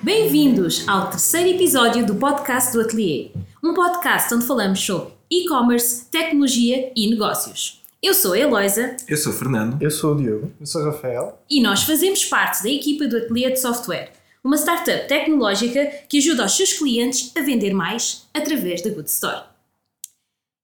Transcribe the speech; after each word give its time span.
Bem-vindos 0.00 0.88
ao 0.88 1.10
terceiro 1.10 1.48
episódio 1.48 2.06
do 2.06 2.14
podcast 2.14 2.72
do 2.72 2.80
Atelier, 2.80 3.32
um 3.62 3.74
podcast 3.74 4.32
onde 4.32 4.46
falamos 4.46 4.78
sobre 4.78 5.12
e-commerce, 5.28 6.06
tecnologia 6.08 6.92
e 6.94 7.10
negócios. 7.10 7.82
Eu 8.00 8.14
sou 8.14 8.34
a 8.34 8.38
Eloisa 8.38 8.96
Eu 9.08 9.16
sou 9.16 9.32
o 9.32 9.34
Fernando. 9.34 9.82
Eu 9.82 9.90
sou 9.90 10.14
o 10.14 10.16
Diogo. 10.16 10.52
Eu 10.60 10.66
sou 10.66 10.82
o 10.82 10.84
Rafael. 10.84 11.42
e 11.50 11.60
nós 11.60 11.82
fazemos 11.82 12.24
parte 12.24 12.62
da 12.62 12.68
equipa 12.68 13.08
do 13.08 13.16
Atelier 13.16 13.52
de 13.52 13.60
Software, 13.60 14.12
uma 14.44 14.56
startup 14.56 15.08
tecnológica 15.08 15.84
que 16.08 16.18
ajuda 16.18 16.44
os 16.44 16.56
seus 16.56 16.74
clientes 16.74 17.32
a 17.36 17.40
vender 17.40 17.74
mais 17.74 18.28
através 18.32 18.82
da 18.82 18.90
Good 18.90 19.10
Store. 19.10 19.53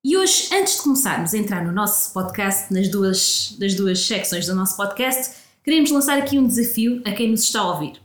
E 0.03 0.17
hoje, 0.17 0.49
antes 0.55 0.77
de 0.77 0.83
começarmos 0.83 1.35
a 1.35 1.39
entrar 1.39 1.63
no 1.63 1.73
nosso 1.73 2.15
podcast, 2.15 2.73
nas 2.73 2.89
duas, 2.89 3.55
das 3.59 3.75
duas 3.75 4.01
secções 4.01 4.47
do 4.47 4.55
nosso 4.55 4.75
podcast, 4.75 5.37
queremos 5.63 5.91
lançar 5.91 6.17
aqui 6.17 6.39
um 6.39 6.47
desafio 6.47 7.03
a 7.05 7.13
quem 7.13 7.31
nos 7.31 7.43
está 7.43 7.61
a 7.61 7.73
ouvir. 7.73 8.01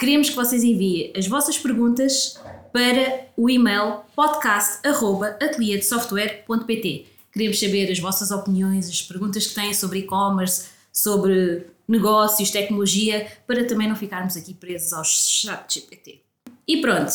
Queremos 0.00 0.30
que 0.30 0.36
vocês 0.36 0.64
enviem 0.64 1.12
as 1.14 1.26
vossas 1.26 1.58
perguntas 1.58 2.40
para 2.72 3.26
o 3.36 3.50
e-mail 3.50 3.98
podcast.atelierdesoftware.pt. 4.16 7.06
Queremos 7.30 7.60
saber 7.60 7.92
as 7.92 7.98
vossas 7.98 8.30
opiniões, 8.30 8.88
as 8.88 9.02
perguntas 9.02 9.48
que 9.48 9.54
têm 9.54 9.74
sobre 9.74 9.98
e-commerce, 9.98 10.68
sobre 10.90 11.66
negócios, 11.86 12.50
tecnologia, 12.50 13.30
para 13.46 13.66
também 13.66 13.86
não 13.86 13.96
ficarmos 13.96 14.34
aqui 14.34 14.54
presos 14.54 14.94
ao 14.94 15.04
chat 15.04 15.74
GPT. 15.74 16.22
E 16.66 16.80
pronto, 16.80 17.12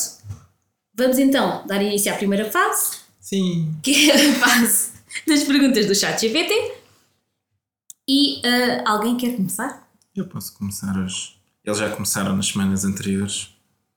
vamos 0.94 1.18
então 1.18 1.66
dar 1.66 1.82
início 1.82 2.14
à 2.14 2.16
primeira 2.16 2.52
fase, 2.52 3.02
Sim. 3.24 3.80
que 3.82 4.12
é 4.12 4.32
a 4.32 4.36
fase 4.36 4.92
das 5.26 5.46
perguntas 5.46 5.86
do 5.88 5.96
chat 5.96 6.20
GPT. 6.20 6.54
E 8.06 8.42
ah, 8.46 8.92
alguém 8.92 9.16
quer 9.16 9.38
começar? 9.38 9.90
Eu 10.14 10.28
posso 10.28 10.54
começar 10.58 10.98
hoje. 10.98 11.38
Eles 11.64 11.80
já 11.80 11.90
começaram 11.90 12.36
nas 12.36 12.48
semanas 12.48 12.84
anteriores. 12.84 13.46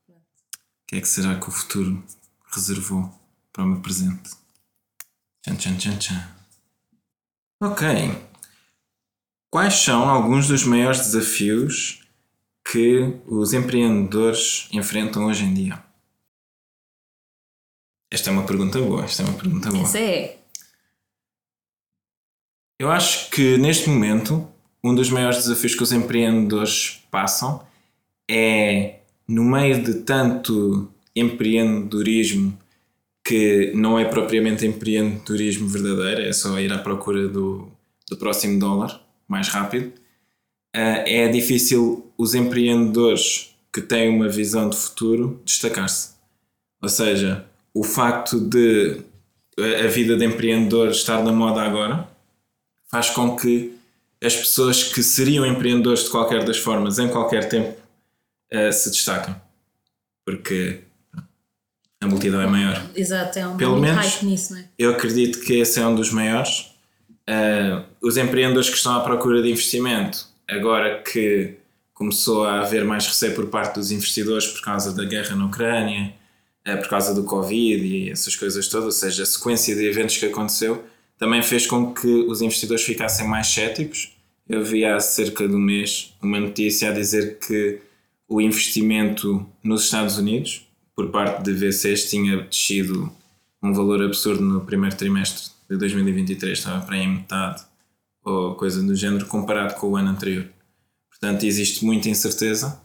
O 0.09 0.87
que 0.87 0.97
é 0.97 1.01
que 1.01 1.09
será 1.09 1.35
que 1.41 1.49
o 1.49 1.51
futuro 1.51 2.05
reservou 2.55 3.13
para 3.53 3.65
o 3.65 3.67
meu 3.67 3.81
presente? 3.81 4.31
Tchan, 5.43 5.57
tchan, 5.57 5.77
tchan, 5.77 5.99
tchan. 5.99 6.29
Ok. 7.61 7.85
Quais 9.51 9.75
são 9.75 10.09
alguns 10.09 10.47
dos 10.47 10.63
maiores 10.63 11.01
desafios 11.01 12.01
que 12.65 13.21
os 13.27 13.53
empreendedores 13.53 14.69
enfrentam 14.73 15.27
hoje 15.27 15.43
em 15.43 15.53
dia? 15.53 15.86
Esta 18.11 18.31
é 18.31 18.33
uma 18.33 18.45
pergunta 18.47 18.81
boa. 18.81 19.05
Esta 19.05 19.23
é 19.23 19.27
uma 19.27 19.39
pergunta 19.39 19.71
boa. 19.71 19.83
Essa 19.83 19.99
é. 19.99 20.39
Eu 22.79 22.91
acho 22.91 23.31
que 23.31 23.57
neste 23.57 23.89
momento 23.89 24.47
um 24.85 24.95
dos 24.95 25.11
maiores 25.11 25.39
desafios 25.39 25.75
que 25.75 25.83
os 25.83 25.93
empreendedores 25.93 27.03
passam 27.11 27.67
é 28.31 29.01
no 29.27 29.43
meio 29.45 29.83
de 29.83 29.95
tanto 30.03 30.89
empreendedorismo 31.15 32.57
que 33.27 33.73
não 33.75 33.99
é 33.99 34.05
propriamente 34.05 34.65
empreendedorismo 34.65 35.67
verdadeiro, 35.67 36.21
é 36.23 36.33
só 36.33 36.61
ir 36.61 36.73
à 36.73 36.79
procura 36.79 37.27
do, 37.27 37.69
do 38.09 38.17
próximo 38.17 38.59
dólar 38.61 39.01
mais 39.27 39.49
rápido. 39.49 39.93
eh, 40.73 41.25
É 41.25 41.29
difícil 41.29 42.13
os 42.17 42.35
empreendedores 42.35 43.57
que 43.73 43.81
têm 43.81 44.09
uma 44.09 44.29
visão 44.29 44.69
de 44.71 44.77
futuro 44.77 45.41
destacar-se. 45.45 46.15
Ou 46.81 46.89
seja, 46.89 47.45
o 47.79 47.83
facto 47.85 48.41
de 48.41 49.03
a 49.59 49.85
a 49.85 49.89
vida 49.89 50.17
de 50.17 50.25
empreendedor 50.25 50.89
estar 50.89 51.23
na 51.23 51.33
moda 51.33 51.61
agora 51.63 52.09
faz 52.91 53.11
com 53.11 53.37
que 53.37 53.75
as 54.25 54.35
pessoas 54.35 54.83
que 54.83 55.03
seriam 55.03 55.45
empreendedores 55.45 56.05
de 56.05 56.11
qualquer 56.11 56.43
das 56.45 56.57
formas, 56.59 56.99
em 56.99 57.09
qualquer 57.09 57.49
tempo, 57.49 57.79
eh, 58.51 58.73
se 58.73 58.91
destaquem. 58.91 59.35
Porque 60.25 60.81
a 62.01 62.07
multidão 62.07 62.41
é 62.41 62.47
maior. 62.47 62.83
Exato, 62.95 63.39
é 63.39 63.47
um 63.47 63.57
Pelo 63.59 63.79
menos- 63.79 64.23
nisso, 64.23 64.55
não 64.55 64.61
é? 64.61 64.65
Eu 64.79 64.91
acredito 64.91 65.41
que 65.41 65.55
esse 65.55 65.79
é 65.79 65.87
um 65.87 65.95
dos 65.95 66.11
maiores. 66.11 66.71
Eh, 67.27 67.83
os 68.01 68.17
empreendedores 68.17 68.71
que 68.71 68.77
estão 68.77 68.95
à 68.97 69.01
procura 69.01 69.43
de 69.43 69.51
investimento, 69.51 70.27
agora 70.49 71.03
que 71.03 71.55
começou 71.93 72.45
a 72.45 72.61
haver 72.61 72.85
mais 72.85 73.07
receio 73.07 73.35
por 73.35 73.47
parte 73.49 73.75
dos 73.75 73.91
investidores 73.91 74.47
por 74.47 74.63
causa 74.63 74.95
da 74.95 75.05
guerra 75.05 75.37
na 75.37 75.45
Ucrânia, 75.47 76.03
eh, 76.05 76.16
por 76.75 76.89
causa 76.89 77.15
do 77.15 77.23
Covid 77.23 77.87
e 77.87 78.11
essas 78.11 78.35
coisas 78.35 78.67
todas, 78.67 78.87
ou 78.87 78.91
seja, 78.91 79.23
a 79.23 79.27
sequência 79.27 79.77
de 79.77 79.87
eventos 79.87 80.17
que 80.17 80.27
aconteceu, 80.27 80.85
também 81.17 81.41
fez 81.43 81.67
com 81.67 81.95
que 81.95 82.09
os 82.09 82.43
investidores 82.43 82.83
ficassem 82.83 83.29
mais 83.29 83.47
céticos. 83.47 84.17
Eu 84.49 84.65
vi 84.65 84.85
há 84.85 84.99
cerca 84.99 85.47
de 85.47 85.55
um 85.55 85.61
mês 85.61 86.15
uma 86.21 86.41
notícia 86.41 86.91
a 86.91 86.93
dizer 86.93 87.39
que 87.39 87.81
o 88.29 88.41
investimento 88.41 89.47
nos 89.63 89.85
Estados 89.85 90.19
Unidos, 90.19 90.67
por 90.95 91.11
parte 91.11 91.45
de 91.45 91.53
VCs, 91.53 92.11
tinha 92.11 92.43
descido 92.43 93.13
um 93.63 93.73
valor 93.73 94.03
absurdo 94.03 94.43
no 94.43 94.63
primeiro 94.63 94.97
trimestre 94.97 95.51
de 95.71 95.77
2023, 95.77 96.59
estava 96.59 96.85
para 96.85 96.97
aí 96.97 97.07
metade 97.07 97.65
ou 98.25 98.57
coisa 98.57 98.83
do 98.83 98.95
género, 98.95 99.27
comparado 99.27 99.75
com 99.75 99.91
o 99.91 99.97
ano 99.97 100.11
anterior. 100.11 100.49
Portanto, 101.09 101.45
existe 101.45 101.85
muita 101.85 102.09
incerteza 102.09 102.81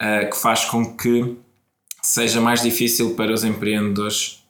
eh, 0.00 0.24
que 0.24 0.36
faz 0.36 0.64
com 0.64 0.96
que 0.96 1.36
seja 2.02 2.40
mais 2.40 2.62
difícil 2.62 3.14
para 3.14 3.32
os 3.32 3.44
empreendedores 3.44 4.42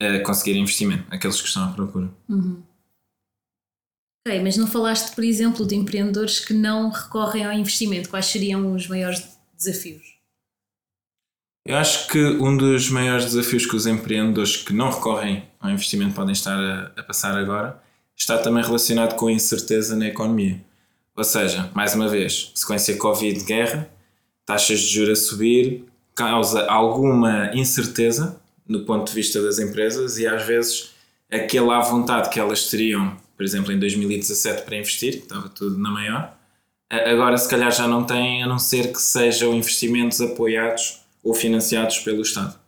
eh, 0.00 0.20
conseguirem 0.20 0.62
investimento, 0.62 1.04
aqueles 1.10 1.40
que 1.40 1.48
estão 1.48 1.64
à 1.64 1.72
procura. 1.72 2.10
Ok, 4.26 4.42
mas 4.42 4.56
não 4.56 4.66
falaste, 4.66 5.14
por 5.14 5.24
exemplo, 5.24 5.66
de 5.66 5.74
empreendedores 5.74 6.40
que 6.40 6.52
não 6.52 6.90
recorrem 6.90 7.44
ao 7.44 7.52
investimento. 7.52 8.08
Quais 8.08 8.26
seriam 8.26 8.74
os 8.74 8.86
maiores 8.86 9.38
desafios? 9.56 10.18
Eu 11.66 11.76
acho 11.76 12.08
que 12.08 12.18
um 12.18 12.56
dos 12.56 12.88
maiores 12.90 13.26
desafios 13.26 13.66
que 13.66 13.76
os 13.76 13.86
empreendedores 13.86 14.56
que 14.56 14.72
não 14.72 14.90
recorrem 14.90 15.44
ao 15.60 15.70
investimento 15.70 16.14
podem 16.14 16.32
estar 16.32 16.58
a, 16.58 16.92
a 16.96 17.02
passar 17.02 17.36
agora 17.36 17.82
está 18.16 18.38
também 18.38 18.62
relacionado 18.62 19.16
com 19.16 19.26
a 19.26 19.32
incerteza 19.32 19.96
na 19.96 20.06
economia. 20.06 20.60
Ou 21.16 21.24
seja, 21.24 21.70
mais 21.74 21.94
uma 21.94 22.08
vez, 22.08 22.52
sequência 22.54 22.96
Covid, 22.96 23.44
guerra, 23.44 23.90
taxas 24.46 24.80
de 24.80 24.86
juros 24.86 25.18
a 25.18 25.22
subir, 25.22 25.84
causa 26.18 26.66
alguma 26.66 27.52
incerteza 27.54 28.40
no 28.66 28.84
ponto 28.84 29.08
de 29.08 29.14
vista 29.14 29.40
das 29.40 29.60
empresas 29.60 30.18
e 30.18 30.26
às 30.26 30.44
vezes 30.44 30.90
aquela 31.30 31.80
vontade 31.80 32.28
que 32.28 32.40
elas 32.40 32.68
teriam, 32.68 33.16
por 33.36 33.44
exemplo, 33.44 33.72
em 33.72 33.78
2017 33.78 34.62
para 34.62 34.76
investir, 34.76 35.12
que 35.12 35.22
estava 35.22 35.48
tudo 35.48 35.78
na 35.78 35.90
maior, 35.90 36.34
agora 36.90 37.38
se 37.38 37.48
calhar 37.48 37.70
já 37.70 37.86
não 37.86 38.02
têm, 38.04 38.42
a 38.42 38.46
não 38.48 38.58
ser 38.58 38.92
que 38.92 39.00
sejam 39.00 39.54
investimentos 39.54 40.20
apoiados 40.20 41.00
ou 41.22 41.34
financiados 41.34 41.98
pelo 42.00 42.22
Estado. 42.22 42.58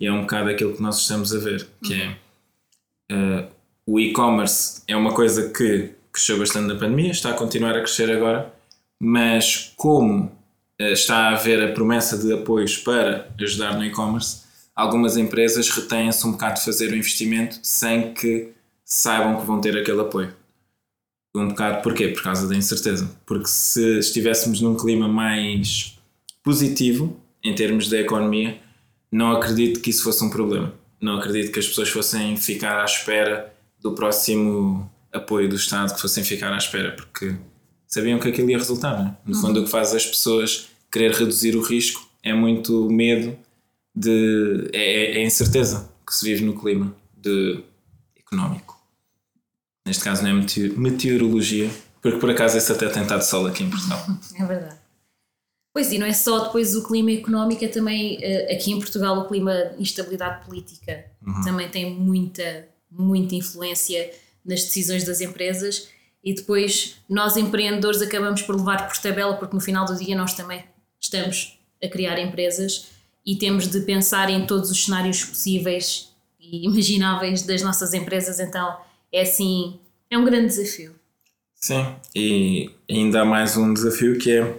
E 0.00 0.06
é 0.06 0.12
um 0.12 0.22
bocado 0.22 0.50
aquilo 0.50 0.74
que 0.74 0.82
nós 0.82 1.00
estamos 1.00 1.34
a 1.34 1.38
ver, 1.38 1.66
que 1.84 1.94
é 1.94 2.16
eh, 3.10 3.48
o 3.86 3.98
e-commerce 3.98 4.82
é 4.86 4.96
uma 4.96 5.12
coisa 5.12 5.50
que 5.50 5.90
cresceu 6.12 6.38
bastante 6.38 6.66
na 6.72 6.78
pandemia, 6.78 7.10
está 7.10 7.30
a 7.30 7.34
continuar 7.34 7.76
a 7.76 7.80
crescer 7.80 8.10
agora, 8.10 8.52
mas 9.00 9.72
como 9.76 10.30
está 10.90 11.28
a 11.28 11.34
haver 11.34 11.62
a 11.62 11.72
promessa 11.72 12.16
de 12.16 12.32
apoios 12.32 12.76
para 12.76 13.28
ajudar 13.40 13.76
no 13.76 13.84
e-commerce, 13.84 14.42
algumas 14.74 15.16
empresas 15.16 15.68
retêm-se 15.70 16.26
um 16.26 16.32
bocado 16.32 16.58
de 16.58 16.64
fazer 16.64 16.90
o 16.90 16.96
investimento 16.96 17.58
sem 17.62 18.12
que 18.14 18.52
saibam 18.84 19.40
que 19.40 19.46
vão 19.46 19.60
ter 19.60 19.76
aquele 19.76 20.00
apoio. 20.00 20.34
Um 21.34 21.48
bocado 21.48 21.82
porquê? 21.82 22.08
Por 22.08 22.22
causa 22.22 22.46
da 22.46 22.54
incerteza. 22.54 23.10
Porque 23.24 23.46
se 23.46 23.98
estivéssemos 23.98 24.60
num 24.60 24.76
clima 24.76 25.08
mais 25.08 25.98
positivo 26.42 27.18
em 27.42 27.54
termos 27.54 27.88
da 27.88 27.98
economia, 27.98 28.58
não 29.10 29.32
acredito 29.32 29.80
que 29.80 29.90
isso 29.90 30.04
fosse 30.04 30.22
um 30.24 30.30
problema. 30.30 30.72
Não 31.00 31.18
acredito 31.18 31.52
que 31.52 31.58
as 31.58 31.66
pessoas 31.66 31.88
fossem 31.88 32.36
ficar 32.36 32.80
à 32.80 32.84
espera 32.84 33.52
do 33.80 33.92
próximo 33.94 34.90
apoio 35.12 35.48
do 35.48 35.56
Estado, 35.56 35.94
que 35.94 36.00
fossem 36.00 36.22
ficar 36.22 36.52
à 36.52 36.56
espera, 36.56 36.92
porque 36.92 37.34
sabiam 37.86 38.18
que 38.18 38.28
aquilo 38.28 38.50
ia 38.50 38.58
resultar. 38.58 38.98
Não 38.98 39.08
é? 39.08 39.16
No 39.26 39.34
fundo, 39.34 39.60
o 39.60 39.64
que 39.64 39.70
faz 39.70 39.94
as 39.94 40.06
pessoas 40.06 40.68
querer 40.92 41.12
reduzir 41.12 41.56
o 41.56 41.62
risco 41.62 42.06
é 42.22 42.32
muito 42.34 42.88
medo 42.90 43.36
de. 43.94 44.70
é, 44.72 45.18
é 45.18 45.22
a 45.22 45.24
incerteza 45.24 45.90
que 46.06 46.14
se 46.14 46.24
vive 46.24 46.44
no 46.44 46.58
clima 46.60 46.94
de, 47.16 47.62
económico. 48.18 48.80
Neste 49.86 50.04
caso, 50.04 50.22
não 50.22 50.30
é 50.30 50.34
meteo- 50.34 50.78
meteorologia, 50.78 51.70
porque 52.00 52.18
por 52.18 52.30
acaso 52.30 52.56
esse 52.56 52.70
até 52.70 52.88
tem 52.88 53.02
estado 53.02 53.22
sol 53.22 53.46
aqui 53.46 53.62
em 53.64 53.70
Portugal. 53.70 54.04
É 54.38 54.44
verdade. 54.44 54.76
Pois, 55.74 55.90
e 55.90 55.98
não 55.98 56.06
é 56.06 56.12
só 56.12 56.44
depois 56.44 56.76
o 56.76 56.86
clima 56.86 57.10
económico, 57.10 57.64
é 57.64 57.68
também 57.68 58.18
eh, 58.22 58.54
aqui 58.54 58.72
em 58.72 58.78
Portugal 58.78 59.16
o 59.18 59.26
clima 59.26 59.54
de 59.74 59.82
instabilidade 59.82 60.44
política 60.44 61.06
também 61.44 61.66
tem 61.70 61.94
muita, 61.94 62.68
muita 62.90 63.34
influência 63.34 64.10
nas 64.44 64.64
decisões 64.64 65.02
das 65.04 65.22
empresas 65.22 65.88
e 66.22 66.34
depois 66.34 66.96
nós 67.08 67.38
empreendedores 67.38 68.02
acabamos 68.02 68.42
por 68.42 68.54
levar 68.54 68.86
por 68.86 68.98
tabela 68.98 69.34
porque 69.36 69.54
no 69.54 69.62
final 69.62 69.86
do 69.86 69.96
dia 69.96 70.14
nós 70.14 70.34
também 70.34 70.62
estamos 71.02 71.58
a 71.82 71.88
criar 71.88 72.18
empresas 72.18 72.88
e 73.26 73.36
temos 73.36 73.68
de 73.68 73.80
pensar 73.80 74.30
em 74.30 74.46
todos 74.46 74.70
os 74.70 74.84
cenários 74.84 75.24
possíveis 75.24 76.10
e 76.40 76.64
imagináveis 76.66 77.42
das 77.42 77.62
nossas 77.62 77.92
empresas, 77.92 78.38
então 78.40 78.76
é 79.12 79.22
assim, 79.22 79.78
é 80.10 80.16
um 80.16 80.24
grande 80.24 80.48
desafio. 80.48 80.94
Sim, 81.54 81.94
e 82.14 82.70
ainda 82.90 83.22
há 83.22 83.24
mais 83.24 83.56
um 83.56 83.72
desafio 83.72 84.18
que 84.18 84.30
é 84.30 84.56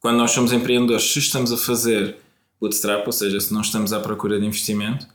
quando 0.00 0.16
nós 0.16 0.30
somos 0.30 0.52
empreendedores, 0.52 1.12
se 1.12 1.18
estamos 1.18 1.52
a 1.52 1.56
fazer 1.56 2.16
bootstrap, 2.60 3.06
ou 3.06 3.12
seja, 3.12 3.40
se 3.40 3.52
não 3.52 3.60
estamos 3.60 3.92
à 3.92 4.00
procura 4.00 4.38
de 4.38 4.46
investimento, 4.46 5.06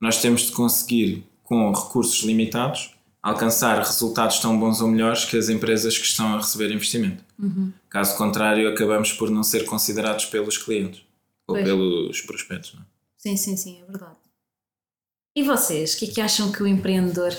nós 0.00 0.20
temos 0.20 0.42
de 0.42 0.52
conseguir, 0.52 1.24
com 1.44 1.70
recursos 1.72 2.24
limitados, 2.24 2.90
alcançar 3.22 3.78
resultados 3.78 4.40
tão 4.40 4.58
bons 4.58 4.80
ou 4.80 4.88
melhores 4.88 5.24
que 5.24 5.36
as 5.36 5.48
empresas 5.48 5.96
que 5.96 6.04
estão 6.04 6.34
a 6.34 6.38
receber 6.38 6.72
investimento. 6.72 7.24
Caso 7.88 8.16
contrário, 8.16 8.68
acabamos 8.68 9.12
por 9.12 9.30
não 9.30 9.42
ser 9.42 9.64
considerados 9.64 10.24
pelos 10.26 10.58
clientes 10.58 11.02
ou 11.46 11.54
Pois. 11.54 11.64
pelos 11.64 12.20
prospectos. 12.22 12.74
Não 12.74 12.82
é? 12.82 12.84
Sim, 13.16 13.36
sim, 13.36 13.56
sim, 13.56 13.80
é 13.80 13.84
verdade. 13.84 14.16
E 15.36 15.42
vocês, 15.42 15.94
o 15.94 15.98
que 15.98 16.06
é 16.06 16.08
que 16.08 16.20
acham 16.20 16.50
que 16.50 16.62
o 16.62 16.66
empreendedor. 16.66 17.32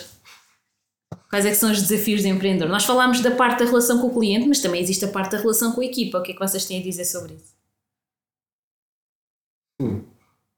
Quais 1.29 1.45
é 1.45 1.49
que 1.49 1.55
são 1.55 1.71
os 1.71 1.81
desafios 1.81 2.21
do 2.21 2.27
empreendedor? 2.27 2.69
Nós 2.69 2.85
falámos 2.85 3.19
da 3.19 3.31
parte 3.31 3.59
da 3.59 3.65
relação 3.65 3.99
com 3.99 4.07
o 4.07 4.13
cliente, 4.13 4.47
mas 4.47 4.61
também 4.61 4.81
existe 4.81 5.03
a 5.03 5.07
parte 5.09 5.31
da 5.31 5.39
relação 5.39 5.73
com 5.73 5.81
a 5.81 5.85
equipa. 5.85 6.19
O 6.19 6.23
que 6.23 6.31
é 6.31 6.33
que 6.33 6.39
vocês 6.39 6.65
têm 6.65 6.79
a 6.79 6.83
dizer 6.83 7.05
sobre 7.05 7.33
isso? 7.33 7.53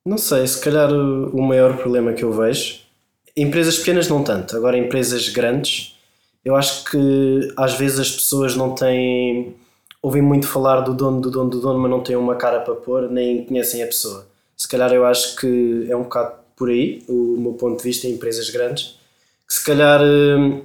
Não 0.06 0.18
sei, 0.18 0.45
se 0.45 0.62
calhar 0.62 0.92
o 0.94 1.42
maior 1.42 1.77
problema 1.77 2.13
que 2.13 2.24
eu 2.24 2.31
vejo, 2.31 2.85
empresas 3.36 3.78
pequenas 3.78 4.08
não 4.08 4.24
tanto, 4.24 4.56
agora 4.56 4.78
empresas 4.78 5.30
grandes, 5.30 5.96
eu 6.44 6.56
acho 6.56 6.86
que 6.86 7.54
às 7.58 7.74
vezes 7.74 8.00
as 8.00 8.12
pessoas 8.12 8.56
não 8.56 8.76
têm, 8.76 9.56
ouvem 10.02 10.22
muito 10.22 10.48
falar 10.48 10.82
do 10.82 10.94
dono, 10.94 11.20
do 11.20 11.32
dono, 11.32 11.50
do 11.50 11.60
dono, 11.60 11.80
mas 11.80 11.92
não 11.92 12.02
têm 12.02 12.16
uma 12.16 12.36
cara 12.36 12.60
para 12.60 12.76
pôr, 12.76 13.10
nem 13.10 13.44
conhecem 13.44 13.84
a 13.84 13.88
pessoa. 13.88 14.28
Se 14.56 14.68
calhar 14.68 14.94
eu 14.94 15.06
acho 15.06 15.36
que 15.36 15.88
é 15.90 15.96
um 15.96 16.04
bocado 16.04 16.36
por 16.56 16.70
aí, 16.70 17.04
o 17.10 17.36
meu 17.38 17.54
ponto 17.54 17.78
de 17.78 17.84
vista 17.84 18.08
em 18.08 18.12
empresas 18.12 18.50
grandes, 18.50 18.98
que 19.48 19.54
se 19.54 19.64
calhar 19.64 20.02
hum, 20.02 20.62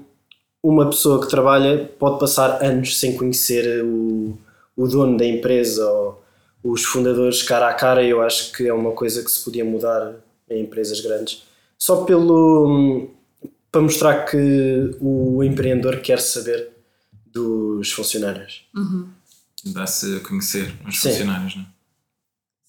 uma 0.63 0.87
pessoa 0.87 1.21
que 1.21 1.29
trabalha 1.29 1.91
pode 1.99 2.19
passar 2.19 2.63
anos 2.63 2.99
sem 2.99 3.17
conhecer 3.17 3.83
o, 3.85 4.39
o 4.77 4.87
dono 4.87 5.17
da 5.17 5.27
empresa 5.27 5.91
ou 5.91 6.23
os 6.63 6.85
fundadores 6.85 7.43
cara 7.43 7.69
a 7.69 7.75
cara. 7.75 8.05
Eu 8.05 8.23
acho 8.23 8.53
que 8.53 8.67
é 8.67 8.73
uma 8.73 8.93
coisa 8.93 9.25
que 9.25 9.31
se 9.31 9.43
podia 9.43 9.65
mudar 9.65 10.15
em 10.49 10.63
empresas 10.63 11.01
grandes, 11.01 11.43
só 11.81 12.05
pelo 12.05 13.09
para 13.73 13.81
mostrar 13.81 14.25
que 14.25 14.97
o 15.01 15.43
empreendedor 15.43 16.01
quer 16.01 16.21
saber 16.21 16.71
dos 17.27 17.93
funcionários. 17.93 18.67
Dá-se 19.65 20.17
a 20.17 20.21
conhecer 20.21 20.75
os 20.87 21.01
Sim. 21.01 21.11
funcionários, 21.11 21.57
não 21.57 21.63
é? 21.63 21.67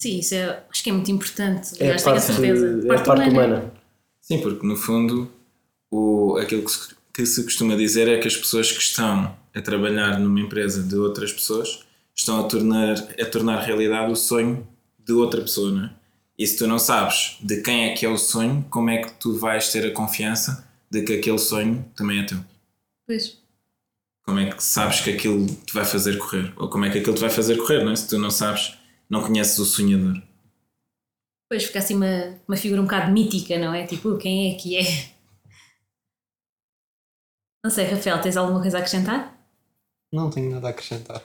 Sim, 0.00 0.18
isso 0.18 0.34
é, 0.34 0.64
acho 0.68 0.82
que 0.82 0.90
é 0.90 0.92
muito 0.92 1.10
importante. 1.10 1.70
É 1.78 1.84
a 1.84 1.94
Aliás, 1.94 2.02
tenho 2.02 2.16
a 2.16 2.20
parte, 2.20 2.32
certeza. 2.32 2.88
é 2.88 2.96
a 2.96 3.02
parte 3.02 3.28
humana. 3.30 3.72
Sim, 4.20 4.40
porque 4.40 4.66
no 4.66 4.76
fundo 4.76 5.30
o, 5.90 6.36
aquilo 6.38 6.64
que 6.64 6.70
se, 6.70 6.88
que 7.14 7.26
se 7.26 7.44
costuma 7.44 7.76
dizer 7.76 8.08
é 8.08 8.18
que 8.18 8.26
as 8.26 8.36
pessoas 8.36 8.70
que 8.72 8.80
estão 8.80 9.36
a 9.54 9.60
trabalhar 9.60 10.18
numa 10.18 10.40
empresa 10.40 10.82
de 10.82 10.96
outras 10.96 11.32
pessoas 11.32 11.84
estão 12.14 12.40
a 12.40 12.44
tornar, 12.44 12.94
a 13.20 13.26
tornar 13.26 13.60
realidade 13.60 14.10
o 14.10 14.16
sonho 14.16 14.66
de 14.98 15.12
outra 15.12 15.40
pessoa, 15.40 15.70
não 15.70 15.84
é? 15.84 15.90
E 16.38 16.46
se 16.46 16.56
tu 16.56 16.66
não 16.66 16.78
sabes 16.78 17.36
de 17.40 17.60
quem 17.62 17.90
é 17.90 17.94
que 17.94 18.06
é 18.06 18.08
o 18.08 18.16
sonho, 18.16 18.64
como 18.70 18.90
é 18.90 19.02
que 19.02 19.12
tu 19.12 19.36
vais 19.36 19.70
ter 19.70 19.86
a 19.86 19.94
confiança 19.94 20.66
de 20.90 21.02
que 21.02 21.14
aquele 21.14 21.38
sonho 21.38 21.84
também 21.94 22.20
é 22.20 22.26
teu? 22.26 22.38
Pois. 23.06 23.38
Como 24.24 24.38
é 24.38 24.50
que 24.50 24.62
sabes 24.62 25.00
que 25.00 25.10
aquilo 25.10 25.46
te 25.46 25.74
vai 25.74 25.84
fazer 25.84 26.16
correr? 26.18 26.52
Ou 26.56 26.68
como 26.68 26.84
é 26.84 26.90
que 26.90 26.98
aquilo 26.98 27.14
te 27.14 27.20
vai 27.20 27.30
fazer 27.30 27.56
correr, 27.56 27.84
não 27.84 27.92
é? 27.92 27.96
Se 27.96 28.08
tu 28.08 28.18
não 28.18 28.30
sabes, 28.30 28.78
não 29.10 29.22
conheces 29.22 29.58
o 29.58 29.64
sonhador. 29.64 30.22
Pois 31.50 31.64
fica 31.64 31.80
assim 31.80 31.96
uma, 31.96 32.38
uma 32.48 32.56
figura 32.56 32.80
um 32.80 32.84
bocado 32.84 33.12
mítica, 33.12 33.58
não 33.58 33.74
é? 33.74 33.86
Tipo, 33.86 34.16
quem 34.16 34.52
é 34.52 34.58
que 34.58 34.76
é? 34.76 35.12
Não 37.64 37.70
sei, 37.70 37.84
Rafael, 37.84 38.20
tens 38.20 38.36
alguma 38.36 38.60
coisa 38.60 38.78
a 38.78 38.80
acrescentar? 38.80 39.38
Não 40.12 40.30
tenho 40.30 40.50
nada 40.50 40.68
a 40.68 40.70
acrescentar. 40.70 41.22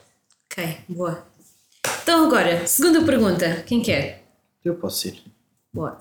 Ok, 0.52 0.78
boa. 0.88 1.26
Então 2.02 2.26
agora, 2.26 2.66
segunda 2.66 3.04
pergunta. 3.04 3.62
Quem 3.62 3.82
quer? 3.82 4.27
Eu 4.64 4.74
posso 4.74 5.08
ir. 5.08 5.22
Boa. 5.72 5.98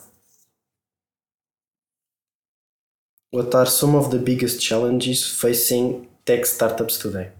What 3.34 3.56
are 3.56 3.70
some 3.70 3.96
of 3.96 4.10
the 4.10 4.18
biggest 4.18 4.62
challenges 4.62 5.24
facing 5.24 6.08
tech 6.26 6.48
startups 6.48 6.98
today? 6.98 7.32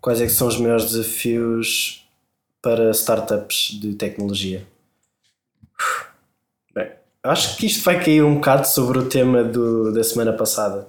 Quais 0.00 0.20
é 0.20 0.28
são 0.28 0.46
os 0.46 0.58
maiores 0.58 0.84
desafios 0.84 2.06
para 2.60 2.90
startups 2.90 3.78
de 3.80 3.94
tecnologia? 3.94 4.66
Bem, 6.74 6.92
acho 7.22 7.56
que 7.56 7.66
isto 7.66 7.82
vai 7.82 8.04
cair 8.04 8.22
um 8.22 8.34
bocado 8.34 8.66
sobre 8.68 8.98
o 8.98 9.08
tema 9.08 9.42
do, 9.42 9.90
da 9.92 10.04
semana 10.04 10.32
passada 10.32 10.86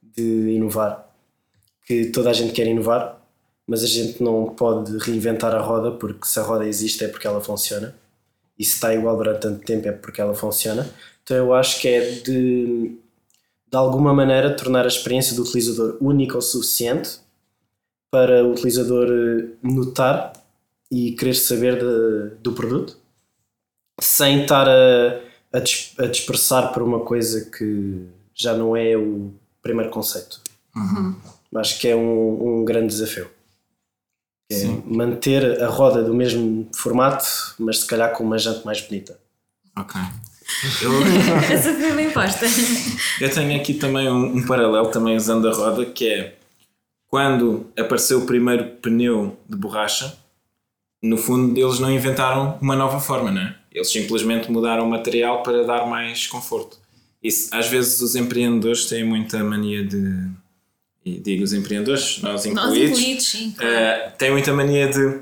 de 0.00 0.50
inovar. 0.50 1.08
Que 1.84 2.06
toda 2.06 2.30
a 2.30 2.32
gente 2.32 2.52
quer 2.52 2.68
inovar, 2.68 3.20
mas 3.66 3.82
a 3.82 3.86
gente 3.88 4.22
não 4.22 4.54
pode 4.54 4.96
reinventar 4.98 5.52
a 5.54 5.60
roda 5.60 5.90
porque 5.90 6.26
se 6.26 6.38
a 6.38 6.42
roda 6.42 6.64
existe 6.64 7.04
é 7.04 7.08
porque 7.08 7.26
ela 7.26 7.40
funciona. 7.40 7.94
E 8.58 8.64
se 8.64 8.74
está 8.74 8.94
igual 8.94 9.16
durante 9.16 9.40
tanto 9.40 9.64
tempo 9.64 9.88
é 9.88 9.92
porque 9.92 10.20
ela 10.20 10.34
funciona. 10.34 10.88
Então 11.22 11.36
eu 11.36 11.54
acho 11.54 11.80
que 11.80 11.88
é 11.88 12.10
de 12.20 12.96
de 13.70 13.76
alguma 13.78 14.12
maneira 14.12 14.54
tornar 14.54 14.84
a 14.84 14.88
experiência 14.88 15.34
do 15.34 15.42
utilizador 15.42 15.96
única 15.98 16.36
o 16.36 16.42
suficiente 16.42 17.18
para 18.10 18.44
o 18.44 18.52
utilizador 18.52 19.06
eh, 19.10 19.48
notar 19.62 20.34
e 20.90 21.12
querer 21.12 21.32
saber 21.34 21.78
de- 21.78 22.34
do 22.42 22.52
produto 22.52 22.98
sem 24.00 24.42
estar 24.42 24.68
a, 24.68 25.20
a, 25.54 25.58
dis- 25.58 25.94
a 25.98 26.06
dispersar 26.06 26.72
por 26.74 26.82
uma 26.82 27.00
coisa 27.00 27.50
que 27.50 28.06
já 28.34 28.54
não 28.54 28.76
é 28.76 28.94
o 28.96 29.32
primeiro 29.62 29.90
conceito. 29.90 30.40
Acho 31.56 31.78
que 31.80 31.88
é 31.88 31.96
um, 31.96 32.60
um 32.60 32.64
grande 32.66 32.88
desafio. 32.88 33.30
É 34.52 34.82
manter 34.86 35.62
a 35.62 35.68
roda 35.68 36.02
do 36.02 36.14
mesmo 36.14 36.68
formato, 36.74 37.24
mas 37.58 37.80
se 37.80 37.86
calhar 37.86 38.12
com 38.12 38.24
uma 38.24 38.38
jante 38.38 38.64
mais 38.64 38.80
bonita. 38.80 39.18
Ok. 39.76 40.00
Eu, 40.82 40.92
Essa 41.50 41.72
foi 41.74 41.92
bem 41.92 42.10
posta. 42.10 42.46
Eu 43.20 43.32
tenho 43.32 43.58
aqui 43.58 43.74
também 43.74 44.08
um, 44.08 44.36
um 44.36 44.46
paralelo, 44.46 44.88
também 44.88 45.16
usando 45.16 45.48
a 45.48 45.52
roda, 45.52 45.86
que 45.86 46.06
é 46.06 46.34
quando 47.08 47.66
apareceu 47.78 48.20
o 48.20 48.26
primeiro 48.26 48.64
pneu 48.80 49.38
de 49.46 49.56
borracha, 49.56 50.16
no 51.02 51.18
fundo 51.18 51.58
eles 51.58 51.78
não 51.78 51.90
inventaram 51.90 52.58
uma 52.60 52.74
nova 52.74 53.00
forma, 53.00 53.30
não 53.30 53.42
é? 53.42 53.54
Eles 53.70 53.90
simplesmente 53.90 54.50
mudaram 54.50 54.86
o 54.86 54.90
material 54.90 55.42
para 55.42 55.62
dar 55.64 55.86
mais 55.86 56.26
conforto. 56.26 56.78
Isso, 57.22 57.54
às 57.54 57.68
vezes 57.68 58.00
os 58.00 58.16
empreendedores 58.16 58.86
têm 58.86 59.04
muita 59.04 59.44
mania 59.44 59.84
de. 59.84 60.26
E 61.04 61.18
digo 61.18 61.42
os 61.42 61.52
empreendedores, 61.52 62.20
nós 62.22 62.44
Nós 62.44 62.46
incluídos, 62.46 62.98
incluídos, 62.98 63.26
sim. 63.28 63.54
eh, 63.60 64.10
têm 64.18 64.30
muita 64.30 64.52
mania 64.52 64.88
de 64.88 65.20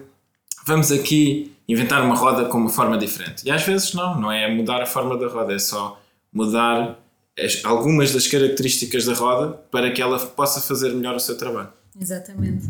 vamos 0.67 0.93
aqui 0.93 1.55
inventar 1.67 2.03
uma 2.05 2.15
roda 2.15 2.45
com 2.47 2.59
uma 2.59 2.69
forma 2.71 2.99
diferente. 2.99 3.45
E 3.47 3.51
às 3.51 3.63
vezes 3.63 3.95
não, 3.95 4.21
não 4.21 4.31
é 4.33 4.47
mudar 4.53 4.83
a 4.83 4.87
forma 4.87 5.17
da 5.17 5.27
roda, 5.29 5.55
é 5.55 5.59
só 5.59 6.01
mudar 6.33 6.99
as- 7.39 7.65
algumas 7.65 8.13
das 8.13 8.27
características 8.27 9.07
da 9.07 9.15
roda 9.15 9.53
para 9.71 9.91
que 9.91 10.03
ela 10.03 10.19
possa 10.19 10.61
fazer 10.61 10.93
melhor 10.93 11.15
o 11.15 11.21
seu 11.21 11.39
trabalho. 11.39 11.73
Exatamente. 11.99 12.67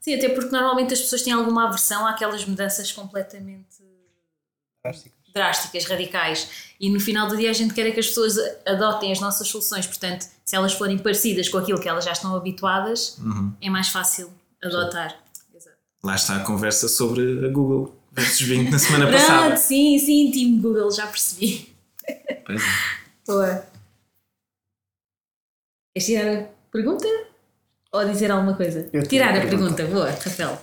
Sim, 0.00 0.14
até 0.14 0.28
porque 0.28 0.50
normalmente 0.50 0.92
as 0.94 1.00
pessoas 1.00 1.22
têm 1.22 1.32
alguma 1.32 1.66
aversão 1.66 2.06
àquelas 2.06 2.44
mudanças 2.44 2.92
completamente 2.92 3.82
Drásticas. 4.84 5.21
Drásticas, 5.34 5.84
radicais. 5.86 6.48
E 6.80 6.90
no 6.90 7.00
final 7.00 7.28
do 7.28 7.36
dia 7.36 7.50
a 7.50 7.52
gente 7.52 7.74
quer 7.74 7.86
é 7.86 7.90
que 7.90 8.00
as 8.00 8.08
pessoas 8.08 8.36
adotem 8.66 9.12
as 9.12 9.20
nossas 9.20 9.48
soluções. 9.48 9.86
Portanto, 9.86 10.26
se 10.44 10.56
elas 10.56 10.72
forem 10.72 10.98
parecidas 10.98 11.48
com 11.48 11.58
aquilo 11.58 11.80
que 11.80 11.88
elas 11.88 12.04
já 12.04 12.12
estão 12.12 12.34
habituadas, 12.36 13.18
é 13.60 13.70
mais 13.70 13.88
fácil 13.88 14.32
adotar. 14.62 15.16
Exato. 15.54 15.76
Lá 16.04 16.14
está 16.14 16.36
a 16.36 16.40
conversa 16.40 16.88
sobre 16.88 17.46
a 17.46 17.48
Google 17.50 17.94
versus 18.12 18.46
Bing 18.46 18.70
na 18.70 18.78
semana 18.78 19.10
passada. 19.10 19.46
Pronto, 19.46 19.58
sim, 19.58 19.98
sim, 19.98 20.30
time 20.30 20.60
Google, 20.60 20.90
já 20.90 21.06
percebi. 21.06 21.74
Pois 22.44 22.60
é. 22.60 23.02
Boa. 23.26 23.66
Queres 25.94 26.06
tirar 26.06 26.42
a 26.42 26.46
pergunta? 26.70 27.06
Ou 27.92 28.04
dizer 28.06 28.30
alguma 28.30 28.56
coisa? 28.56 28.90
Tirar 29.06 29.34
a 29.34 29.38
a 29.38 29.46
pergunta. 29.46 29.84
boa, 29.86 30.10
Rafael. 30.10 30.58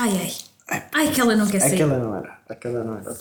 Ai, 0.00 0.16
ai. 0.16 0.47
Ai, 0.68 1.12
que 1.12 1.20
ela 1.20 1.34
não 1.34 1.48
quer 1.48 1.60
sair. 1.60 1.74
Aquela 1.74 1.98
não 1.98 2.14
era. 2.14 2.38
Aquela 2.48 2.84
não 2.84 2.98
era. 2.98 3.12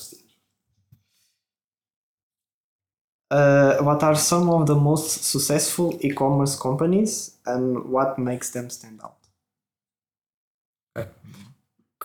Uh, 3.30 3.84
what 3.84 4.04
are 4.06 4.16
some 4.16 4.50
of 4.50 4.66
the 4.66 4.74
most 4.76 5.26
successful 5.26 5.98
e-commerce 6.02 6.58
companies 6.58 7.38
and 7.46 7.92
what 7.92 8.20
makes 8.20 8.52
them 8.52 8.70
stand 8.70 9.00
out? 9.02 9.16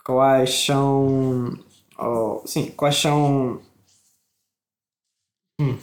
Quais 0.03 0.65
são. 0.65 1.57
Oh, 1.97 2.41
sim, 2.45 2.71
quais 2.71 2.97
são. 2.97 3.61
Hum, 5.59 5.77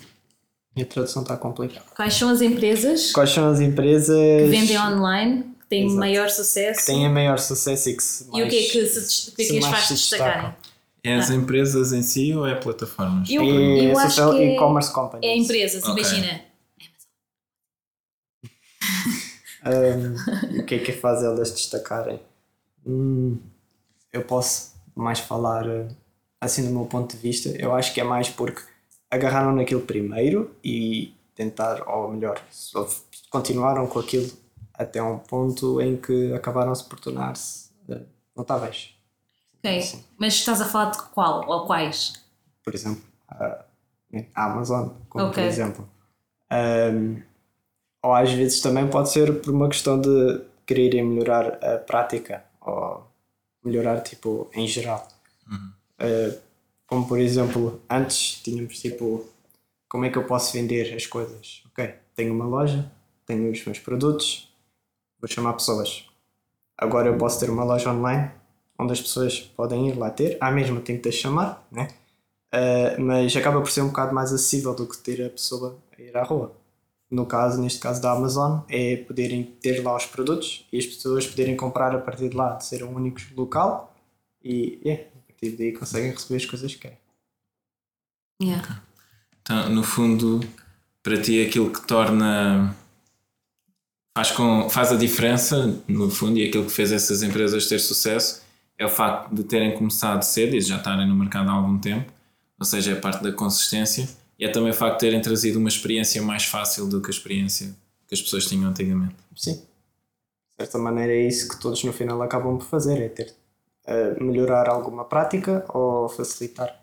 minha 0.75 0.87
tradução 0.87 1.23
está 1.23 1.37
complicada. 1.37 1.87
Quais 1.97 2.15
são 2.15 2.29
as 2.29 2.43
empresas 2.43 3.13
Quais 3.13 3.31
são 3.31 3.51
as 3.51 3.61
empresas 3.61 4.17
que 4.17 4.49
vendem 4.49 4.79
online, 4.79 5.50
têm 5.71 5.85
Exato. 5.87 5.99
maior 6.01 6.29
sucesso? 6.29 6.81
que 6.81 6.87
têm 6.87 7.09
maior 7.09 7.39
sucesso 7.39 7.89
e 7.89 7.97
que 7.97 8.03
se 8.03 8.25
E 8.25 8.43
o 8.43 8.49
que 8.49 8.59
é 8.59 8.63
que, 8.71 8.87
se, 8.87 9.01
des- 9.01 9.29
o 9.29 9.35
que, 9.37 9.43
é 9.43 9.45
que 9.47 9.51
se 9.53 9.59
as 9.59 9.65
mais 9.65 9.75
faz 9.75 9.87
se 9.87 9.95
destacarem? 9.95 10.55
É 11.03 11.15
as 11.15 11.31
empresas 11.31 11.93
em 11.95 12.03
si 12.03 12.35
ou 12.35 12.47
é 12.47 12.55
plataformas? 12.55 13.31
Eu, 13.31 13.43
E 13.43 13.87
eu 13.87 13.99
acho 13.99 14.31
que 14.33 14.37
é, 14.43 14.55
e-commerce 14.55 14.93
companies. 14.93 15.27
é 15.27 15.35
empresas, 15.37 15.83
Ok. 15.83 15.93
imagina. 15.95 16.43
Um, 19.65 20.55
e 20.57 20.61
o 20.61 20.67
que 20.67 20.75
é 20.77 20.79
que 20.79 20.93
faz 20.93 21.23
elas 21.23 21.53
destacarem? 21.53 22.21
Hum, 22.87 23.39
eu 24.13 24.23
posso 24.23 24.73
mais 24.95 25.21
falar 25.21 25.67
eh, 25.69 25.89
assim 26.41 26.65
do 26.67 26.71
meu 26.71 26.87
ponto 26.87 27.15
de 27.15 27.21
vista. 27.23 27.51
Eu 27.51 27.75
acho 27.75 27.93
que 27.93 28.01
é 28.01 28.05
mais 28.05 28.29
porque 28.31 28.63
agarraram 29.11 29.55
naquilo 29.55 29.83
primeiro 29.83 30.51
e 30.65 31.13
tentar, 31.35 31.87
ou 31.89 32.11
melhor, 32.11 32.41
continuaram 33.31 33.87
com 33.87 33.99
aquilo 33.99 34.31
até 34.83 35.03
um 35.03 35.19
ponto 35.19 35.81
em 35.81 35.97
que 35.97 36.33
acabaram-se 36.35 36.85
por 36.85 36.99
tornar-se 37.01 37.71
eh, 37.89 38.03
notáveis. 38.37 38.95
Ok, 39.59 39.79
Assim. 39.79 40.05
mas 40.19 40.35
estás 40.35 40.61
a 40.61 40.65
falar 40.65 40.91
de 40.91 41.03
qual 41.13 41.49
ou 41.49 41.67
quais? 41.67 42.15
Por 42.65 42.75
exemplo, 42.75 43.03
a 43.29 43.65
a 44.35 44.45
Amazon, 44.47 44.89
como 45.09 45.27
Ok. 45.27 45.35
por 45.35 45.43
exemplo. 45.45 45.89
Um, 46.53 47.23
ou 48.03 48.15
às 48.15 48.33
vezes 48.33 48.61
também 48.61 48.89
pode 48.89 49.11
ser 49.11 49.41
por 49.41 49.53
uma 49.55 49.69
questão 49.69 50.01
de 50.01 50.43
quererem 50.67 51.05
melhorar 51.05 51.63
a 51.65 51.79
prática 51.79 52.45
ou 52.61 53.07
melhorar 53.65 54.01
tipo 54.03 54.51
em 54.55 54.67
geral. 54.67 55.07
Uh, 56.01 56.39
como 56.87 57.07
por 57.07 57.19
exemplo, 57.21 57.81
antes 57.89 58.41
tínhamos 58.43 58.81
tipo 58.81 59.25
como 59.89 60.05
é 60.05 60.11
que 60.11 60.19
eu 60.19 60.27
posso 60.27 60.53
vender 60.53 60.95
as 60.95 61.07
coisas? 61.07 61.63
Ok, 61.71 61.95
tenho 62.15 62.35
uma 62.35 62.47
loja, 62.47 62.91
tenho 63.27 63.51
os 63.51 63.65
meus 63.65 63.79
produtos, 63.79 64.50
vou 65.21 65.29
chamar 65.29 65.53
pessoas. 65.55 66.07
Agora 66.77 67.09
eu 67.09 67.19
posso 67.19 67.39
ter 67.39 67.51
uma 67.51 67.65
loja 67.65 67.91
online 67.91 68.31
onde 68.79 68.93
as 68.93 69.01
pessoas 69.01 69.41
podem 69.41 69.89
ir 69.89 69.99
lá 69.99 70.11
ter, 70.11 70.39
à 70.41 70.51
mesma 70.51 70.81
tenho 70.81 71.01
que 71.01 71.11
te 71.11 71.15
chamar, 71.15 71.67
né? 71.71 71.89
Uh, 72.53 73.01
mas 73.01 73.37
acaba 73.37 73.61
por 73.61 73.71
ser 73.71 73.83
um 73.83 73.89
bocado 73.89 74.15
mais 74.15 74.33
acessível 74.33 74.75
do 74.75 74.87
que 74.87 74.97
ter 74.99 75.25
a 75.25 75.31
pessoa 75.31 75.79
a 75.97 76.03
ir 76.03 76.17
à 76.17 76.23
rua. 76.23 76.57
No 77.11 77.27
caso, 77.27 77.61
neste 77.61 77.79
caso 77.79 78.01
da 78.01 78.13
Amazon, 78.13 78.61
é 78.69 78.97
poderem 78.97 79.45
ter 79.45 79.83
lá 79.83 79.97
os 79.97 80.07
produtos 80.07 80.67
e 80.73 80.79
as 80.79 80.87
pessoas 80.87 81.27
poderem 81.27 81.57
comprar 81.57 81.95
a 81.95 81.99
partir 81.99 82.29
de 82.29 82.37
lá, 82.37 82.55
de 82.55 82.65
ser 82.65 82.83
um 82.83 82.95
único 82.95 83.21
local 83.37 83.95
e 84.43 84.81
yeah, 84.85 85.03
a 85.03 85.33
partir 85.33 85.57
daí 85.57 85.73
conseguem 85.73 86.13
receber 86.13 86.37
as 86.37 86.47
coisas 86.47 86.75
que 86.75 86.81
querem. 86.81 86.99
Yeah. 88.43 88.83
Então, 89.43 89.69
no 89.69 89.83
fundo, 89.83 90.41
para 91.03 91.21
ti 91.21 91.45
aquilo 91.45 91.71
que 91.71 91.87
torna. 91.87 92.75
Faz, 94.17 94.33
com, 94.33 94.69
faz 94.69 94.93
a 94.93 94.97
diferença, 94.97 95.83
no 95.87 96.11
fundo, 96.11 96.39
e 96.39 96.49
aquilo 96.49 96.65
que 96.65 96.73
fez 96.73 96.91
essas 96.91 97.23
empresas 97.23 97.67
ter 97.67 97.79
sucesso 97.79 98.43
é 98.77 98.85
o 98.85 98.89
facto 98.89 99.33
de 99.35 99.45
terem 99.45 99.77
começado 99.77 100.23
cedo 100.23 100.57
e 100.57 100.61
já 100.61 100.79
estarem 100.79 101.07
no 101.07 101.15
mercado 101.15 101.49
há 101.49 101.53
algum 101.53 101.79
tempo, 101.79 102.13
ou 102.59 102.65
seja, 102.65 102.93
é 102.93 102.95
parte 102.95 103.23
da 103.23 103.33
consistência, 103.33 104.09
e 104.39 104.45
é 104.45 104.49
também 104.49 104.71
o 104.71 104.75
facto 104.75 104.95
de 104.95 105.01
terem 105.01 105.21
trazido 105.21 105.59
uma 105.59 105.69
experiência 105.69 106.21
mais 106.23 106.45
fácil 106.45 106.89
do 106.89 107.01
que 107.01 107.09
a 107.09 107.11
experiência 107.11 107.75
que 108.09 108.15
as 108.15 108.23
pessoas 108.23 108.47
tinham 108.47 108.69
antigamente. 108.69 109.15
Sim. 109.37 109.55
De 109.55 110.57
certa 110.57 110.79
maneira 110.79 111.13
é 111.13 111.27
isso 111.27 111.49
que 111.49 111.61
todos 111.61 111.85
no 111.85 111.93
final 111.93 112.21
acabam 112.23 112.59
por 112.59 112.67
fazer, 112.67 113.01
é 113.01 113.09
ter 113.09 113.35
uh, 113.87 114.23
melhorar 114.23 114.69
alguma 114.69 115.05
prática 115.05 115.65
ou 115.69 116.09
facilitar. 116.09 116.81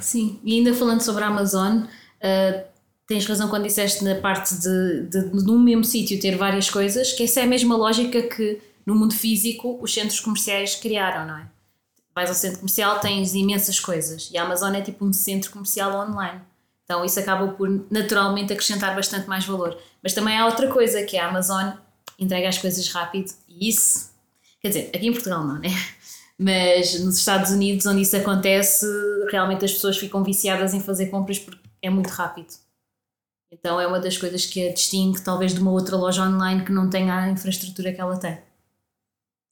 Sim, 0.00 0.38
e 0.44 0.58
ainda 0.58 0.74
falando 0.74 1.00
sobre 1.00 1.24
a 1.24 1.28
Amazon, 1.28 1.78
uh, 1.78 2.73
tens 3.06 3.26
razão 3.26 3.48
quando 3.48 3.64
disseste 3.64 4.02
na 4.02 4.14
parte 4.16 4.54
de, 4.54 5.02
de, 5.08 5.30
de 5.30 5.44
num 5.44 5.58
mesmo 5.58 5.84
sítio 5.84 6.18
ter 6.20 6.36
várias 6.36 6.70
coisas, 6.70 7.12
que 7.12 7.24
essa 7.24 7.40
é 7.40 7.42
a 7.44 7.46
mesma 7.46 7.76
lógica 7.76 8.22
que 8.22 8.60
no 8.86 8.94
mundo 8.94 9.14
físico 9.14 9.78
os 9.80 9.92
centros 9.92 10.20
comerciais 10.20 10.74
criaram, 10.74 11.26
não 11.26 11.38
é? 11.38 11.46
Vais 12.14 12.28
ao 12.28 12.34
centro 12.34 12.60
comercial, 12.60 13.00
tens 13.00 13.34
imensas 13.34 13.80
coisas 13.80 14.30
e 14.32 14.38
a 14.38 14.44
Amazon 14.44 14.74
é 14.74 14.80
tipo 14.80 15.04
um 15.04 15.12
centro 15.12 15.50
comercial 15.50 16.08
online. 16.08 16.40
Então 16.84 17.04
isso 17.04 17.18
acaba 17.18 17.48
por 17.48 17.68
naturalmente 17.90 18.52
acrescentar 18.52 18.94
bastante 18.94 19.28
mais 19.28 19.44
valor. 19.44 19.76
Mas 20.02 20.12
também 20.12 20.36
há 20.36 20.46
outra 20.46 20.68
coisa 20.68 21.02
que 21.02 21.16
é 21.16 21.20
a 21.20 21.28
Amazon 21.28 21.72
entrega 22.18 22.48
as 22.48 22.58
coisas 22.58 22.88
rápido 22.88 23.32
e 23.48 23.68
isso, 23.68 24.10
quer 24.60 24.68
dizer, 24.68 24.90
aqui 24.94 25.08
em 25.08 25.12
Portugal 25.12 25.44
não, 25.44 25.58
né? 25.58 25.68
Mas 26.38 26.98
nos 27.00 27.18
Estados 27.18 27.50
Unidos, 27.50 27.86
onde 27.86 28.02
isso 28.02 28.16
acontece, 28.16 28.86
realmente 29.30 29.64
as 29.64 29.72
pessoas 29.72 29.96
ficam 29.96 30.22
viciadas 30.24 30.74
em 30.74 30.80
fazer 30.80 31.06
compras 31.06 31.38
porque 31.38 31.60
é 31.80 31.90
muito 31.90 32.08
rápido. 32.08 32.63
Então 33.54 33.80
é 33.80 33.86
uma 33.86 34.00
das 34.00 34.18
coisas 34.18 34.44
que 34.44 34.68
a 34.68 34.72
distingue 34.72 35.20
talvez 35.20 35.54
de 35.54 35.60
uma 35.60 35.70
outra 35.70 35.96
loja 35.96 36.22
online 36.22 36.64
que 36.64 36.72
não 36.72 36.90
tenha 36.90 37.14
a 37.16 37.30
infraestrutura 37.30 37.92
que 37.92 38.00
ela 38.00 38.16
tem. 38.16 38.36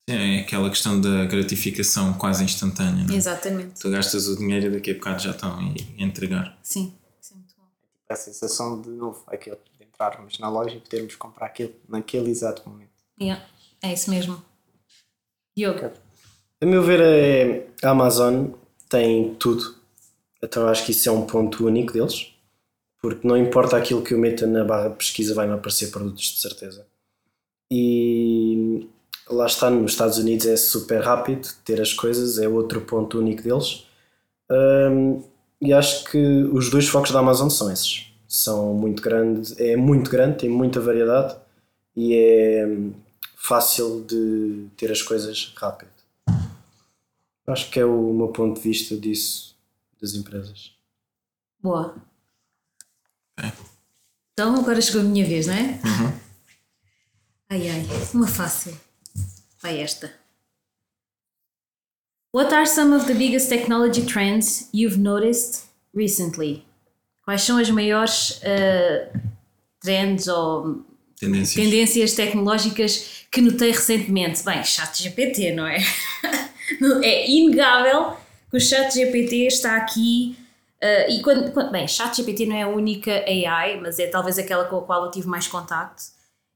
É 0.09 0.41
aquela 0.41 0.69
questão 0.69 1.01
da 1.01 1.25
gratificação 1.27 2.13
quase 2.15 2.43
instantânea. 2.43 3.05
Não 3.05 3.15
é? 3.15 3.17
Exatamente. 3.17 3.81
Tu 3.81 3.91
gastas 3.91 4.27
o 4.27 4.37
dinheiro 4.37 4.67
e 4.67 4.71
daqui 4.71 4.91
a 4.91 4.95
bocado 4.95 5.23
já 5.23 5.31
estão 5.31 5.57
a 5.57 5.63
entregar. 6.03 6.59
Sim, 6.63 6.93
isso 7.21 7.33
é 7.33 7.37
muito 7.37 7.55
bom. 7.57 7.65
A 8.11 8.17
sensação 8.17 8.83
de 8.83 8.91
novo, 8.91 9.23
aquilo 9.29 9.57
de 9.79 9.87
entrarmos 9.87 10.39
na 10.41 10.49
loja 10.49 10.75
e 10.75 10.81
podermos 10.81 11.15
comprar 11.15 11.47
aquilo 11.47 11.73
naquele 11.89 12.31
exato 12.31 12.69
momento. 12.69 12.91
Yeah, 13.21 13.45
é 13.81 13.93
isso 13.93 14.11
mesmo. 14.11 14.43
Diogo, 15.57 15.93
A 16.61 16.67
meu 16.67 16.83
ver, 16.83 17.01
é, 17.01 17.67
a 17.87 17.91
Amazon 17.91 18.49
tem 18.89 19.35
tudo. 19.37 19.77
Então 20.43 20.67
acho 20.67 20.85
que 20.85 20.91
isso 20.91 21.09
é 21.09 21.13
um 21.13 21.25
ponto 21.25 21.65
único 21.65 21.93
deles. 21.93 22.32
Porque 23.03 23.27
não 23.27 23.37
importa 23.37 23.77
aquilo 23.77 24.01
que 24.01 24.15
eu 24.15 24.19
meta 24.19 24.47
na 24.47 24.63
barra 24.63 24.89
de 24.89 24.95
pesquisa, 24.95 25.35
vai-me 25.35 25.55
aparecer 25.55 25.91
produtos 25.91 26.23
de 26.23 26.39
certeza. 26.39 26.87
E 27.69 28.89
lá 29.29 29.47
está, 29.47 29.69
nos 29.69 29.91
Estados 29.91 30.19
Unidos 30.19 30.47
é 30.47 30.57
super 30.57 31.03
rápido 31.03 31.49
ter 31.65 31.81
as 31.81 31.93
coisas, 31.93 32.39
é 32.39 32.47
outro 32.47 32.81
ponto 32.83 33.19
único 33.19 33.43
deles. 33.43 33.85
Hum, 34.49 35.21
e 35.61 35.73
acho 35.73 36.05
que 36.05 36.19
os 36.53 36.71
dois 36.71 36.87
focos 36.87 37.11
da 37.11 37.19
Amazon 37.19 37.49
são 37.49 37.73
esses. 37.73 38.07
São 38.29 38.73
muito 38.73 39.03
grandes, 39.03 39.59
é 39.59 39.77
muito 39.77 40.09
grande, 40.09 40.39
tem 40.39 40.49
muita 40.49 40.81
variedade 40.81 41.37
e 41.97 42.15
é 42.15 42.67
hum, 42.67 42.93
fácil 43.35 44.05
de 44.05 44.67
ter 44.77 44.93
as 44.93 45.03
coisas 45.03 45.53
rápido. 45.57 45.91
Acho 47.49 47.69
que 47.69 47.81
é 47.81 47.85
o 47.85 48.13
meu 48.13 48.29
ponto 48.29 48.61
de 48.61 48.69
vista 48.69 48.97
disso, 48.97 49.57
das 50.01 50.15
empresas. 50.15 50.71
boa. 51.61 52.12
Ok. 53.39 53.53
Então 54.33 54.57
agora 54.57 54.81
chegou 54.81 55.03
a 55.03 55.05
minha 55.05 55.27
vez, 55.27 55.47
não 55.47 55.55
é? 55.55 55.79
Ai 57.51 57.69
ai, 57.69 57.87
uma 58.15 58.27
fácil. 58.27 58.75
Vai 59.61 59.81
esta. 59.81 60.13
What 62.35 62.53
are 62.55 62.67
some 62.67 62.95
of 62.97 63.07
the 63.07 63.15
biggest 63.15 63.51
technology 63.51 64.07
trends 64.07 64.69
you've 64.73 64.99
noticed 64.99 65.65
recently? 65.95 66.65
Quais 67.25 67.43
são 67.43 67.59
as 67.59 67.69
maiores 67.71 68.41
uh, 68.43 69.21
trends 69.81 70.29
ou 70.29 70.83
Tendências. 71.21 71.55
tendências 71.55 72.13
tecnológicas 72.15 73.27
que 73.31 73.41
notei 73.43 73.71
recentemente? 73.71 74.43
Bem, 74.45 74.65
chat 74.65 75.03
GPT, 75.03 75.53
não 75.53 75.67
é? 75.67 75.77
é 77.05 77.31
inegável 77.31 78.17
que 78.51 78.57
o 78.57 78.61
chat 78.61 78.93
GPT 78.95 79.47
está 79.47 79.77
aqui. 79.77 80.37
Uh, 80.83 81.11
e 81.11 81.23
quando, 81.23 81.53
quando- 81.53 81.71
bem, 81.71 81.87
chat 81.87 82.17
GPT 82.17 82.47
não 82.47 82.57
é 82.57 82.63
a 82.63 82.69
única 82.69 83.11
AI, 83.27 83.81
mas 83.81 83.99
é 83.99 84.07
talvez 84.07 84.39
aquela 84.39 84.65
com 84.65 84.79
a 84.79 84.83
qual 84.83 85.05
eu 85.05 85.11
tive 85.11 85.29
mais 85.29 85.47
contacto. 85.47 86.03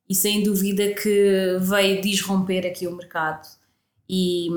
E 0.09 0.15
sem 0.15 0.43
dúvida 0.43 0.95
que 0.95 1.57
veio 1.61 2.01
disromper 2.01 2.67
aqui 2.67 2.87
o 2.87 2.95
mercado. 2.95 3.47
E, 4.09 4.49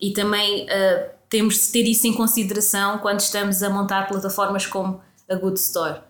e 0.00 0.12
também 0.12 0.64
uh, 0.64 1.10
temos 1.28 1.54
de 1.54 1.72
ter 1.72 1.82
isso 1.82 2.06
em 2.06 2.14
consideração 2.14 2.98
quando 2.98 3.20
estamos 3.20 3.62
a 3.62 3.70
montar 3.70 4.08
plataformas 4.08 4.66
como 4.66 5.00
a 5.28 5.34
Good 5.36 5.58
Store 5.60 6.00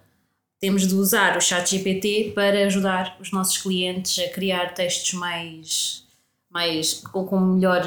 temos 0.60 0.86
de 0.86 0.94
usar 0.94 1.36
o 1.36 1.40
chat 1.40 1.70
GPT 1.70 2.32
para 2.34 2.66
ajudar 2.66 3.16
os 3.20 3.30
nossos 3.30 3.58
clientes 3.58 4.18
a 4.24 4.28
criar 4.30 4.74
textos 4.74 5.12
mais, 5.14 6.04
mais 6.50 6.94
com, 6.94 7.26
com 7.26 7.38
melhor 7.38 7.82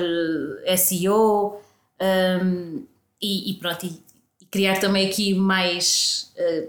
eh, 0.66 0.78
SEO 0.78 1.60
um, 2.00 2.86
e, 3.22 3.52
e 3.52 3.54
pronto, 3.56 3.86
e 3.86 4.02
criar 4.52 4.80
também 4.80 5.08
aqui 5.08 5.34
mais 5.34 6.32
eh, 6.36 6.68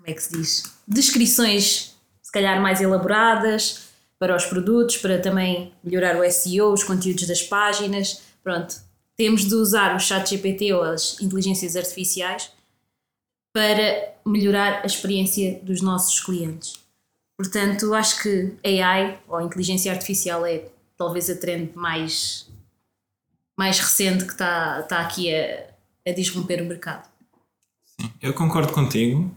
como 0.00 0.08
é 0.10 0.14
que 0.14 0.22
se 0.22 0.32
diz? 0.32 0.62
Descrições 0.88 1.94
se 2.22 2.32
calhar 2.32 2.60
mais 2.60 2.80
elaboradas 2.80 3.90
para 4.18 4.36
os 4.36 4.46
produtos, 4.46 4.96
para 4.96 5.18
também 5.18 5.72
melhorar 5.82 6.16
o 6.16 6.30
SEO, 6.30 6.72
os 6.72 6.84
conteúdos 6.84 7.26
das 7.26 7.42
páginas. 7.42 8.22
Pronto, 8.42 8.76
temos 9.16 9.44
de 9.44 9.54
usar 9.54 9.94
o 9.94 10.00
chat 10.00 10.30
GPT 10.30 10.72
ou 10.72 10.82
as 10.82 11.20
inteligências 11.20 11.76
artificiais 11.76 12.50
para 13.52 14.14
melhorar 14.24 14.82
a 14.82 14.86
experiência 14.86 15.60
dos 15.62 15.82
nossos 15.82 16.20
clientes. 16.20 16.74
Portanto, 17.36 17.92
acho 17.94 18.22
que 18.22 18.54
AI 18.64 19.18
ou 19.26 19.40
inteligência 19.40 19.92
artificial 19.92 20.46
é 20.46 20.66
talvez 20.96 21.28
a 21.28 21.36
trend 21.36 21.72
mais, 21.74 22.48
mais 23.58 23.78
recente 23.78 24.24
que 24.24 24.32
está, 24.32 24.80
está 24.80 25.00
aqui 25.00 25.34
a, 25.34 25.69
a 26.06 26.12
disromper 26.12 26.62
o 26.62 26.66
mercado. 26.66 27.08
Eu 28.20 28.32
concordo 28.32 28.72
contigo. 28.72 29.34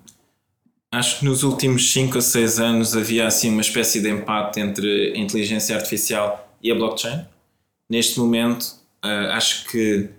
Acho 0.92 1.20
que 1.20 1.26
nos 1.26 1.44
últimos 1.44 1.92
5 1.92 2.16
ou 2.16 2.22
6 2.22 2.60
anos 2.60 2.96
havia 2.96 3.26
assim 3.26 3.50
uma 3.50 3.62
espécie 3.62 4.00
de 4.02 4.10
empate 4.10 4.60
entre 4.60 5.14
a 5.14 5.18
inteligência 5.18 5.76
artificial 5.76 6.56
e 6.62 6.72
a 6.72 6.76
blockchain. 6.76 7.26
Neste 7.90 8.20
momento, 8.20 8.76
eh, 9.04 9.30
acho 9.32 9.66
que 9.70 10.10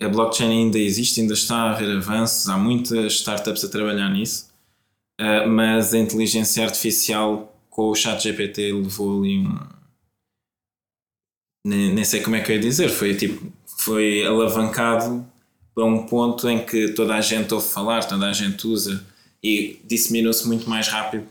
a 0.00 0.08
blockchain 0.08 0.50
ainda 0.50 0.78
existe, 0.78 1.20
ainda 1.20 1.34
está 1.34 1.56
a 1.56 1.70
haver 1.72 1.96
avanços, 1.96 2.48
há 2.48 2.58
muitas 2.58 3.14
startups 3.14 3.64
a 3.64 3.68
trabalhar 3.68 4.08
nisso. 4.10 4.52
Uh, 5.20 5.48
mas 5.48 5.94
a 5.94 5.98
inteligência 5.98 6.64
artificial 6.64 7.56
com 7.70 7.88
o 7.88 7.94
chat 7.94 8.20
GPT 8.20 8.72
levou 8.72 9.20
ali 9.20 9.38
um. 9.38 9.58
Nem 11.64 12.04
sei 12.04 12.20
como 12.20 12.36
é 12.36 12.40
que 12.40 12.50
eu 12.50 12.56
ia 12.56 12.62
dizer, 12.62 12.88
foi 12.88 13.14
tipo. 13.14 13.52
Foi 13.78 14.24
alavancado 14.26 15.26
para 15.74 15.84
um 15.84 16.06
ponto 16.06 16.48
em 16.48 16.64
que 16.64 16.88
toda 16.88 17.14
a 17.14 17.20
gente 17.20 17.52
ouve 17.52 17.68
falar, 17.68 18.04
toda 18.04 18.26
a 18.26 18.32
gente 18.32 18.66
usa 18.66 19.04
e 19.42 19.80
disseminou-se 19.84 20.46
muito 20.46 20.70
mais 20.70 20.88
rápido 20.88 21.26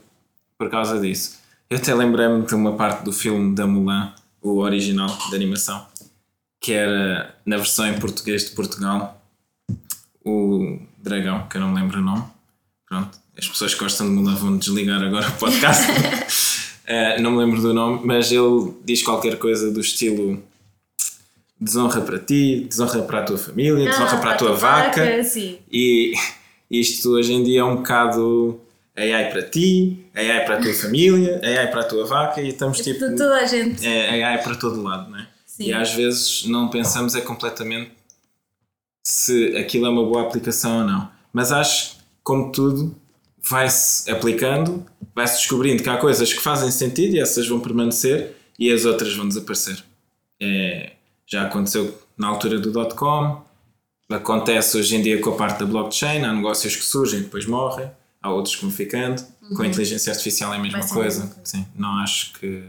por 0.58 0.70
causa 0.70 1.00
disso. 1.00 1.38
Eu 1.68 1.78
até 1.78 1.94
lembrei-me 1.94 2.46
de 2.46 2.54
uma 2.54 2.76
parte 2.76 3.02
do 3.04 3.12
filme 3.12 3.54
da 3.54 3.66
Mulan, 3.66 4.12
o 4.42 4.58
original 4.58 5.08
de 5.28 5.34
animação, 5.34 5.86
que 6.60 6.72
era 6.72 7.34
na 7.44 7.56
versão 7.56 7.86
em 7.86 7.98
português 7.98 8.44
de 8.44 8.50
Portugal, 8.50 9.20
o 10.24 10.78
dragão, 10.98 11.46
que 11.48 11.56
eu 11.56 11.60
não 11.62 11.68
me 11.72 11.80
lembro 11.80 11.98
o 11.98 12.02
nome. 12.02 12.24
Pronto, 12.86 13.18
as 13.36 13.48
pessoas 13.48 13.74
que 13.74 13.80
gostam 13.80 14.06
de 14.06 14.12
Mulan 14.12 14.34
vão 14.36 14.58
desligar 14.58 15.02
agora 15.02 15.28
o 15.28 15.32
podcast. 15.32 15.90
uh, 15.90 17.20
não 17.22 17.32
me 17.32 17.38
lembro 17.38 17.60
do 17.60 17.72
nome, 17.72 18.02
mas 18.04 18.30
ele 18.30 18.74
diz 18.84 19.02
qualquer 19.02 19.38
coisa 19.38 19.72
do 19.72 19.80
estilo 19.80 20.42
desonra 21.64 22.00
para 22.02 22.18
ti, 22.18 22.66
desonra 22.68 23.02
para 23.02 23.20
a 23.20 23.22
tua 23.22 23.38
família, 23.38 23.88
ah, 23.88 23.90
desonra 23.90 24.16
para 24.18 24.30
a 24.32 24.36
tua, 24.36 24.48
tua 24.48 24.56
vaca. 24.56 25.04
vaca 25.04 25.30
e 25.72 26.12
isto 26.70 27.10
hoje 27.10 27.32
em 27.32 27.42
dia 27.42 27.60
é 27.60 27.64
um 27.64 27.76
bocado 27.76 28.60
AI 28.94 29.30
para 29.30 29.42
ti, 29.42 30.06
AI 30.14 30.44
para 30.44 30.58
a 30.58 30.60
tua 30.60 30.74
família, 30.74 31.40
AI 31.42 31.70
para 31.70 31.80
a 31.80 31.84
tua 31.84 32.06
vaca 32.06 32.40
e 32.40 32.48
estamos 32.48 32.80
tipo. 32.80 33.00
Toda 33.00 33.36
a 33.36 33.46
gente. 33.46 33.86
É 33.86 34.24
AI 34.24 34.42
para 34.42 34.54
todo 34.56 34.82
lado, 34.82 35.10
não 35.10 35.18
é? 35.18 35.26
Sim. 35.46 35.68
E 35.68 35.72
às 35.72 35.92
vezes 35.92 36.44
não 36.46 36.68
pensamos 36.68 37.14
é 37.14 37.20
completamente 37.20 37.92
se 39.02 39.56
aquilo 39.56 39.86
é 39.86 39.88
uma 39.88 40.04
boa 40.04 40.22
aplicação 40.22 40.78
ou 40.78 40.84
não. 40.84 41.08
Mas 41.32 41.50
acho, 41.50 41.96
como 42.22 42.52
tudo, 42.52 42.94
vai-se 43.42 44.10
aplicando, 44.10 44.84
vai-se 45.14 45.38
descobrindo 45.38 45.82
que 45.82 45.88
há 45.88 45.96
coisas 45.96 46.32
que 46.32 46.40
fazem 46.40 46.70
sentido 46.70 47.14
e 47.14 47.20
essas 47.20 47.46
vão 47.46 47.60
permanecer 47.60 48.34
e 48.58 48.70
as 48.72 48.84
outras 48.84 49.14
vão 49.14 49.26
desaparecer. 49.28 49.82
É, 50.40 50.92
já 51.26 51.46
aconteceu 51.46 52.00
na 52.16 52.28
altura 52.28 52.58
do 52.58 52.70
dot-com, 52.70 53.42
acontece 54.10 54.76
hoje 54.76 54.96
em 54.96 55.02
dia 55.02 55.20
com 55.20 55.30
a 55.30 55.36
parte 55.36 55.60
da 55.60 55.66
blockchain, 55.66 56.24
há 56.24 56.32
negócios 56.32 56.76
que 56.76 56.84
surgem 56.84 57.20
e 57.20 57.22
depois 57.22 57.46
morrem 57.46 57.90
há 58.24 58.30
outros 58.30 58.56
que 58.56 58.62
vão 58.62 58.70
ficando. 58.70 59.22
Uhum. 59.42 59.56
Com 59.56 59.62
a 59.62 59.66
inteligência 59.66 60.10
artificial 60.10 60.54
é 60.54 60.56
a 60.56 60.58
mesma 60.58 60.88
coisa. 60.88 61.26
coisa. 61.26 61.40
Sim, 61.44 61.66
não 61.76 61.98
acho 61.98 62.32
que 62.32 62.64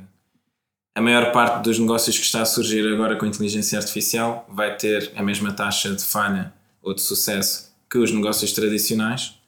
a 0.94 1.02
maior 1.02 1.32
parte 1.32 1.64
dos 1.64 1.80
negócios 1.80 2.18
que 2.18 2.26
está 2.26 2.42
a 2.42 2.46
surgir 2.46 2.86
agora 2.94 3.16
com 3.16 3.26
a 3.26 3.28
inteligência 3.28 3.80
artificial 3.80 4.46
vai 4.50 4.76
ter 4.76 5.14
a 5.16 5.24
mesma 5.24 5.54
taxa 5.54 5.96
de 5.96 6.04
falha 6.04 6.54
ou 6.82 6.94
de 6.94 7.02
sucesso 7.02 7.74
que 7.90 7.98
os 7.98 8.12
negócios 8.12 8.52
tradicionais, 8.52 9.40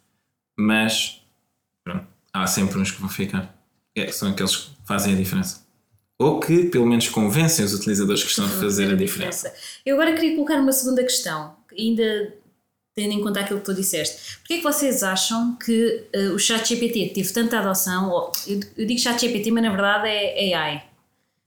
mas 0.57 1.21
pronto, 1.83 2.07
há 2.31 2.47
sempre 2.47 2.79
uns 2.79 2.91
que 2.91 3.01
vão 3.01 3.09
ficar. 3.09 3.53
É, 3.95 4.09
são 4.11 4.29
aqueles 4.29 4.55
que 4.55 4.71
fazem 4.85 5.13
a 5.13 5.17
diferença. 5.17 5.66
Ou 6.19 6.39
que 6.39 6.65
pelo 6.65 6.85
menos 6.85 7.09
convencem 7.09 7.63
os 7.63 7.73
utilizadores 7.73 8.23
que 8.23 8.29
estão 8.29 8.45
a 8.45 8.49
fazer 8.49 8.91
a 8.91 8.95
diferença. 8.95 9.53
Eu 9.85 9.95
agora 9.95 10.15
queria 10.15 10.35
colocar 10.35 10.59
uma 10.59 10.71
segunda 10.71 11.03
questão, 11.03 11.55
ainda 11.77 12.33
tendo 12.95 13.13
em 13.13 13.21
conta 13.21 13.41
aquilo 13.41 13.59
que 13.59 13.65
tu 13.65 13.75
disseste. 13.75 14.37
Porquê 14.39 14.55
é 14.55 14.57
que 14.57 14.63
vocês 14.63 15.03
acham 15.03 15.55
que 15.57 16.09
uh, 16.15 16.33
o 16.33 16.39
chat 16.39 16.67
GPT 16.67 17.09
teve 17.13 17.31
tanta 17.31 17.59
adoção? 17.59 18.09
Ou, 18.09 18.31
eu, 18.47 18.59
eu 18.75 18.87
digo 18.87 18.99
chat 18.99 19.21
GPT, 19.21 19.51
mas 19.51 19.63
na 19.63 19.69
verdade 19.69 20.07
é 20.07 20.55
AI. 20.55 20.83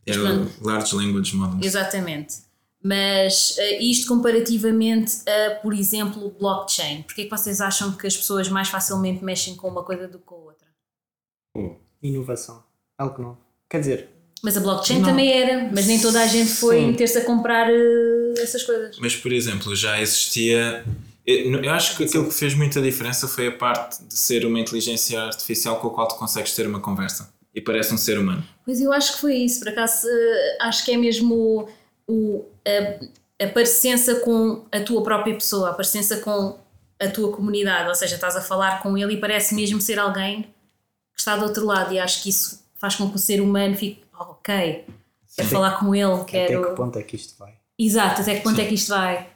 É 0.06 0.16
o 0.16 0.64
Large 0.64 0.94
Language 0.94 1.34
Model. 1.34 1.58
Exatamente. 1.60 2.36
Mas 2.80 3.56
uh, 3.58 3.82
isto 3.82 4.06
comparativamente 4.06 5.28
a, 5.28 5.56
por 5.56 5.74
exemplo, 5.74 6.30
blockchain. 6.38 7.02
Porquê 7.02 7.22
é 7.22 7.24
que 7.24 7.30
vocês 7.30 7.60
acham 7.60 7.92
que 7.96 8.06
as 8.06 8.16
pessoas 8.16 8.48
mais 8.48 8.68
facilmente 8.68 9.24
mexem 9.24 9.56
com 9.56 9.66
uma 9.66 9.82
coisa 9.82 10.06
do 10.06 10.20
que 10.20 10.24
com 10.24 10.36
a 10.36 10.38
outra? 10.38 10.68
Hum. 11.56 11.76
Inovação. 12.00 12.62
Algo 12.96 13.20
novo. 13.20 13.38
Quer 13.68 13.80
dizer... 13.80 14.19
Mas 14.42 14.56
a 14.56 14.60
blockchain 14.60 15.00
não. 15.00 15.10
também 15.10 15.30
era, 15.30 15.68
mas 15.70 15.86
nem 15.86 16.00
toda 16.00 16.20
a 16.20 16.26
gente 16.26 16.50
foi 16.50 16.86
meter-se 16.86 17.18
a 17.18 17.24
comprar 17.24 17.68
uh, 17.70 18.34
essas 18.38 18.62
coisas. 18.62 18.98
Mas, 18.98 19.14
por 19.14 19.32
exemplo, 19.32 19.76
já 19.76 20.00
existia 20.00 20.84
eu 21.26 21.70
acho 21.70 21.96
que 21.96 22.04
aquilo 22.04 22.26
que 22.26 22.34
fez 22.34 22.54
muita 22.54 22.80
diferença 22.80 23.28
foi 23.28 23.48
a 23.48 23.52
parte 23.52 24.02
de 24.04 24.16
ser 24.16 24.44
uma 24.44 24.58
inteligência 24.58 25.20
artificial 25.20 25.78
com 25.78 25.88
a 25.88 25.90
qual 25.94 26.08
tu 26.08 26.16
consegues 26.16 26.54
ter 26.54 26.66
uma 26.66 26.80
conversa 26.80 27.32
e 27.54 27.60
parece 27.60 27.92
um 27.92 27.98
ser 27.98 28.18
humano. 28.18 28.42
Pois 28.64 28.80
eu 28.80 28.92
acho 28.92 29.14
que 29.14 29.20
foi 29.20 29.36
isso, 29.36 29.60
por 29.60 29.68
acaso 29.68 30.06
eh, 30.08 30.58
acho 30.60 30.84
que 30.84 30.92
é 30.92 30.96
mesmo 30.96 31.68
o, 32.06 32.44
a, 32.66 33.44
a 33.44 33.48
parecença 33.48 34.16
com 34.16 34.64
a 34.72 34.80
tua 34.80 35.02
própria 35.02 35.34
pessoa, 35.34 35.70
a 35.70 35.74
parecença 35.74 36.18
com 36.18 36.58
a 36.98 37.08
tua 37.08 37.32
comunidade, 37.32 37.88
ou 37.88 37.94
seja, 37.94 38.14
estás 38.14 38.36
a 38.36 38.40
falar 38.40 38.82
com 38.82 38.96
ele 38.96 39.14
e 39.14 39.16
parece 39.16 39.54
mesmo 39.54 39.80
ser 39.80 39.98
alguém 39.98 40.42
que 41.14 41.20
está 41.20 41.36
do 41.36 41.44
outro 41.44 41.64
lado 41.64 41.92
e 41.92 41.98
acho 41.98 42.22
que 42.22 42.30
isso 42.30 42.59
faz 42.80 42.94
com 42.96 43.08
que 43.10 43.16
o 43.16 43.18
ser 43.18 43.40
humano 43.40 43.76
fique, 43.76 44.02
oh, 44.18 44.32
ok, 44.32 44.84
quero 45.36 45.48
Sim. 45.48 45.54
falar 45.54 45.78
com 45.78 45.94
ele, 45.94 46.24
quero... 46.24 46.60
Até 46.60 46.70
que 46.70 46.76
ponto 46.76 46.98
é 46.98 47.02
que 47.02 47.16
isto 47.16 47.38
vai? 47.38 47.52
Exato, 47.78 48.22
até 48.22 48.36
que 48.36 48.42
ponto 48.42 48.56
Sim. 48.56 48.62
é 48.62 48.66
que 48.66 48.74
isto 48.74 48.88
vai? 48.88 49.26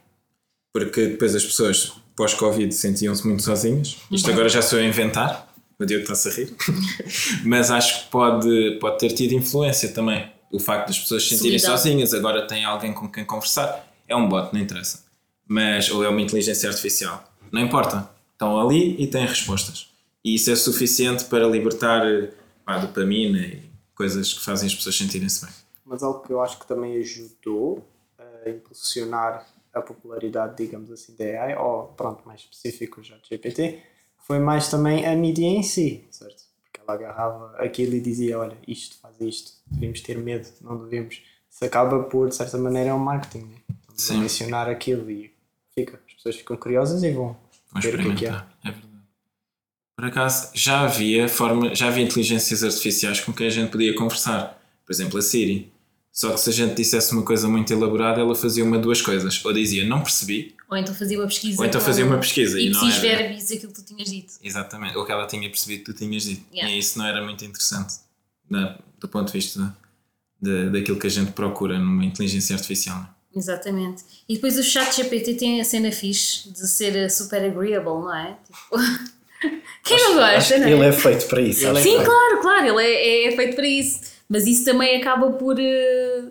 porque 0.75 1.07
depois 1.07 1.37
as 1.37 1.45
pessoas 1.45 1.93
pós-Covid 2.17 2.75
sentiam-se 2.75 3.25
muito 3.25 3.45
sozinhas. 3.45 3.97
Isto 4.11 4.31
agora 4.33 4.49
já 4.49 4.61
sou 4.61 4.81
eu 4.81 4.85
a 4.85 4.89
inventar, 4.89 5.49
o 5.79 5.85
Diogo 5.85 6.03
está-se 6.03 6.29
a 6.29 6.33
rir, 6.33 6.57
mas 7.47 7.71
acho 7.71 8.05
que 8.05 8.11
pode, 8.11 8.79
pode 8.81 8.99
ter 8.99 9.13
tido 9.13 9.33
influência 9.35 9.91
também. 9.91 10.29
O 10.51 10.59
facto 10.59 10.89
das 10.89 10.99
pessoas 10.99 11.23
se 11.23 11.37
sentirem 11.37 11.59
Solidão. 11.59 11.79
sozinhas, 11.79 12.13
agora 12.13 12.47
tem 12.47 12.65
alguém 12.65 12.93
com 12.93 13.09
quem 13.09 13.25
conversar, 13.25 13.89
é 14.09 14.17
um 14.17 14.29
bot, 14.29 14.53
não 14.53 14.61
interessa. 14.61 15.05
Mas, 15.47 15.91
ou 15.91 16.05
é 16.05 16.09
uma 16.09 16.21
inteligência 16.21 16.69
artificial, 16.69 17.23
não 17.53 17.61
importa. 17.61 18.11
Estão 18.33 18.61
ali 18.61 19.01
e 19.01 19.07
têm 19.07 19.27
respostas. 19.27 19.89
E 20.25 20.35
isso 20.35 20.51
é 20.51 20.57
suficiente 20.57 21.25
para 21.25 21.47
libertar 21.47 22.03
pá, 22.65 22.79
dopamina 22.79 23.39
e 23.39 23.71
coisas 23.95 24.33
que 24.33 24.45
fazem 24.45 24.67
as 24.67 24.75
pessoas 24.75 24.97
sentirem-se 24.97 25.45
bem. 25.45 25.55
Mas 25.85 26.03
algo 26.03 26.21
que 26.21 26.33
eu 26.33 26.41
acho 26.41 26.59
que 26.59 26.67
também 26.67 26.97
ajudou 26.99 27.87
a 28.19 28.49
impulsionar 28.49 29.47
a 29.73 29.83
popularidade, 29.83 30.57
digamos 30.65 30.91
assim, 30.91 31.15
da 31.17 31.25
AI, 31.25 31.57
ou 31.57 31.89
pronto, 31.89 32.27
mais 32.27 32.41
específico, 32.41 33.03
já 33.03 33.17
de 33.17 33.29
GPT, 33.29 33.83
foi 34.19 34.39
mais 34.39 34.69
também 34.69 35.05
a 35.07 35.15
mídia 35.15 35.47
em 35.47 35.63
si, 35.63 36.07
certo? 36.11 36.45
Porque 36.63 36.81
ela 36.81 36.95
agarrava 36.97 37.57
aquilo 37.59 37.95
e 37.95 38.01
dizia: 38.01 38.39
olha, 38.39 38.57
isto 38.67 38.97
faz 39.01 39.21
isto, 39.21 39.53
devemos 39.67 40.01
ter 40.01 40.17
medo, 40.19 40.49
não 40.61 40.79
devemos. 40.79 41.21
Isso 41.51 41.65
acaba 41.65 42.03
por, 42.05 42.29
de 42.29 42.35
certa 42.35 42.57
maneira, 42.57 42.91
é 42.91 42.95
um 42.95 42.99
marketing, 42.99 43.47
né? 43.47 43.57
Sim. 43.95 44.19
mencionar 44.19 44.69
aquilo 44.69 45.09
e 45.09 45.33
fica, 45.73 46.01
as 46.07 46.15
pessoas 46.15 46.37
ficam 46.37 46.57
curiosas 46.57 47.03
e 47.05 47.13
vão 47.13 47.37
ver 47.77 47.95
o 47.95 47.99
que 47.99 48.09
é 48.09 48.15
que 48.15 48.27
é. 48.27 48.31
É 48.31 48.71
verdade. 48.71 48.94
Por 49.97 50.05
acaso, 50.07 50.51
já 50.55 50.81
havia 50.81 51.29
forma, 51.29 51.75
já 51.75 51.87
havia 51.87 52.03
inteligências 52.03 52.65
artificiais 52.65 53.21
com 53.21 53.33
que 53.33 53.45
a 53.45 53.51
gente 53.51 53.71
podia 53.71 53.95
conversar. 53.95 54.61
Por 54.85 54.93
exemplo, 54.93 55.19
a 55.19 55.23
Siri. 55.23 55.73
Só 56.13 56.33
que 56.33 56.39
se 56.39 56.51
a 56.51 56.53
gente 56.53 56.75
dissesse 56.75 57.13
uma 57.13 57.23
coisa 57.23 57.49
muito 57.49 57.73
elaborada, 57.73 58.21
ela 58.21 58.35
fazia 58.35 58.65
uma 58.65 58.77
de 58.77 58.83
duas 58.85 59.03
coisas. 59.03 59.45
Ou 59.45 59.53
dizia, 59.53 59.85
não 59.85 60.01
percebi. 60.01 60.55
Ou 60.71 60.77
então 60.77 60.95
fazia 60.95 61.19
uma 61.19 61.27
pesquisa. 61.27 61.61
Ou 61.61 61.67
então 61.67 61.81
fazia 61.81 62.07
uma 62.07 62.19
pesquisa. 62.19 62.61
E, 62.61 62.71
e 62.71 62.77
era... 62.77 63.01
verbos 63.01 63.51
aquilo 63.51 63.73
que 63.73 63.83
tu 63.83 63.85
tinhas 63.85 64.11
dito. 64.11 64.35
Exatamente. 64.43 64.97
Ou 64.97 65.05
que 65.05 65.11
ela 65.11 65.27
tinha 65.27 65.49
percebido 65.49 65.85
que 65.85 65.93
tu 65.93 65.99
tinhas 65.99 66.23
dito. 66.25 66.45
Yeah. 66.53 66.73
E 66.73 66.79
isso 66.79 66.99
não 66.99 67.07
era 67.07 67.23
muito 67.23 67.45
interessante. 67.45 67.95
Da, 68.49 68.79
do 69.01 69.09
ponto 69.09 69.27
de 69.27 69.33
vista 69.33 69.77
de, 70.41 70.71
daquilo 70.71 70.99
que 70.99 71.07
a 71.07 71.11
gente 71.11 71.33
procura 71.33 71.79
numa 71.79 72.05
inteligência 72.05 72.55
artificial. 72.55 73.01
É? 73.35 73.39
Exatamente. 73.39 74.05
E 74.29 74.35
depois 74.35 74.57
o 74.57 74.63
chat 74.63 74.95
GPT 74.95 75.35
tem 75.35 75.61
a 75.61 75.65
cena 75.65 75.91
fixe 75.91 76.49
de 76.51 76.69
ser 76.69 77.11
super 77.11 77.45
agreeable, 77.45 78.03
não 78.03 78.15
é? 78.15 78.37
Tipo... 78.45 78.77
Quem 79.83 79.99
não 79.99 80.15
gosta, 80.15 80.59
não 80.59 80.67
é? 80.67 80.73
Ele 80.73 80.87
é 80.87 80.93
feito 80.93 81.27
para 81.27 81.41
isso. 81.41 81.61
Sim, 81.77 81.97
claro, 82.03 82.41
claro, 82.41 82.67
ele 82.67 82.83
é, 82.83 83.29
é 83.29 83.37
feito 83.37 83.55
para 83.55 83.67
isso. 83.67 84.01
Mas 84.29 84.47
isso 84.47 84.65
também 84.65 84.97
acaba 84.97 85.33
por, 85.33 85.59
eh, 85.61 86.25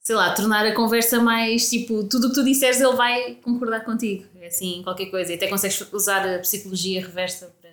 sei 0.00 0.16
lá, 0.16 0.34
tornar 0.34 0.66
a 0.66 0.74
conversa 0.74 1.20
mais 1.20 1.70
tipo, 1.70 2.04
tudo 2.04 2.26
o 2.26 2.28
que 2.30 2.34
tu 2.34 2.44
disseres 2.44 2.80
ele 2.80 2.96
vai 2.96 3.36
concordar 3.42 3.84
contigo. 3.84 4.24
É 4.40 4.48
assim, 4.48 4.80
qualquer 4.82 5.06
coisa. 5.06 5.32
E 5.32 5.36
até 5.36 5.46
consegues 5.46 5.86
usar 5.92 6.26
a 6.28 6.38
psicologia 6.40 7.00
reversa 7.00 7.54
para, 7.60 7.70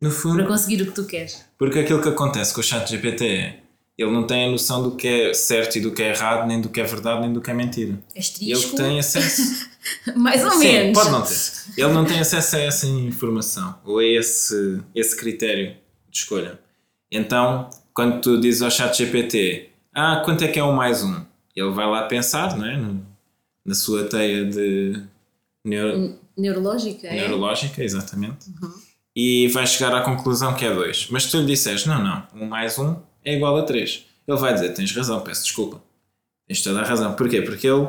no 0.00 0.10
fundo, 0.10 0.36
para 0.36 0.46
conseguir 0.46 0.82
o 0.82 0.86
que 0.86 0.92
tu 0.92 1.04
queres. 1.04 1.44
Porque 1.58 1.80
aquilo 1.80 2.00
que 2.00 2.08
acontece 2.08 2.54
com 2.54 2.60
o 2.60 2.64
chat 2.64 2.88
GPT 2.88 3.26
é 3.26 3.61
ele 4.02 4.10
não 4.10 4.26
tem 4.26 4.46
a 4.46 4.50
noção 4.50 4.82
do 4.82 4.96
que 4.96 5.06
é 5.06 5.34
certo 5.34 5.76
e 5.76 5.80
do 5.80 5.92
que 5.92 6.02
é 6.02 6.10
errado, 6.10 6.46
nem 6.46 6.60
do 6.60 6.68
que 6.68 6.80
é 6.80 6.84
verdade, 6.84 7.20
nem 7.20 7.32
do 7.32 7.40
que 7.40 7.50
é 7.50 7.54
mentira. 7.54 7.98
Asterisco. 8.16 8.76
Ele 8.76 8.76
tem 8.76 8.98
acesso. 8.98 9.70
Mais 10.16 10.44
ou 10.44 10.50
Sim, 10.52 10.58
menos. 10.58 10.98
Pode 10.98 11.10
não 11.10 11.22
ter. 11.22 11.80
Ele 11.80 11.92
não 11.92 12.04
tem 12.04 12.18
acesso 12.18 12.56
a 12.56 12.60
essa 12.60 12.86
informação 12.86 13.78
ou 13.84 13.98
a 13.98 14.04
esse, 14.04 14.80
esse 14.94 15.16
critério 15.16 15.76
de 16.10 16.18
escolha. 16.18 16.58
Então, 17.10 17.70
quando 17.94 18.20
tu 18.20 18.40
dizes 18.40 18.62
ao 18.62 18.70
chat 18.70 18.96
GPT, 18.96 19.70
ah, 19.94 20.22
quanto 20.24 20.42
é 20.42 20.48
que 20.48 20.58
é 20.58 20.64
um 20.64 20.72
mais 20.72 21.02
um? 21.02 21.24
Ele 21.54 21.70
vai 21.70 21.86
lá 21.86 22.02
pensar, 22.04 22.56
não 22.56 22.66
é? 22.66 22.80
Na 23.64 23.74
sua 23.74 24.04
teia 24.04 24.44
de 24.44 25.00
neuro... 25.64 26.18
neurológica. 26.36 27.06
É? 27.06 27.16
Neurológica, 27.16 27.82
é? 27.82 27.84
exatamente. 27.84 28.48
Uhum. 28.48 28.72
E 29.14 29.48
vai 29.48 29.66
chegar 29.66 29.94
à 29.94 30.00
conclusão 30.00 30.54
que 30.54 30.64
é 30.64 30.74
2. 30.74 31.08
Mas 31.10 31.24
se 31.24 31.30
tu 31.30 31.38
lhe 31.38 31.46
disseres, 31.46 31.84
não, 31.84 32.02
não, 32.02 32.26
um 32.34 32.46
mais 32.46 32.78
um 32.78 32.96
é 33.24 33.34
igual 33.36 33.56
a 33.56 33.62
3. 33.62 34.06
Ele 34.26 34.38
vai 34.38 34.54
dizer, 34.54 34.70
tens 34.74 34.92
razão, 34.94 35.20
peço 35.20 35.42
desculpa. 35.44 35.82
Tens 36.46 36.62
toda 36.62 36.80
a 36.80 36.84
razão. 36.84 37.14
Porquê? 37.14 37.42
Porque 37.42 37.66
ele, 37.66 37.88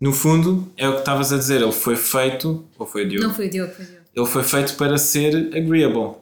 no 0.00 0.12
fundo, 0.12 0.70
é 0.76 0.88
o 0.88 0.94
que 0.94 0.98
estavas 1.00 1.32
a 1.32 1.36
dizer, 1.38 1.60
ele 1.62 1.72
foi 1.72 1.96
feito, 1.96 2.64
ou 2.78 2.86
foi 2.86 3.04
o 3.04 3.08
Diogo? 3.08 3.26
Não 3.26 3.34
foi 3.34 3.46
o 3.46 3.50
Diogo, 3.50 3.72
foi 3.72 3.84
o 3.84 3.88
Diogo. 3.88 4.04
Ele 4.14 4.26
foi 4.26 4.42
feito 4.44 4.76
para 4.76 4.96
ser 4.96 5.34
agreeable 5.56 6.14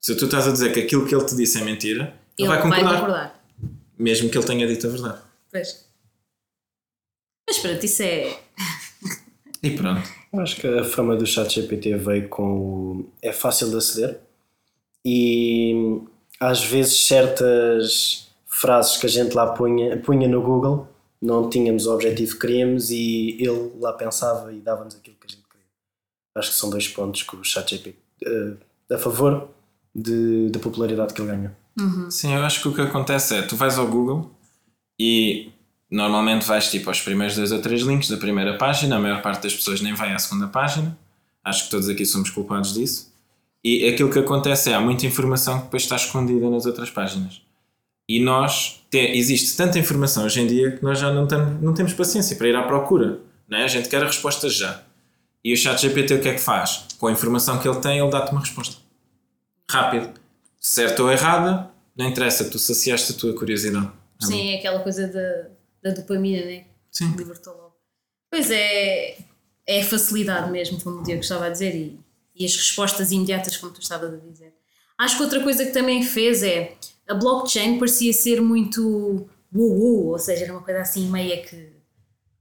Se 0.00 0.14
tu 0.16 0.26
estás 0.26 0.46
a 0.46 0.52
dizer 0.52 0.72
que 0.72 0.80
aquilo 0.80 1.04
que 1.06 1.14
ele 1.14 1.24
te 1.24 1.34
disse 1.34 1.58
é 1.60 1.64
mentira, 1.64 2.14
ele, 2.38 2.46
Ele 2.46 2.48
vai 2.48 2.58
vai 2.58 2.62
concordar. 2.80 3.00
concordar. 3.00 3.44
Mesmo 3.98 4.28
que 4.28 4.38
ele 4.38 4.46
tenha 4.46 4.66
dito 4.66 4.86
a 4.86 4.90
verdade. 4.90 5.18
Pois. 5.50 5.84
Mas 7.48 7.58
pronto, 7.58 7.84
isso 7.84 8.02
é. 8.02 8.38
E 9.62 9.70
pronto. 9.70 10.02
Eu 10.32 10.40
Acho 10.40 10.56
que 10.60 10.66
a 10.66 10.84
fama 10.84 11.16
do 11.16 11.24
chat 11.26 11.54
GPT 11.54 11.96
veio 11.96 12.28
com 12.28 12.42
o... 12.44 13.12
é 13.22 13.32
fácil 13.32 13.70
de 13.70 13.76
aceder 13.76 14.20
e 15.04 16.00
às 16.40 16.64
vezes 16.64 17.06
certas 17.06 18.28
frases 18.46 18.96
que 18.96 19.06
a 19.06 19.08
gente 19.08 19.34
lá 19.34 19.52
punha, 19.52 19.96
punha 19.98 20.28
no 20.28 20.42
Google 20.42 20.88
não 21.20 21.48
tínhamos 21.48 21.86
o 21.86 21.94
objetivo 21.94 22.34
que 22.34 22.40
queríamos 22.40 22.90
e 22.90 23.36
ele 23.40 23.72
lá 23.80 23.92
pensava 23.92 24.52
e 24.52 24.60
dava-nos 24.60 24.94
aquilo 24.94 25.16
que 25.18 25.26
a 25.26 25.30
gente 25.30 25.44
queria. 25.48 25.66
Acho 26.36 26.50
que 26.50 26.56
são 26.56 26.68
dois 26.68 26.86
pontos 26.86 27.22
que 27.22 27.34
o 27.34 27.42
chat 27.42 27.70
GPT 27.70 28.04
a 28.90 28.98
favor 28.98 29.48
de, 29.94 30.50
da 30.50 30.58
popularidade 30.58 31.14
que 31.14 31.20
ele 31.20 31.30
ganhou. 31.30 31.50
Sim, 32.10 32.34
eu 32.34 32.44
acho 32.44 32.62
que 32.62 32.68
o 32.68 32.74
que 32.74 32.80
acontece 32.80 33.36
é, 33.36 33.42
tu 33.42 33.56
vais 33.56 33.78
ao 33.78 33.86
Google 33.86 34.30
e 34.98 35.50
normalmente 35.90 36.46
vais 36.46 36.70
tipo 36.70 36.88
aos 36.88 37.00
primeiros 37.00 37.36
dois 37.36 37.52
ou 37.52 37.60
três 37.60 37.82
links 37.82 38.08
da 38.08 38.16
primeira 38.16 38.56
página, 38.56 38.96
a 38.96 39.00
maior 39.00 39.22
parte 39.22 39.42
das 39.42 39.54
pessoas 39.54 39.80
nem 39.80 39.94
vai 39.94 40.12
à 40.12 40.18
segunda 40.18 40.46
página, 40.48 40.96
acho 41.42 41.64
que 41.64 41.70
todos 41.70 41.88
aqui 41.88 42.04
somos 42.04 42.30
culpados 42.30 42.74
disso, 42.74 43.12
e 43.64 43.88
aquilo 43.88 44.10
que 44.10 44.18
acontece 44.18 44.70
é, 44.70 44.74
há 44.74 44.80
muita 44.80 45.06
informação 45.06 45.58
que 45.58 45.64
depois 45.64 45.84
está 45.84 45.96
escondida 45.96 46.50
nas 46.50 46.66
outras 46.66 46.90
páginas. 46.90 47.40
E 48.06 48.20
nós, 48.20 48.82
te, 48.90 48.98
existe 48.98 49.56
tanta 49.56 49.78
informação 49.78 50.26
hoje 50.26 50.42
em 50.42 50.46
dia 50.46 50.72
que 50.72 50.82
nós 50.82 50.98
já 50.98 51.10
não, 51.10 51.26
não 51.62 51.72
temos 51.72 51.94
paciência 51.94 52.36
para 52.36 52.46
ir 52.46 52.54
à 52.54 52.62
procura, 52.62 53.20
não 53.48 53.56
é? 53.56 53.64
a 53.64 53.68
gente 53.68 53.88
quer 53.88 54.02
a 54.02 54.06
resposta 54.06 54.50
já. 54.50 54.82
E 55.42 55.52
o 55.52 55.56
chat 55.56 55.80
GPT 55.80 56.14
o 56.14 56.20
que 56.20 56.28
é 56.28 56.34
que 56.34 56.40
faz? 56.40 56.86
Com 56.98 57.06
a 57.06 57.12
informação 57.12 57.58
que 57.58 57.66
ele 57.66 57.80
tem, 57.80 57.98
ele 57.98 58.10
dá-te 58.10 58.32
uma 58.32 58.40
resposta. 58.40 58.76
Rápido. 59.70 60.10
Certa 60.60 61.02
ou 61.02 61.10
errada, 61.10 61.70
não 61.96 62.06
interessa, 62.06 62.50
tu 62.50 62.58
saciaste 62.58 63.12
a 63.12 63.14
tua 63.14 63.34
curiosidade. 63.34 63.90
Sim, 64.20 64.52
é 64.52 64.58
aquela 64.58 64.80
coisa 64.80 65.06
da, 65.06 65.90
da 65.90 65.94
dopamina, 65.94 66.44
né? 66.44 66.64
Sim. 66.90 67.14
Libertou 67.16 67.54
logo. 67.54 67.76
Pois 68.30 68.50
é, 68.50 69.18
é 69.66 69.82
facilidade 69.82 70.50
mesmo, 70.50 70.80
como 70.80 71.00
o 71.00 71.02
Diego 71.02 71.20
estava 71.20 71.46
a 71.46 71.50
dizer, 71.50 71.74
e, 71.74 71.98
e 72.34 72.44
as 72.44 72.54
respostas 72.54 73.12
imediatas, 73.12 73.56
como 73.56 73.72
tu 73.72 73.80
estavas 73.80 74.12
a 74.12 74.16
dizer. 74.16 74.54
Acho 74.98 75.16
que 75.16 75.22
outra 75.22 75.42
coisa 75.42 75.64
que 75.64 75.72
também 75.72 76.02
fez 76.02 76.42
é 76.42 76.76
a 77.08 77.14
blockchain 77.14 77.78
parecia 77.78 78.12
ser 78.12 78.40
muito 78.40 79.28
uh, 79.54 80.08
ou 80.08 80.18
seja, 80.18 80.44
era 80.44 80.52
uma 80.52 80.62
coisa 80.62 80.80
assim 80.80 81.08
meia 81.10 81.42
que 81.42 81.74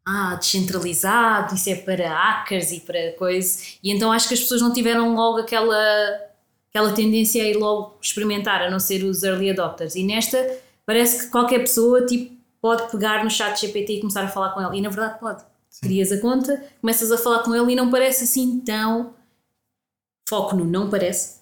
ah, 0.05 0.35
descentralizado, 0.35 1.55
isso 1.55 1.69
é 1.69 1.75
para 1.75 2.09
hackers 2.09 2.71
e 2.73 2.81
para 2.81 3.13
coisa, 3.13 3.57
e 3.81 3.89
então 3.89 4.11
acho 4.11 4.27
que 4.27 4.33
as 4.33 4.41
pessoas 4.41 4.61
não 4.61 4.73
tiveram 4.73 5.15
logo 5.15 5.39
aquela, 5.39 5.77
aquela 6.69 6.91
tendência 6.91 7.41
a 7.41 7.47
ir 7.47 7.55
logo 7.55 7.97
experimentar, 8.01 8.61
a 8.61 8.69
não 8.69 8.79
ser 8.79 9.03
os 9.05 9.23
early 9.23 9.49
adopters. 9.49 9.95
E 9.95 10.03
nesta 10.03 10.57
parece 10.85 11.23
que 11.25 11.31
qualquer 11.31 11.59
pessoa 11.59 12.05
tipo, 12.05 12.35
pode 12.61 12.91
pegar 12.91 13.23
no 13.23 13.29
chat 13.29 13.61
GPT 13.61 13.93
e 13.93 13.99
começar 14.01 14.23
a 14.23 14.27
falar 14.27 14.49
com 14.49 14.61
ele, 14.61 14.79
e 14.79 14.81
na 14.81 14.89
verdade 14.89 15.19
pode. 15.19 15.43
Crias 15.81 16.11
a 16.11 16.19
conta, 16.19 16.63
começas 16.81 17.11
a 17.11 17.17
falar 17.17 17.39
com 17.39 17.55
ele 17.55 17.71
e 17.71 17.75
não 17.75 17.89
parece 17.89 18.25
assim 18.25 18.59
tão. 18.59 19.13
Foco 20.27 20.55
no 20.55 20.65
não 20.65 20.89
parece. 20.89 21.39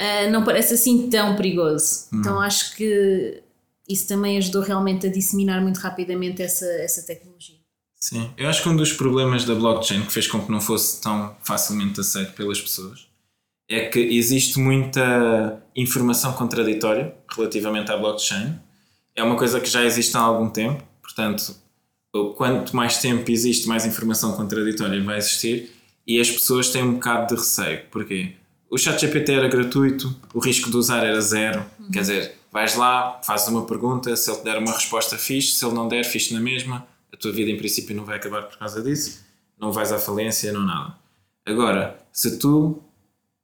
Uh, 0.00 0.30
não 0.32 0.44
parece 0.44 0.74
assim 0.74 1.08
tão 1.08 1.36
perigoso. 1.36 2.08
Então 2.12 2.40
acho 2.40 2.74
que 2.76 3.42
isso 3.88 4.08
também 4.08 4.38
ajudou 4.38 4.62
realmente 4.62 5.06
a 5.06 5.10
disseminar 5.10 5.60
muito 5.60 5.78
rapidamente 5.78 6.42
essa, 6.42 6.66
essa 6.66 7.02
tecnologia. 7.02 7.56
Sim, 7.96 8.32
eu 8.36 8.48
acho 8.48 8.62
que 8.62 8.68
um 8.68 8.76
dos 8.76 8.92
problemas 8.92 9.44
da 9.44 9.54
blockchain 9.54 10.02
que 10.02 10.12
fez 10.12 10.26
com 10.26 10.44
que 10.44 10.50
não 10.50 10.60
fosse 10.60 11.00
tão 11.00 11.36
facilmente 11.42 12.00
aceito 12.00 12.32
pelas 12.32 12.60
pessoas 12.60 13.06
é 13.68 13.88
que 13.88 13.98
existe 14.00 14.58
muita 14.58 15.62
informação 15.76 16.32
contraditória 16.32 17.14
relativamente 17.28 17.92
à 17.92 17.96
blockchain. 17.96 18.58
É 19.14 19.22
uma 19.22 19.36
coisa 19.36 19.60
que 19.60 19.68
já 19.68 19.84
existe 19.84 20.16
há 20.16 20.20
algum 20.20 20.50
tempo, 20.50 20.82
portanto, 21.00 21.54
quanto 22.36 22.74
mais 22.74 22.98
tempo 22.98 23.30
existe, 23.30 23.68
mais 23.68 23.86
informação 23.86 24.32
contraditória 24.32 25.02
vai 25.02 25.18
existir 25.18 25.72
e 26.06 26.20
as 26.20 26.30
pessoas 26.30 26.70
têm 26.70 26.82
um 26.82 26.94
bocado 26.94 27.34
de 27.34 27.40
receio. 27.40 27.82
Porquê? 27.90 28.32
O 28.70 28.78
ChatGPT 28.78 29.32
era 29.32 29.48
gratuito, 29.48 30.14
o 30.32 30.38
risco 30.38 30.70
de 30.70 30.76
usar 30.76 31.04
era 31.04 31.20
zero. 31.20 31.64
Quer 31.92 32.00
dizer, 32.00 32.34
vais 32.50 32.74
lá, 32.74 33.20
fazes 33.22 33.48
uma 33.48 33.66
pergunta, 33.66 34.14
se 34.16 34.30
ele 34.30 34.38
te 34.38 34.44
der 34.44 34.58
uma 34.58 34.72
resposta 34.72 35.18
fixe, 35.18 35.52
se 35.52 35.64
ele 35.64 35.74
não 35.74 35.88
der, 35.88 36.04
fixe 36.04 36.32
na 36.32 36.40
mesma. 36.40 36.86
A 37.12 37.16
tua 37.16 37.32
vida, 37.32 37.50
em 37.50 37.56
princípio, 37.56 37.94
não 37.94 38.04
vai 38.04 38.16
acabar 38.16 38.42
por 38.42 38.58
causa 38.58 38.82
disso. 38.82 39.24
Não 39.60 39.70
vais 39.70 39.92
à 39.92 39.98
falência, 39.98 40.52
não 40.52 40.64
nada. 40.64 40.96
Agora, 41.44 41.98
se 42.12 42.38
tu 42.38 42.82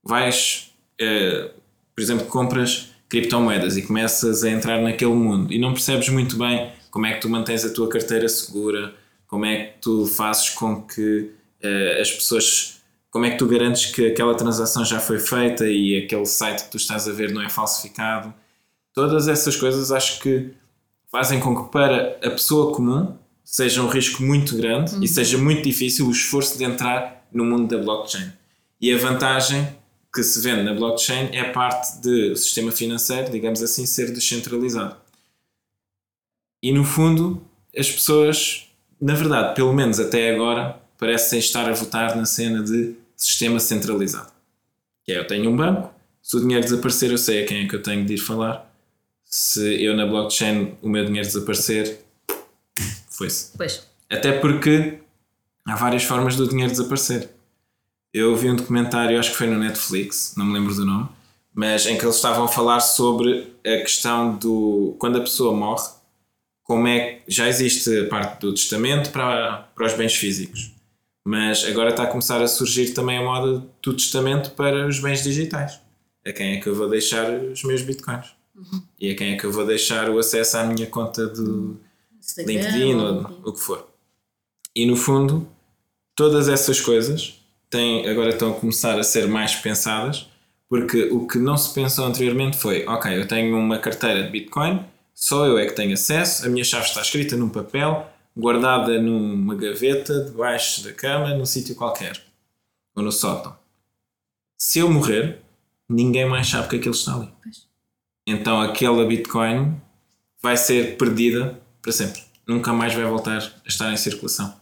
vais, 0.03 0.73
eh, 1.01 1.51
por 1.95 2.03
exemplo, 2.03 2.27
compras 2.27 2.91
criptomoedas 3.09 3.77
e 3.77 3.83
começas 3.83 4.45
a 4.45 4.51
entrar 4.51 4.81
naquele 4.81 5.15
mundo 5.15 5.53
e 5.53 5.59
não 5.59 5.73
percebes 5.73 6.09
muito 6.09 6.37
bem 6.37 6.73
como 6.91 7.07
é 7.07 7.15
que 7.15 7.21
tu 7.21 7.29
mantens 7.29 7.65
a 7.65 7.73
tua 7.73 7.89
carteira 7.89 8.29
segura, 8.29 8.95
como 9.27 9.45
é 9.45 9.67
que 9.67 9.79
tu 9.81 10.07
fazes 10.07 10.51
com 10.51 10.83
que 10.83 11.31
as 12.01 12.11
pessoas 12.11 12.79
como 13.11 13.25
é 13.25 13.31
que 13.31 13.39
tu 13.39 13.47
garantes 13.47 13.87
que 13.87 14.07
aquela 14.07 14.35
transação 14.35 14.85
já 14.85 15.01
foi 15.01 15.19
feita 15.19 15.67
e 15.67 16.05
aquele 16.05 16.27
site 16.27 16.65
que 16.65 16.71
tu 16.71 16.77
estás 16.77 17.09
a 17.09 17.13
ver 17.13 17.33
não 17.33 17.43
é 17.43 17.49
falsificado? 17.49 18.33
Todas 18.93 19.29
essas 19.29 19.57
coisas 19.57 19.91
acho 19.91 20.21
que 20.21 20.51
fazem 21.11 21.41
com 21.41 21.65
que 21.65 21.73
para 21.73 22.19
a 22.23 22.31
pessoa 22.31 22.75
comum 22.75 23.17
seja 23.43 23.83
um 23.83 23.89
risco 23.89 24.23
muito 24.23 24.57
grande 24.57 24.95
uhum. 24.95 25.03
e 25.03 25.09
seja 25.09 25.39
muito 25.39 25.63
difícil 25.63 26.07
o 26.07 26.11
esforço 26.11 26.59
de 26.59 26.65
entrar 26.65 27.27
no 27.33 27.45
mundo 27.45 27.67
da 27.67 27.83
blockchain. 27.83 28.31
E 28.81 28.93
a 28.93 28.99
vantagem 28.99 29.67
que 30.13 30.23
se 30.23 30.41
vende 30.41 30.63
na 30.63 30.75
blockchain 30.75 31.31
é 31.33 31.41
a 31.41 31.53
parte 31.53 32.01
do 32.01 32.37
sistema 32.37 32.71
financeiro, 32.71 33.31
digamos 33.31 33.63
assim, 33.63 33.87
ser 33.87 34.13
descentralizado. 34.13 34.97
E 36.63 36.73
no 36.73 36.85
fundo, 36.85 37.43
as 37.77 37.91
pessoas, 37.91 38.69
na 39.01 39.15
verdade, 39.15 39.55
pelo 39.55 39.73
menos 39.73 39.99
até 39.99 40.35
agora, 40.35 40.81
parecem 40.99 41.39
estar 41.39 41.69
a 41.69 41.73
votar 41.73 42.17
na 42.17 42.27
cena 42.27 42.63
de 42.63 42.95
sistema 43.17 43.61
centralizado. 43.61 44.31
Que 45.05 45.13
é, 45.13 45.19
eu 45.19 45.27
tenho 45.27 45.51
um 45.51 45.57
banco, 45.57 45.95
se 46.21 46.37
o 46.37 46.41
dinheiro 46.41 46.63
desaparecer, 46.63 47.11
eu 47.11 47.17
sei 47.17 47.43
a 47.43 47.47
quem 47.47 47.65
é 47.65 47.69
que 47.69 47.75
eu 47.75 47.83
tenho 47.83 48.05
de 48.05 48.15
ir 48.15 48.19
falar. 48.19 48.71
Se 49.25 49.83
eu 49.83 49.97
na 49.97 50.05
blockchain 50.05 50.75
o 50.83 50.89
meu 50.89 51.05
dinheiro 51.05 51.27
desaparecer, 51.27 52.01
foi-se. 53.09 53.57
Pois. 53.57 53.87
Até 54.11 54.33
porque 54.33 54.99
há 55.67 55.77
várias 55.77 56.05
formas 56.05 56.37
do 56.37 56.47
dinheiro 56.47 56.71
desaparecer. 56.71 57.31
Eu 58.13 58.37
vi 58.37 58.51
um 58.51 58.57
documentário, 58.57 59.19
acho 59.19 59.31
que 59.31 59.37
foi 59.37 59.47
no 59.47 59.59
Netflix, 59.59 60.35
não 60.37 60.47
me 60.47 60.55
lembro 60.55 60.75
do 60.75 60.85
nome, 60.85 61.09
mas 61.55 61.87
em 61.87 61.97
que 61.97 62.05
eles 62.05 62.17
estavam 62.17 62.45
a 62.45 62.49
falar 62.49 62.81
sobre 62.81 63.53
a 63.65 63.79
questão 63.79 64.37
do 64.37 64.97
quando 64.99 65.19
a 65.19 65.21
pessoa 65.21 65.55
morre, 65.55 65.89
como 66.63 66.87
é 66.87 67.01
que 67.01 67.23
já 67.27 67.49
existe 67.49 68.01
a 68.01 68.09
parte 68.09 68.41
do 68.41 68.53
testamento 68.53 69.11
para, 69.11 69.69
para 69.75 69.87
os 69.87 69.95
bens 69.95 70.15
físicos. 70.15 70.73
Mas 71.29 71.63
agora 71.67 71.91
está 71.91 72.05
a 72.05 72.07
começar 72.07 72.41
a 72.41 72.49
surgir 72.49 72.95
também 72.95 73.19
a 73.19 73.23
moda 73.23 73.63
do 73.83 73.93
testamento 73.93 74.53
para 74.53 74.87
os 74.89 74.99
bens 74.99 75.23
digitais. 75.23 75.79
A 76.27 76.33
quem 76.33 76.57
é 76.57 76.57
que 76.59 76.67
eu 76.67 76.75
vou 76.75 76.89
deixar 76.89 77.31
os 77.31 77.63
meus 77.65 77.83
bitcoins? 77.83 78.29
Uhum. 78.57 78.83
E 78.99 79.11
a 79.11 79.15
quem 79.15 79.35
é 79.35 79.37
que 79.37 79.45
eu 79.45 79.53
vou 79.53 79.67
deixar 79.67 80.09
o 80.09 80.19
acesso 80.19 80.57
à 80.57 80.65
minha 80.65 80.87
conta 80.87 81.27
do 81.27 81.79
LinkedIn 82.39 82.95
ou 82.95 83.41
o 83.45 83.53
que 83.53 83.61
for. 83.61 83.87
E 84.75 84.87
no 84.87 84.97
fundo, 84.97 85.47
todas 86.17 86.49
essas 86.49 86.81
coisas 86.81 87.39
têm, 87.69 88.09
agora 88.09 88.31
estão 88.31 88.53
a 88.53 88.55
começar 88.55 88.99
a 88.99 89.03
ser 89.03 89.29
mais 89.29 89.55
pensadas, 89.55 90.31
porque 90.67 91.11
o 91.13 91.27
que 91.27 91.37
não 91.37 91.59
se 91.59 91.75
pensou 91.75 92.07
anteriormente 92.07 92.57
foi: 92.57 92.87
ok, 92.87 93.15
eu 93.15 93.29
tenho 93.29 93.55
uma 93.55 93.77
carteira 93.77 94.23
de 94.23 94.31
Bitcoin, 94.31 94.83
só 95.15 95.45
eu 95.45 95.59
é 95.59 95.67
que 95.67 95.75
tenho 95.75 95.93
acesso, 95.93 96.47
a 96.47 96.49
minha 96.49 96.65
chave 96.65 96.87
está 96.87 97.03
escrita 97.03 97.37
num 97.37 97.51
papel, 97.51 98.11
guardada 98.39 99.03
numa 99.03 99.57
gaveta, 99.57 100.25
debaixo 100.25 100.85
da 100.85 100.93
cama, 100.93 101.35
num 101.35 101.45
sítio 101.45 101.75
qualquer. 101.75 102.23
Ou 102.95 103.03
no 103.03 103.11
sótão. 103.11 103.57
Se 104.57 104.79
eu 104.79 104.89
morrer, 104.91 105.41
ninguém 105.89 106.29
mais 106.29 106.49
sabe 106.49 106.69
que 106.69 106.77
aquilo 106.77 106.95
está 106.95 107.17
ali. 107.17 107.29
Pois. 107.43 107.67
Então 108.27 108.61
aquela 108.61 109.05
Bitcoin 109.05 109.75
vai 110.41 110.57
ser 110.57 110.97
perdida 110.97 111.61
para 111.83 111.91
sempre. 111.91 112.23
Nunca 112.47 112.73
mais 112.73 112.95
vai 112.95 113.05
voltar 113.05 113.39
a 113.39 113.69
estar 113.69 113.93
em 113.93 113.97
circulação. 113.97 114.55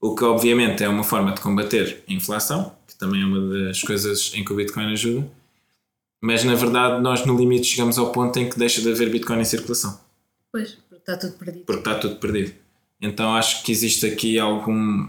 O 0.00 0.14
que 0.14 0.24
obviamente 0.24 0.84
é 0.84 0.88
uma 0.88 1.02
forma 1.02 1.32
de 1.32 1.40
combater 1.40 2.04
a 2.08 2.12
inflação, 2.12 2.76
que 2.86 2.96
também 2.96 3.22
é 3.22 3.24
uma 3.24 3.66
das 3.66 3.82
coisas 3.82 4.32
em 4.34 4.44
que 4.44 4.52
o 4.52 4.56
Bitcoin 4.56 4.92
ajuda. 4.92 5.28
Mas 6.22 6.44
na 6.44 6.54
verdade 6.54 7.02
nós 7.02 7.24
no 7.24 7.36
limite 7.36 7.66
chegamos 7.66 7.98
ao 7.98 8.12
ponto 8.12 8.38
em 8.38 8.48
que 8.48 8.58
deixa 8.58 8.80
de 8.80 8.90
haver 8.90 9.10
Bitcoin 9.10 9.40
em 9.40 9.44
circulação. 9.44 9.98
Pois, 10.52 10.72
porque 10.88 10.96
está 10.96 11.16
tudo 11.16 11.32
perdido. 11.38 11.64
Porque 11.64 11.80
está 11.80 11.94
tudo 11.98 12.16
perdido. 12.16 12.65
Então 13.00 13.34
acho 13.34 13.62
que 13.62 13.72
existe 13.72 14.06
aqui 14.06 14.38
algum, 14.38 15.08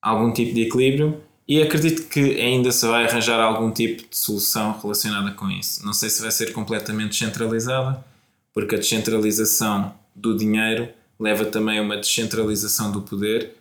algum 0.00 0.32
tipo 0.32 0.54
de 0.54 0.62
equilíbrio 0.62 1.22
e 1.48 1.60
acredito 1.62 2.08
que 2.08 2.40
ainda 2.40 2.70
se 2.70 2.86
vai 2.86 3.04
arranjar 3.04 3.40
algum 3.40 3.70
tipo 3.70 4.08
de 4.08 4.16
solução 4.16 4.78
relacionada 4.80 5.32
com 5.32 5.50
isso. 5.50 5.84
Não 5.84 5.92
sei 5.92 6.08
se 6.08 6.22
vai 6.22 6.30
ser 6.30 6.52
completamente 6.52 7.10
descentralizada, 7.10 8.04
porque 8.52 8.76
a 8.76 8.78
descentralização 8.78 9.94
do 10.14 10.36
dinheiro 10.36 10.88
leva 11.18 11.44
também 11.44 11.78
a 11.78 11.82
uma 11.82 11.96
descentralização 11.96 12.92
do 12.92 13.02
poder, 13.02 13.56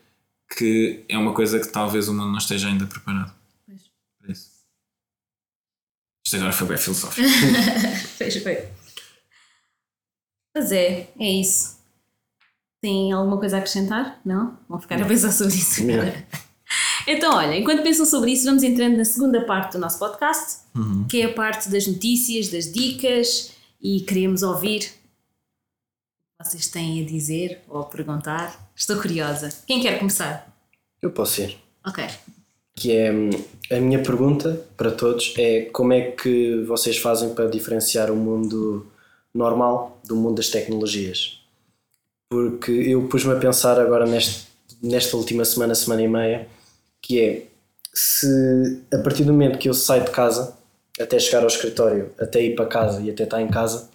que 0.58 1.04
é 1.08 1.18
uma 1.18 1.34
coisa 1.34 1.60
que 1.60 1.68
talvez 1.68 2.08
o 2.08 2.14
mundo 2.14 2.32
não 2.32 2.38
esteja 2.38 2.68
ainda 2.68 2.86
preparado. 2.86 3.34
Pois. 3.66 3.82
Para 4.20 4.32
isso. 4.32 4.52
Isto 6.26 6.36
agora 6.38 6.54
foi 6.54 6.68
bem 6.68 6.78
filosófico. 6.78 7.28
Fez 8.18 8.44
bem. 8.44 8.58
Mas 10.56 10.72
é, 10.72 11.10
é 11.20 11.30
isso. 11.30 11.81
Tem 12.82 13.12
alguma 13.12 13.38
coisa 13.38 13.58
a 13.58 13.60
acrescentar? 13.60 14.20
Não? 14.26 14.58
Vão 14.68 14.80
ficar 14.80 15.00
a 15.00 15.06
pensar 15.06 15.32
sobre 15.32 15.54
isso 15.54 15.84
agora. 15.84 16.28
Então, 17.08 17.36
olha, 17.36 17.58
enquanto 17.58 17.84
pensam 17.84 18.06
sobre 18.06 18.32
isso, 18.32 18.46
vamos 18.46 18.64
entrando 18.64 18.96
na 18.96 19.04
segunda 19.04 19.44
parte 19.44 19.74
do 19.74 19.80
nosso 19.80 19.98
podcast, 19.98 20.60
que 21.10 21.22
é 21.22 21.26
a 21.26 21.34
parte 21.34 21.70
das 21.70 21.88
notícias, 21.88 22.50
das 22.50 22.72
dicas, 22.72 23.52
e 23.82 24.02
queremos 24.02 24.44
ouvir 24.44 24.92
o 26.40 26.44
que 26.44 26.50
vocês 26.50 26.68
têm 26.68 27.02
a 27.02 27.06
dizer 27.06 27.60
ou 27.68 27.82
a 27.82 27.86
perguntar. 27.86 28.72
Estou 28.76 28.98
curiosa. 28.98 29.50
Quem 29.66 29.82
quer 29.82 29.98
começar? 29.98 30.48
Eu 31.02 31.12
posso 31.12 31.42
ir. 31.42 31.58
Ok. 31.86 32.08
Que 32.76 32.92
é 32.96 33.10
a 33.72 33.80
minha 33.80 34.02
pergunta 34.02 34.66
para 34.78 34.92
todos 34.92 35.34
é 35.38 35.64
como 35.74 35.94
é 35.94 36.12
que 36.12 36.64
vocês 36.64 36.98
fazem 36.98 37.34
para 37.34 37.50
diferenciar 37.50 38.12
o 38.12 38.16
mundo 38.16 38.88
normal 39.34 40.00
do 40.06 40.16
mundo 40.16 40.36
das 40.36 40.50
tecnologias? 40.50 41.41
Porque 42.32 42.72
eu 42.72 43.10
pus-me 43.10 43.34
a 43.34 43.36
pensar 43.36 43.78
agora 43.78 44.06
neste, 44.06 44.48
nesta 44.82 45.18
última 45.18 45.44
semana, 45.44 45.76
semana 45.76 46.02
e 46.02 46.08
meia, 46.08 46.48
que 47.02 47.20
é 47.20 47.44
se 47.94 48.82
a 48.90 49.00
partir 49.00 49.26
do 49.26 49.34
momento 49.34 49.60
que 49.60 49.68
eu 49.68 49.74
saio 49.74 50.06
de 50.06 50.12
casa 50.12 50.58
até 50.98 51.20
chegar 51.20 51.42
ao 51.42 51.48
escritório, 51.48 52.10
até 52.18 52.42
ir 52.42 52.56
para 52.56 52.68
casa 52.68 53.02
e 53.02 53.10
até 53.10 53.26
estar 53.26 53.42
em 53.42 53.50
casa, 53.50 53.90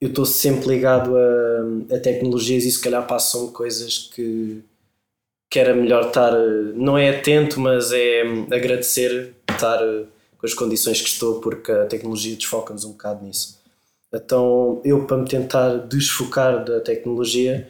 eu 0.00 0.08
estou 0.08 0.24
sempre 0.24 0.68
ligado 0.68 1.14
a, 1.14 1.96
a 1.96 2.00
tecnologias 2.00 2.64
e 2.64 2.70
se 2.70 2.80
calhar 2.80 3.06
passam 3.06 3.48
coisas 3.48 4.10
que, 4.14 4.64
que 5.50 5.58
era 5.58 5.74
melhor 5.74 6.06
estar, 6.06 6.32
não 6.74 6.96
é 6.96 7.10
atento, 7.10 7.60
mas 7.60 7.92
é 7.92 8.22
agradecer 8.50 9.34
estar 9.50 9.80
com 10.38 10.46
as 10.46 10.54
condições 10.54 11.02
que 11.02 11.08
estou, 11.10 11.42
porque 11.42 11.70
a 11.70 11.84
tecnologia 11.84 12.34
desfoca-nos 12.34 12.86
um 12.86 12.92
bocado 12.92 13.22
nisso. 13.22 13.59
Então, 14.12 14.80
eu 14.84 15.06
para 15.06 15.18
me 15.18 15.28
tentar 15.28 15.76
desfocar 15.86 16.64
da 16.64 16.80
tecnologia, 16.80 17.68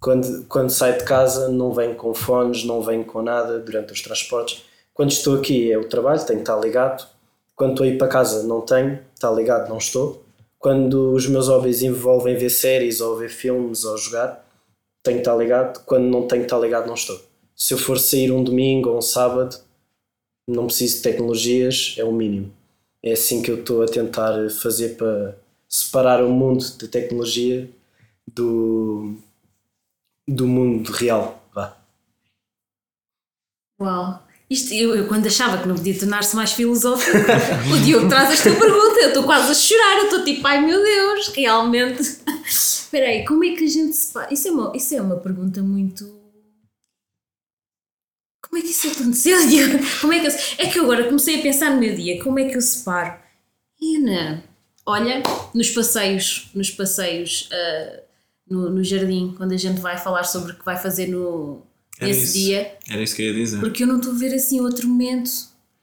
quando, 0.00 0.44
quando 0.46 0.70
saio 0.70 0.98
de 0.98 1.04
casa, 1.04 1.48
não 1.48 1.72
venho 1.72 1.94
com 1.94 2.12
fones, 2.12 2.64
não 2.64 2.82
venho 2.82 3.04
com 3.04 3.22
nada 3.22 3.58
durante 3.58 3.92
os 3.92 4.02
transportes. 4.02 4.64
Quando 4.92 5.10
estou 5.10 5.38
aqui 5.38 5.70
é 5.70 5.78
o 5.78 5.88
trabalho, 5.88 6.24
tenho 6.24 6.40
que 6.40 6.42
estar 6.42 6.58
ligado. 6.60 7.06
Quando 7.54 7.72
estou 7.72 7.84
a 7.84 7.88
ir 7.88 7.98
para 7.98 8.08
casa, 8.08 8.42
não 8.42 8.60
tenho, 8.60 8.98
está 9.14 9.30
ligado, 9.30 9.68
não 9.68 9.78
estou. 9.78 10.24
Quando 10.58 11.12
os 11.12 11.26
meus 11.26 11.48
hobbies 11.48 11.82
envolvem 11.82 12.36
ver 12.36 12.50
séries 12.50 13.00
ou 13.00 13.16
ver 13.16 13.28
filmes 13.28 13.84
ou 13.84 13.96
jogar, 13.96 14.44
tenho 15.02 15.18
que 15.18 15.22
estar 15.22 15.36
ligado. 15.36 15.84
Quando 15.84 16.04
não 16.04 16.26
tenho 16.26 16.42
que 16.42 16.46
estar 16.46 16.58
ligado, 16.58 16.86
não 16.86 16.94
estou. 16.94 17.20
Se 17.54 17.74
eu 17.74 17.78
for 17.78 17.98
sair 17.98 18.32
um 18.32 18.42
domingo 18.42 18.90
ou 18.90 18.98
um 18.98 19.02
sábado, 19.02 19.56
não 20.48 20.66
preciso 20.66 20.96
de 20.96 21.02
tecnologias, 21.02 21.94
é 21.98 22.04
o 22.04 22.12
mínimo. 22.12 22.52
É 23.02 23.12
assim 23.12 23.42
que 23.42 23.50
eu 23.50 23.60
estou 23.60 23.82
a 23.82 23.86
tentar 23.86 24.50
fazer 24.50 24.96
para 24.96 25.36
separar 25.72 26.22
o 26.22 26.30
mundo 26.30 26.62
da 26.76 26.86
tecnologia 26.86 27.70
do, 28.30 29.16
do 30.28 30.46
mundo 30.46 30.92
real. 30.92 31.42
Vá. 31.54 31.78
Uau! 33.80 34.22
Isto, 34.50 34.74
eu, 34.74 34.94
eu 34.94 35.08
quando 35.08 35.26
achava 35.26 35.56
que 35.56 35.66
não 35.66 35.74
podia 35.74 35.98
tornar-se 35.98 36.36
mais 36.36 36.52
filosófico, 36.52 37.16
o 37.72 37.78
Diogo 37.78 38.06
traz 38.06 38.32
esta 38.32 38.50
pergunta, 38.50 39.00
eu 39.00 39.08
estou 39.08 39.24
quase 39.24 39.50
a 39.50 39.54
chorar, 39.54 39.98
eu 39.98 40.04
estou 40.04 40.24
tipo, 40.24 40.46
ai 40.46 40.60
meu 40.60 40.82
Deus, 40.82 41.28
realmente. 41.28 42.02
Espera 42.44 43.06
aí, 43.06 43.24
como 43.24 43.42
é 43.42 43.56
que 43.56 43.64
a 43.64 43.68
gente 43.68 43.96
separa? 43.96 44.32
Isso 44.32 44.48
é 44.48 44.50
uma, 44.50 44.72
isso 44.76 44.94
é 44.94 45.00
uma 45.00 45.16
pergunta 45.16 45.62
muito. 45.62 46.20
Como 48.44 48.58
é 48.58 48.60
que 48.60 48.72
isso 48.72 48.88
aconteceu, 48.88 49.48
Diogo? 49.48 49.78
Como 50.02 50.12
é 50.12 50.20
que 50.20 50.26
eu... 50.26 50.32
É 50.58 50.66
que 50.66 50.78
eu 50.78 50.84
agora 50.84 51.06
comecei 51.06 51.40
a 51.40 51.42
pensar 51.42 51.70
no 51.70 51.80
meu 51.80 51.96
dia, 51.96 52.22
como 52.22 52.38
é 52.38 52.50
que 52.50 52.54
eu 52.54 52.60
separo? 52.60 53.18
Ina, 53.80 54.44
olha, 54.84 55.22
nos 55.54 55.70
passeios, 55.70 56.50
nos 56.54 56.70
passeios 56.70 57.48
ah, 57.52 58.00
no, 58.48 58.70
no 58.70 58.84
jardim, 58.84 59.34
quando 59.36 59.52
a 59.52 59.56
gente 59.56 59.80
vai 59.80 59.96
falar 59.96 60.24
sobre 60.24 60.52
o 60.52 60.54
que 60.56 60.64
vai 60.64 60.76
fazer 60.76 61.08
no, 61.08 61.62
Era 61.98 62.08
nesse 62.08 62.24
isso. 62.24 62.32
dia. 62.34 62.76
Era 62.88 63.02
isso 63.02 63.16
que 63.16 63.22
eu 63.22 63.26
ia 63.28 63.34
dizer. 63.34 63.60
Porque 63.60 63.82
eu 63.82 63.86
não 63.86 63.96
estou 63.96 64.12
a 64.12 64.16
ver 64.16 64.34
assim 64.34 64.60
outro 64.60 64.86
momento 64.86 65.30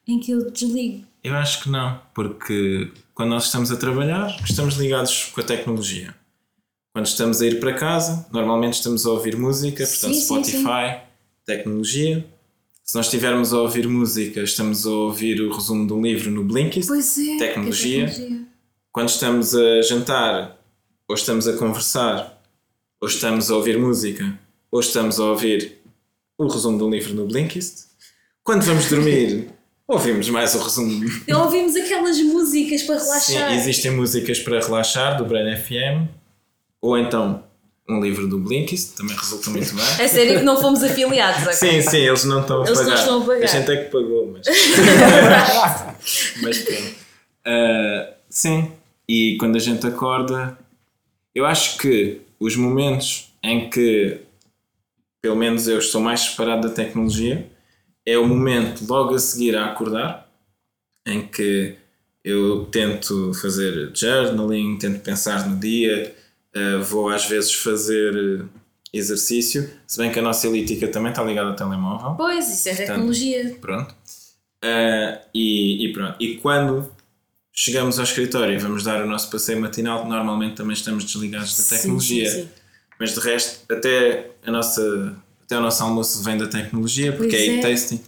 em 0.07 0.19
que 0.19 0.31
eu 0.31 0.51
desligo. 0.51 1.05
Eu 1.23 1.35
acho 1.35 1.63
que 1.63 1.69
não, 1.69 1.99
porque 2.13 2.91
quando 3.13 3.29
nós 3.29 3.45
estamos 3.45 3.71
a 3.71 3.75
trabalhar, 3.75 4.35
estamos 4.47 4.75
ligados 4.75 5.25
com 5.33 5.41
a 5.41 5.43
tecnologia. 5.43 6.15
Quando 6.93 7.05
estamos 7.05 7.41
a 7.41 7.47
ir 7.47 7.59
para 7.59 7.73
casa, 7.73 8.25
normalmente 8.31 8.73
estamos 8.75 9.05
a 9.05 9.11
ouvir 9.11 9.35
música, 9.35 9.85
portanto, 9.85 10.13
Sim, 10.13 10.19
sim, 10.19 10.25
Spotify, 10.25 11.01
tecnologia. 11.45 12.25
Se 12.83 12.95
nós 12.95 13.05
estivermos 13.05 13.53
a 13.53 13.61
ouvir 13.61 13.87
música, 13.87 14.41
estamos 14.41 14.85
a 14.85 14.89
ouvir 14.89 15.41
o 15.41 15.53
resumo 15.53 15.85
de 15.85 15.93
um 15.93 16.01
livro 16.01 16.31
no 16.31 16.43
Blinkist. 16.43 16.89
É. 16.89 17.37
Tecnologia. 17.37 18.05
é 18.05 18.07
tecnologia. 18.07 18.48
Quando 18.99 19.07
estamos 19.11 19.55
a 19.55 19.81
jantar, 19.81 20.59
ou 21.07 21.15
estamos 21.15 21.47
a 21.47 21.53
conversar, 21.53 22.37
ou 22.99 23.07
estamos 23.07 23.49
a 23.49 23.55
ouvir 23.55 23.79
música, 23.79 24.37
ou 24.69 24.81
estamos 24.81 25.21
a 25.21 25.23
ouvir 25.23 25.77
o 26.37 26.45
resumo 26.49 26.77
de 26.77 26.83
um 26.83 26.89
livro 26.89 27.13
no 27.13 27.25
Blinkist. 27.25 27.85
Quando 28.43 28.63
vamos 28.63 28.89
dormir, 28.89 29.51
ouvimos 29.87 30.29
mais 30.29 30.53
o 30.53 30.59
resumo. 30.59 31.05
E 31.25 31.33
ouvimos 31.33 31.77
aquelas 31.77 32.19
músicas 32.19 32.83
para 32.83 32.97
relaxar. 32.97 33.49
Sim, 33.51 33.55
existem 33.55 33.91
músicas 33.91 34.37
para 34.39 34.59
relaxar 34.59 35.17
do 35.17 35.23
Brain 35.23 35.55
FM, 35.55 36.09
ou 36.81 36.97
então 36.97 37.41
um 37.87 38.01
livro 38.01 38.27
do 38.27 38.37
Blinkist, 38.37 38.97
também 38.97 39.15
resulta 39.15 39.49
muito 39.49 39.73
bem. 39.73 39.85
É 39.97 40.09
sério 40.09 40.39
que 40.39 40.43
não 40.43 40.59
fomos 40.59 40.83
afiliados 40.83 41.39
agora. 41.39 41.55
Sim, 41.55 41.81
sim, 41.81 41.99
eles 41.99 42.25
não 42.25 42.41
estão 42.41 42.63
a 42.63 42.65
Eles 42.65 42.77
não 42.77 42.85
pagar. 42.85 42.99
estão 42.99 43.21
a 43.21 43.25
pagar. 43.25 43.43
A 43.45 43.47
gente 43.47 43.71
é 43.71 43.77
que 43.77 43.91
pagou, 43.91 44.33
mas. 44.33 44.45
mas 46.43 46.57
pronto. 46.57 46.95
Ah, 47.45 48.13
sim, 48.29 48.73
e 49.09 49.37
quando 49.37 49.55
a 49.55 49.59
gente 49.59 49.87
acorda, 49.87 50.55
eu 51.33 51.43
acho 51.43 51.79
que 51.79 52.21
os 52.39 52.55
momentos 52.55 53.33
em 53.41 53.67
que, 53.67 54.21
pelo 55.19 55.35
menos 55.35 55.67
eu 55.67 55.79
estou 55.79 55.99
mais 55.99 56.19
separado 56.19 56.67
da 56.67 56.73
tecnologia, 56.75 57.49
é 58.05 58.19
o 58.19 58.27
momento 58.27 58.85
logo 58.87 59.15
a 59.15 59.19
seguir 59.19 59.55
a 59.55 59.65
acordar, 59.65 60.29
em 61.07 61.25
que 61.25 61.75
eu 62.23 62.65
tento 62.65 63.33
fazer 63.33 63.91
journaling, 63.95 64.77
tento 64.77 65.01
pensar 65.01 65.49
no 65.49 65.59
dia, 65.59 66.15
eh, 66.53 66.77
vou 66.77 67.09
às 67.09 67.25
vezes 67.25 67.51
fazer 67.51 68.15
eh, 68.15 68.45
exercício, 68.93 69.71
se 69.87 69.97
bem 69.97 70.11
que 70.11 70.19
a 70.19 70.21
nossa 70.21 70.47
elítica 70.47 70.87
também 70.87 71.09
está 71.09 71.23
ligada 71.23 71.49
ao 71.49 71.55
telemóvel. 71.55 72.13
Pois, 72.15 72.47
isso 72.47 72.69
é 72.69 72.75
tecnologia. 72.75 73.57
Pronto. 73.59 73.95
Ah, 74.63 75.19
e, 75.33 75.87
e 75.87 75.93
pronto. 75.93 76.15
E 76.19 76.35
quando 76.35 76.91
chegamos 77.61 77.99
ao 77.99 78.05
escritório 78.05 78.53
e 78.53 78.57
vamos 78.57 78.83
dar 78.85 79.03
o 79.03 79.05
nosso 79.07 79.29
passeio 79.29 79.59
matinal, 79.59 80.07
normalmente 80.07 80.55
também 80.55 80.73
estamos 80.73 81.03
desligados 81.03 81.57
da 81.57 81.75
tecnologia. 81.77 82.29
sim, 82.31 82.41
sim. 82.43 82.49
Mas 82.97 83.13
de 83.13 83.19
resto, 83.19 83.73
até, 83.73 84.31
a 84.45 84.51
nossa, 84.51 85.15
até 85.43 85.57
o 85.57 85.61
nosso 85.61 85.83
almoço 85.83 86.23
vem 86.23 86.37
da 86.37 86.47
tecnologia, 86.47 87.11
porque 87.11 87.29
Pois 87.35 87.41
é 87.41 87.47
é. 87.47 87.59
e-tasting. 87.59 88.01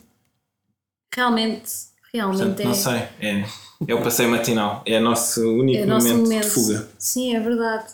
Realmente, 1.13 1.69
realmente 2.13 2.37
Portanto, 2.39 2.59
é. 2.61 2.63
não 2.65 2.73
sei. 2.73 2.97
É, 3.19 3.45
é 3.87 3.95
o 3.95 4.01
passeio 4.01 4.29
matinal. 4.29 4.81
É 4.85 4.97
o 4.99 5.01
nosso 5.01 5.41
único 5.41 5.83
É 5.83 5.85
nosso 5.85 6.07
momento, 6.07 6.23
momento. 6.23 6.43
de 6.45 6.49
fuga. 6.49 6.89
Sim, 6.97 7.35
é 7.35 7.39
verdade. 7.39 7.93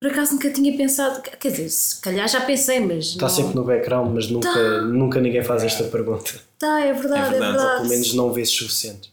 Por 0.00 0.12
acaso 0.12 0.34
nunca 0.34 0.50
tinha 0.52 0.76
pensado, 0.76 1.20
quer 1.22 1.50
dizer, 1.50 1.68
se 1.70 2.00
calhar 2.00 2.28
já 2.28 2.40
pensei, 2.42 2.78
mas. 2.78 3.06
Está 3.06 3.26
não... 3.26 3.34
sempre 3.34 3.54
no 3.56 3.64
background, 3.64 4.14
mas 4.14 4.28
nunca, 4.30 4.52
Tá. 4.52 4.82
nunca 4.82 5.20
ninguém 5.20 5.42
faz 5.42 5.64
esta 5.64 5.82
pergunta. 5.84 6.40
Tá, 6.58 6.80
é 6.80 6.92
verdade, 6.92 7.22
é 7.22 7.26
É 7.26 7.30
verdade, 7.30 7.52
verdade. 7.56 7.76
Pelo 7.78 7.88
menos 7.88 8.14
não 8.14 8.32
vezes 8.32 8.52
suficiente. 8.54 9.12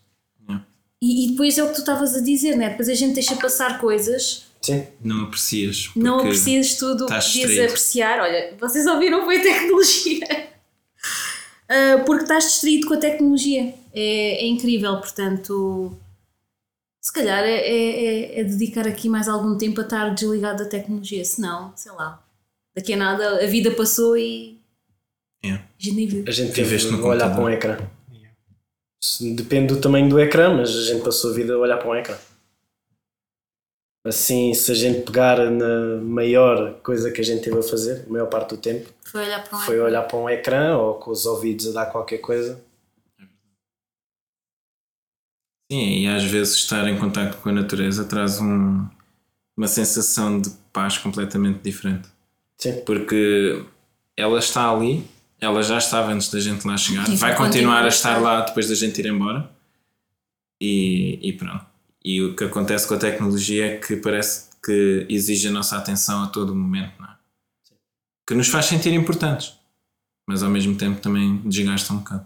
E, 1.05 1.25
e 1.25 1.31
depois 1.31 1.57
é 1.57 1.63
o 1.63 1.67
que 1.67 1.75
tu 1.75 1.79
estavas 1.81 2.15
a 2.15 2.21
dizer, 2.21 2.55
né? 2.55 2.69
Depois 2.69 2.89
a 2.89 2.93
gente 2.95 3.13
deixa 3.13 3.35
passar 3.35 3.79
coisas, 3.79 4.45
Sim, 4.61 4.87
Não 5.03 5.25
aprecias. 5.25 5.91
não 5.95 6.19
aprecias 6.21 6.75
tudo 6.79 7.03
o 7.03 7.07
que 7.07 7.13
estás 7.13 7.27
podias 7.37 7.65
apreciar. 7.67 8.19
Olha, 8.19 8.53
vocês 8.59 8.87
ouviram 8.87 9.23
foi 9.23 9.37
a 9.37 9.43
tecnologia. 9.43 10.27
Ah, 11.67 12.03
porque 12.05 12.23
estás 12.23 12.43
distraído 12.43 12.85
com 12.87 12.93
a 12.93 12.97
tecnologia. 12.97 13.73
É, 13.91 14.43
é 14.43 14.47
incrível, 14.47 14.97
portanto. 14.97 15.97
Se 17.01 17.11
calhar 17.11 17.43
é, 17.43 17.55
é- 17.55 18.05
é- 18.05 18.39
é 18.39 18.43
dedicar 18.43 18.87
aqui 18.87 19.09
mais 19.09 19.27
algum 19.27 19.57
tempo 19.57 19.81
a 19.81 19.83
estar 19.83 20.09
desligado 20.13 20.63
da 20.63 20.69
tecnologia. 20.69 21.25
Senão, 21.25 21.73
sei 21.75 21.91
lá, 21.93 22.23
daqui 22.75 22.93
a 22.93 22.97
nada 22.97 23.43
a 23.43 23.47
vida 23.47 23.71
passou 23.71 24.15
e 24.15 24.59
É. 25.43 25.53
a 25.53 25.61
gente 25.79 25.95
nem 25.95 26.07
viu. 26.07 26.23
a 26.27 26.31
gente 26.31 26.53
teve 26.53 26.77
no 26.91 27.03
a 27.03 27.09
olhar 27.09 27.29
para 27.33 27.43
um 27.43 27.49
ecrã. 27.49 27.77
Depende 29.35 29.73
do 29.73 29.81
tamanho 29.81 30.09
do 30.09 30.19
ecrã, 30.19 30.55
mas 30.55 30.69
a 30.69 30.83
gente 30.83 31.03
passou 31.03 31.31
a 31.31 31.33
vida 31.33 31.53
a 31.53 31.57
olhar 31.57 31.77
para 31.77 31.89
um 31.89 31.95
ecrã. 31.95 32.17
Assim, 34.05 34.53
se 34.53 34.71
a 34.71 34.75
gente 34.75 35.01
pegar 35.01 35.49
na 35.49 35.97
maior 36.01 36.79
coisa 36.81 37.11
que 37.11 37.21
a 37.21 37.23
gente 37.23 37.43
teve 37.43 37.57
a 37.57 37.63
fazer, 37.63 38.05
a 38.05 38.09
maior 38.11 38.27
parte 38.27 38.49
do 38.49 38.57
tempo, 38.61 38.87
Foi 39.03 39.21
olhar 39.23 39.43
para 39.43 39.57
um 39.57 39.61
foi 39.61 39.79
olhar 39.79 40.03
para 40.03 40.17
um 40.17 40.29
ecrã 40.29 40.77
ou 40.77 40.95
com 40.95 41.09
os 41.11 41.25
ouvidos 41.25 41.67
a 41.67 41.71
dar 41.71 41.85
qualquer 41.91 42.19
coisa. 42.19 42.61
Sim, 45.71 46.01
e 46.03 46.07
às 46.07 46.23
vezes 46.23 46.55
estar 46.55 46.87
em 46.87 46.99
contato 46.99 47.41
com 47.41 47.49
a 47.49 47.51
natureza 47.51 48.05
traz 48.05 48.39
um- 48.39 48.87
uma 49.57 49.67
sensação 49.67 50.39
de 50.39 50.51
paz 50.71 50.97
completamente 50.99 51.59
diferente. 51.59 52.07
Sim. 52.59 52.81
Porque 52.85 53.65
ela 54.15 54.37
está 54.37 54.69
ali, 54.71 55.03
ela 55.39 55.61
já 55.61 55.77
estava 55.77 56.11
antes 56.11 56.29
da 56.29 56.39
gente 56.39 56.65
lá 56.65 56.77
chegar, 56.77 57.09
E 57.09 57.15
vai 57.15 57.35
continuar 57.35 57.83
a 57.83 57.87
estar 57.87 58.17
lá 58.21 58.41
depois 58.41 58.69
da 58.69 58.75
gente 58.75 58.99
ir 58.99 59.07
embora. 59.07 59.49
E, 60.61 61.19
e 61.21 61.33
pronto. 61.33 61.65
E 62.03 62.21
o 62.21 62.35
que 62.35 62.43
acontece 62.43 62.87
com 62.87 62.93
a 62.93 62.97
tecnologia 62.97 63.65
é 63.65 63.77
que 63.77 63.95
parece 63.97 64.49
que 64.63 65.05
exige 65.09 65.47
a 65.47 65.51
nossa 65.51 65.77
atenção 65.77 66.23
a 66.23 66.27
todo 66.27 66.55
momento, 66.55 66.93
não 66.99 67.07
é? 67.07 67.15
Que 68.27 68.33
nos 68.33 68.47
faz 68.47 68.65
sentir 68.65 68.93
importantes, 68.93 69.53
mas 70.27 70.41
ao 70.41 70.49
mesmo 70.49 70.75
tempo 70.75 70.99
também 71.01 71.37
desgasta 71.45 71.93
um 71.93 71.97
bocado. 71.97 72.25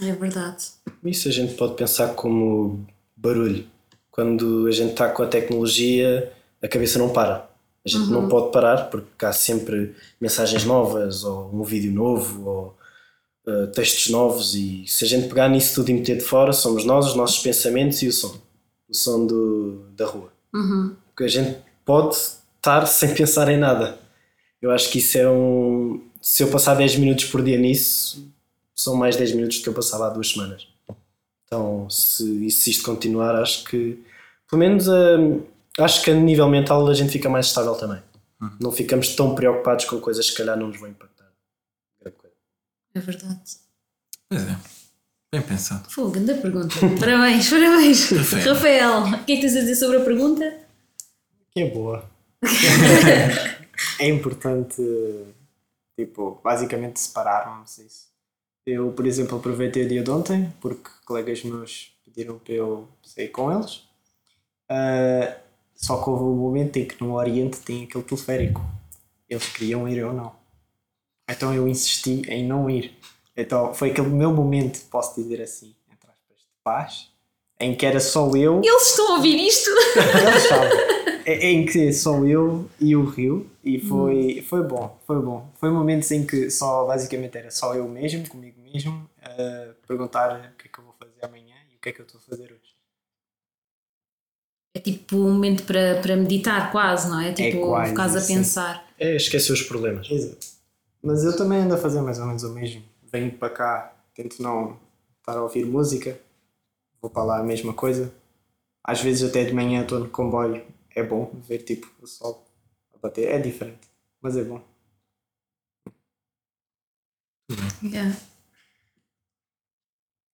É 0.00 0.12
verdade. 0.12 0.68
Isso 1.04 1.28
a 1.28 1.32
gente 1.32 1.54
pode 1.54 1.74
pensar 1.74 2.14
como 2.14 2.86
barulho. 3.16 3.66
Quando 4.10 4.66
a 4.66 4.70
gente 4.70 4.92
está 4.92 5.08
com 5.10 5.22
a 5.22 5.26
tecnologia, 5.26 6.32
a 6.62 6.68
cabeça 6.68 6.98
não 6.98 7.12
para. 7.12 7.49
A 7.84 7.88
gente 7.88 8.10
não 8.10 8.28
pode 8.28 8.52
parar 8.52 8.90
porque 8.90 9.24
há 9.24 9.32
sempre 9.32 9.94
mensagens 10.20 10.64
novas, 10.64 11.24
ou 11.24 11.50
um 11.52 11.62
vídeo 11.62 11.92
novo, 11.92 12.48
ou 12.48 12.78
uh, 13.46 13.66
textos 13.68 14.10
novos. 14.10 14.54
E 14.54 14.84
se 14.86 15.04
a 15.04 15.08
gente 15.08 15.28
pegar 15.28 15.48
nisso 15.48 15.76
tudo 15.76 15.90
e 15.90 15.94
meter 15.94 16.18
de 16.18 16.24
fora, 16.24 16.52
somos 16.52 16.84
nós, 16.84 17.06
os 17.06 17.14
nossos 17.14 17.38
pensamentos 17.38 18.02
e 18.02 18.08
o 18.08 18.12
som. 18.12 18.36
O 18.88 18.94
som 18.94 19.26
do, 19.26 19.86
da 19.96 20.06
rua. 20.06 20.30
Porque 21.06 21.24
a 21.24 21.28
gente 21.28 21.58
pode 21.84 22.16
estar 22.16 22.86
sem 22.86 23.14
pensar 23.14 23.48
em 23.48 23.58
nada. 23.58 23.98
Eu 24.60 24.70
acho 24.70 24.90
que 24.90 24.98
isso 24.98 25.16
é 25.16 25.28
um. 25.30 26.02
Se 26.20 26.42
eu 26.42 26.48
passar 26.50 26.74
10 26.74 26.96
minutos 26.96 27.24
por 27.26 27.42
dia 27.42 27.56
nisso, 27.56 28.30
são 28.74 28.94
mais 28.94 29.16
10 29.16 29.32
minutos 29.32 29.58
do 29.58 29.62
que 29.62 29.68
eu 29.70 29.74
passava 29.74 30.06
há 30.06 30.10
duas 30.10 30.30
semanas. 30.30 30.66
Então, 31.46 31.88
se, 31.88 32.50
se 32.50 32.70
isto 32.70 32.84
continuar, 32.84 33.34
acho 33.36 33.64
que, 33.64 33.98
pelo 34.48 34.60
menos, 34.60 34.86
hum, 34.86 35.40
acho 35.84 36.02
que 36.02 36.10
a 36.10 36.14
nível 36.14 36.48
mental 36.48 36.86
a 36.88 36.94
gente 36.94 37.10
fica 37.12 37.28
mais 37.28 37.46
estável 37.46 37.74
também. 37.74 38.02
Não 38.58 38.72
ficamos 38.72 39.14
tão 39.14 39.34
preocupados 39.34 39.84
com 39.84 40.00
coisas 40.00 40.24
que, 40.26 40.32
se 40.32 40.38
calhar, 40.38 40.56
não 40.56 40.68
nos 40.68 40.80
vão 40.80 40.88
impactar. 40.88 41.20
É 42.94 43.00
verdade. 43.00 43.58
Pois 44.28 44.42
é. 44.42 44.56
Bem 45.32 45.42
pensado. 45.42 45.88
Fogo, 45.88 46.10
grande 46.10 46.34
pergunta. 46.34 46.74
parabéns, 46.98 47.48
parabéns. 47.48 48.10
Rafael. 48.10 48.54
Rafael, 48.54 48.98
o 49.02 49.24
que 49.24 49.32
é 49.32 49.36
que 49.36 49.42
tens 49.42 49.56
a 49.56 49.60
dizer 49.60 49.76
sobre 49.76 49.98
a 49.98 50.04
pergunta? 50.04 50.58
Que 51.52 51.60
é 51.60 51.70
boa. 51.70 52.10
é 54.00 54.08
importante, 54.08 54.82
tipo, 55.96 56.40
basicamente 56.42 56.98
separarmos 56.98 57.78
isso. 57.78 58.08
Eu, 58.66 58.90
por 58.92 59.06
exemplo, 59.06 59.38
aproveitei 59.38 59.84
o 59.84 59.88
dia 59.88 60.02
de 60.02 60.10
ontem 60.10 60.52
porque 60.60 60.90
colegas 61.04 61.44
meus 61.44 61.92
pediram 62.04 62.38
para 62.38 62.54
eu 62.54 62.88
sair 63.04 63.28
com 63.28 63.52
eles. 63.52 63.84
Ah, 64.68 65.36
só 65.80 66.02
que 66.02 66.10
houve 66.10 66.24
um 66.24 66.34
momento 66.36 66.76
em 66.76 66.84
que 66.86 67.02
no 67.02 67.14
Oriente 67.14 67.58
tem 67.60 67.84
aquele 67.84 68.04
teleférico. 68.04 68.60
Eles 69.28 69.48
queriam 69.48 69.88
ir 69.88 70.04
ou 70.04 70.12
não. 70.12 70.32
Então 71.28 71.54
eu 71.54 71.66
insisti 71.66 72.22
em 72.28 72.46
não 72.46 72.68
ir. 72.68 72.96
Então 73.36 73.72
foi 73.72 73.90
aquele 73.90 74.08
meu 74.08 74.32
momento, 74.32 74.80
posso 74.90 75.20
dizer 75.20 75.40
assim, 75.40 75.74
entre 75.90 76.08
aspas, 76.10 76.38
de 76.38 76.46
paz, 76.62 77.08
em 77.58 77.74
que 77.74 77.86
era 77.86 78.00
só 78.00 78.28
eu 78.36 78.60
Eles 78.64 78.88
estão 78.90 79.12
a 79.12 79.16
ouvir 79.16 79.36
isto? 79.46 79.70
eles 79.70 80.42
sabem. 80.48 80.78
É- 81.24 81.50
Em 81.50 81.64
que 81.64 81.92
só 81.92 82.24
eu 82.24 82.68
e 82.80 82.96
o 82.96 83.04
Rio 83.04 83.48
e 83.62 83.78
foi, 83.78 84.42
foi 84.48 84.62
bom, 84.62 84.98
foi 85.06 85.20
bom. 85.20 85.48
Foi 85.60 85.70
momentos 85.70 86.10
em 86.10 86.26
que 86.26 86.50
só 86.50 86.86
basicamente 86.86 87.38
era 87.38 87.50
só 87.50 87.74
eu 87.74 87.88
mesmo, 87.88 88.28
comigo 88.28 88.60
mesmo, 88.60 89.08
a 89.22 89.72
perguntar 89.86 90.34
o 90.36 90.56
que 90.56 90.66
é 90.66 90.70
que 90.72 90.78
eu 90.78 90.84
vou 90.84 90.94
fazer 90.98 91.24
amanhã 91.24 91.54
e 91.70 91.76
o 91.76 91.78
que 91.80 91.90
é 91.90 91.92
que 91.92 92.00
eu 92.00 92.06
estou 92.06 92.18
a 92.20 92.28
fazer 92.28 92.44
hoje. 92.52 92.69
É 94.74 94.78
tipo 94.78 95.16
um 95.16 95.32
momento 95.32 95.64
para, 95.64 96.00
para 96.00 96.16
meditar, 96.16 96.70
quase, 96.70 97.08
não 97.08 97.20
é? 97.20 97.32
Tipo, 97.32 97.66
quase 97.66 97.90
ficares 97.90 98.16
a 98.16 98.26
pensar. 98.26 98.94
É 98.98 99.16
esquecer 99.16 99.52
os 99.52 99.62
problemas. 99.62 100.08
Exato. 100.10 100.46
Mas 101.02 101.24
eu 101.24 101.36
também 101.36 101.58
ando 101.58 101.74
a 101.74 101.78
fazer 101.78 102.00
mais 102.02 102.18
ou 102.18 102.26
menos 102.26 102.42
o 102.44 102.50
mesmo. 102.50 102.82
Venho 103.10 103.32
para 103.32 103.50
cá, 103.50 103.92
tento 104.14 104.40
não 104.42 104.78
estar 105.18 105.36
a 105.36 105.42
ouvir 105.42 105.64
música, 105.64 106.20
vou 107.00 107.10
para 107.10 107.24
lá 107.24 107.40
a 107.40 107.42
mesma 107.42 107.72
coisa. 107.72 108.12
Às 108.84 109.00
vezes 109.00 109.28
até 109.28 109.44
de 109.44 109.52
manhã 109.52 109.82
estou 109.82 109.98
no 109.98 110.08
comboio, 110.08 110.64
é 110.94 111.02
bom 111.02 111.30
ver 111.48 111.58
tipo 111.58 111.90
o 112.00 112.06
sol 112.06 112.44
a 112.94 112.98
bater, 112.98 113.28
é 113.28 113.38
diferente, 113.38 113.88
mas 114.20 114.36
é 114.36 114.44
bom. 114.44 114.62
Yeah. 117.82 118.16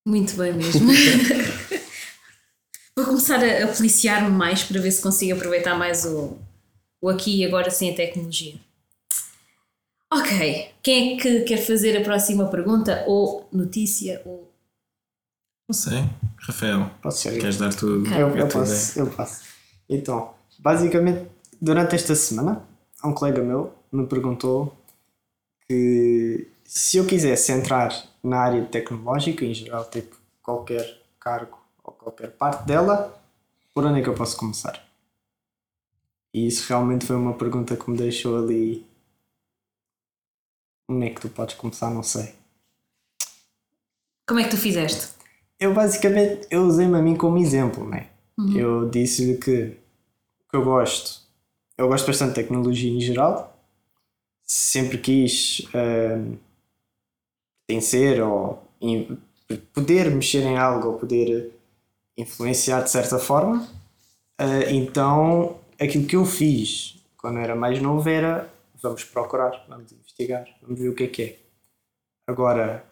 Muito 0.05 0.37
bem 0.37 0.53
mesmo. 0.53 0.91
Vou 2.97 3.05
começar 3.05 3.45
a, 3.45 3.65
a 3.65 3.69
policiar-me 3.69 4.31
mais 4.31 4.65
para 4.65 4.81
ver 4.81 4.91
se 4.91 5.03
consigo 5.03 5.35
aproveitar 5.37 5.77
mais 5.77 6.07
o, 6.07 6.39
o 7.01 7.11
aqui 7.11 7.41
e 7.41 7.45
agora 7.45 7.71
sem 7.71 7.93
a 7.93 7.95
tecnologia. 7.95 8.55
Ok, 10.13 10.71
quem 10.83 11.15
é 11.15 11.21
que 11.21 11.41
quer 11.43 11.59
fazer 11.59 11.95
a 11.97 12.03
próxima 12.03 12.49
pergunta 12.49 13.05
ou 13.07 13.47
notícia? 13.53 14.23
Ou... 14.25 14.51
Não 15.69 15.75
sei. 15.75 16.05
Rafael, 16.39 16.91
Posso 17.03 17.19
ser 17.19 17.35
eu? 17.35 17.41
queres 17.41 17.59
dar 17.59 17.75
tu 17.75 18.07
Eu, 18.07 18.29
a 18.29 18.31
eu 18.31 18.49
tua 18.49 18.61
posso, 18.61 18.99
eu 18.99 19.11
posso. 19.11 19.43
Então, 19.89 20.33
basicamente, 20.59 21.29
durante 21.61 21.97
esta 21.97 22.15
semana, 22.15 22.63
um 23.05 23.13
colega 23.13 23.43
meu 23.43 23.75
me 23.93 24.07
perguntou 24.07 24.75
que 25.69 26.49
se 26.65 26.97
eu 26.97 27.05
quisesse 27.07 27.53
entrar 27.53 27.91
na 28.23 28.39
área 28.39 28.65
tecnológica, 28.65 29.45
em 29.45 29.53
geral, 29.53 29.85
tipo 29.91 30.17
qualquer 30.43 30.99
cargo 31.21 31.59
qualquer 32.07 32.31
parte 32.31 32.65
dela, 32.65 33.21
por 33.75 33.85
onde 33.85 33.99
é 33.99 34.03
que 34.03 34.09
eu 34.09 34.15
posso 34.15 34.37
começar? 34.37 34.81
E 36.33 36.47
isso 36.47 36.69
realmente 36.69 37.05
foi 37.05 37.17
uma 37.17 37.35
pergunta 37.35 37.77
que 37.77 37.91
me 37.91 37.97
deixou 37.97 38.39
ali. 38.39 38.87
Onde 40.89 41.07
é 41.07 41.11
que 41.11 41.21
tu 41.21 41.29
podes 41.29 41.57
começar? 41.57 41.91
Não 41.91 42.03
sei. 42.03 42.35
Como 44.27 44.39
é 44.39 44.45
que 44.45 44.51
tu 44.51 44.57
fizeste? 44.57 45.17
eu 45.59 45.73
basicamente 45.73 46.47
eu 46.51 46.63
usei-me 46.63 46.97
a 46.97 47.03
mim 47.03 47.17
como 47.17 47.39
exemplo, 47.39 47.89
né? 47.89 48.09
Eu 48.55 48.89
disse-lhe 48.91 49.39
que 49.39 49.79
o 50.45 50.51
que 50.51 50.57
eu 50.57 50.63
gosto, 50.63 51.23
eu 51.79 51.89
gosto 51.89 52.07
bastante 52.07 52.31
de 52.31 52.35
tecnologia 52.35 52.91
em 52.91 53.01
geral, 53.01 53.59
sempre 54.43 54.99
quis 54.99 55.67
ehm, 55.73 56.35
pertencer 57.67 58.23
ou 58.23 58.63
poder 59.73 60.11
mexer 60.11 60.43
em 60.43 60.59
algo 60.59 60.89
ou 60.89 60.99
poder 60.99 61.56
influenciar 62.17 62.83
de 62.83 62.91
certa 62.91 63.19
forma. 63.19 63.67
Eh, 64.39 64.73
então, 64.73 65.59
aquilo 65.81 66.07
que 66.07 66.17
eu 66.17 66.25
fiz 66.25 66.97
quando 67.17 67.39
era 67.39 67.57
mais 67.57 67.81
novo 67.81 68.09
era 68.09 68.51
vamos 68.83 69.05
procurar, 69.05 69.65
vamos 69.69 69.91
investigar, 69.93 70.47
vamos 70.63 70.79
ver 70.81 70.89
o 70.89 70.95
que 70.95 71.05
é 71.05 71.09
que 71.09 71.23
é. 71.23 71.39
Agora, 72.27 72.85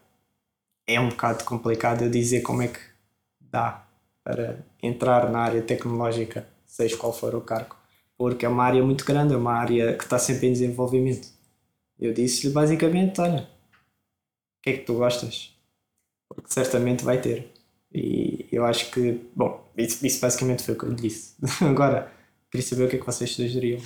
é 0.87 1.01
um 1.01 1.09
bocado 1.09 1.45
complicado 1.45 2.03
eu 2.03 2.11
dizer 2.11 2.43
como 2.43 2.63
é 2.63 2.69
que 2.69 2.81
dá 3.41 3.87
para 4.23 4.65
entrar 4.83 5.31
na 5.31 5.41
área 5.41 5.63
tecnológica, 5.63 6.49
seja 6.67 6.97
qual 6.97 7.13
for 7.13 7.35
o 7.35 7.41
cargo, 7.41 7.77
porque 8.17 8.47
é 8.47 8.49
uma 8.49 8.65
área 8.65 8.83
muito 8.83 9.05
grande, 9.05 9.35
é 9.35 9.37
uma 9.37 9.53
área 9.55 9.97
que 9.97 10.05
está 10.05 10.19
sempre 10.19 10.49
em 10.49 10.53
desenvolvimento. 10.53 11.29
Eu 11.99 12.13
disse-lhe 12.13 12.53
basicamente: 12.53 13.21
olha, 13.21 13.43
o 13.43 14.63
que 14.63 14.71
é 14.71 14.73
que 14.79 14.85
tu 14.85 14.95
gostas? 14.95 15.57
Porque 16.29 16.53
certamente 16.53 17.05
vai 17.05 17.21
ter. 17.21 17.54
E 17.95 18.47
eu 18.51 18.65
acho 18.65 18.91
que, 18.91 19.21
bom, 19.37 19.65
isso, 19.77 20.05
isso 20.05 20.21
basicamente 20.21 20.65
foi 20.65 20.75
o 20.75 20.79
que 20.79 20.85
eu 20.85 20.91
lhe 20.91 20.97
disse. 20.97 21.35
Agora, 21.63 22.11
queria 22.51 22.67
saber 22.67 22.85
o 22.85 22.89
que 22.89 22.97
é 22.97 22.99
que 22.99 23.07
vocês 23.07 23.31
sugeriam. 23.31 23.81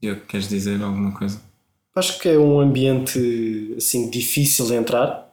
Eu, 0.00 0.20
queres 0.20 0.48
dizer 0.48 0.82
alguma 0.82 1.12
coisa? 1.12 1.40
Acho 1.94 2.18
que 2.18 2.28
é 2.28 2.38
um 2.38 2.60
ambiente 2.60 3.74
assim 3.76 4.10
difícil 4.10 4.66
de 4.66 4.74
entrar, 4.74 5.32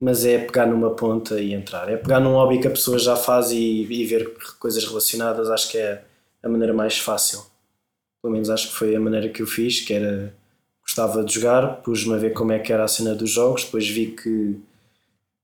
mas 0.00 0.24
é 0.24 0.38
pegar 0.38 0.66
numa 0.66 0.90
ponta 0.90 1.40
e 1.40 1.54
entrar. 1.54 1.88
É 1.88 1.96
pegar 1.96 2.20
num 2.20 2.32
hobby 2.32 2.60
que 2.60 2.68
a 2.68 2.70
pessoa 2.70 2.98
já 2.98 3.16
faz 3.16 3.50
e, 3.50 3.82
e 3.82 4.04
ver 4.04 4.32
coisas 4.58 4.84
relacionadas. 4.84 5.48
Acho 5.50 5.70
que 5.70 5.78
é 5.78 6.04
a 6.42 6.48
maneira 6.48 6.74
mais 6.74 6.98
fácil. 6.98 7.44
Pelo 8.22 8.32
menos 8.32 8.50
acho 8.50 8.68
que 8.68 8.74
foi 8.74 8.94
a 8.94 9.00
maneira 9.00 9.28
que 9.28 9.40
eu 9.40 9.46
fiz, 9.46 9.80
que 9.80 9.92
era 9.92 10.34
gostava 10.82 11.24
de 11.24 11.34
jogar, 11.34 11.82
pus-me 11.82 12.14
a 12.14 12.18
ver 12.18 12.32
como 12.32 12.52
é 12.52 12.60
que 12.60 12.72
era 12.72 12.84
a 12.84 12.88
cena 12.88 13.12
dos 13.12 13.30
jogos, 13.30 13.64
depois 13.64 13.88
vi 13.88 14.12
que 14.12 14.56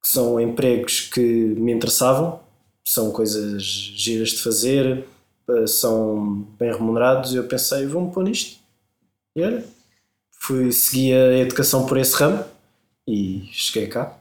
são 0.04 0.40
empregos 0.40 1.00
que 1.02 1.20
me 1.20 1.72
interessavam, 1.72 2.40
são 2.84 3.10
coisas 3.12 3.62
giras 3.62 4.30
de 4.30 4.38
fazer, 4.42 5.04
eh, 5.48 5.66
são 5.66 6.46
bem 6.58 6.72
remunerados 6.72 7.32
e 7.32 7.36
eu 7.36 7.44
pensei, 7.44 7.86
vou-me 7.86 8.12
pôr 8.12 8.24
nisto. 8.24 8.58
E 9.36 9.42
olha, 9.42 9.64
fui 10.32 10.72
seguir 10.72 11.14
a 11.14 11.38
educação 11.38 11.86
por 11.86 11.98
esse 11.98 12.14
ramo 12.16 12.44
e 13.08 13.48
cheguei 13.52 13.88
cá. 13.88 14.16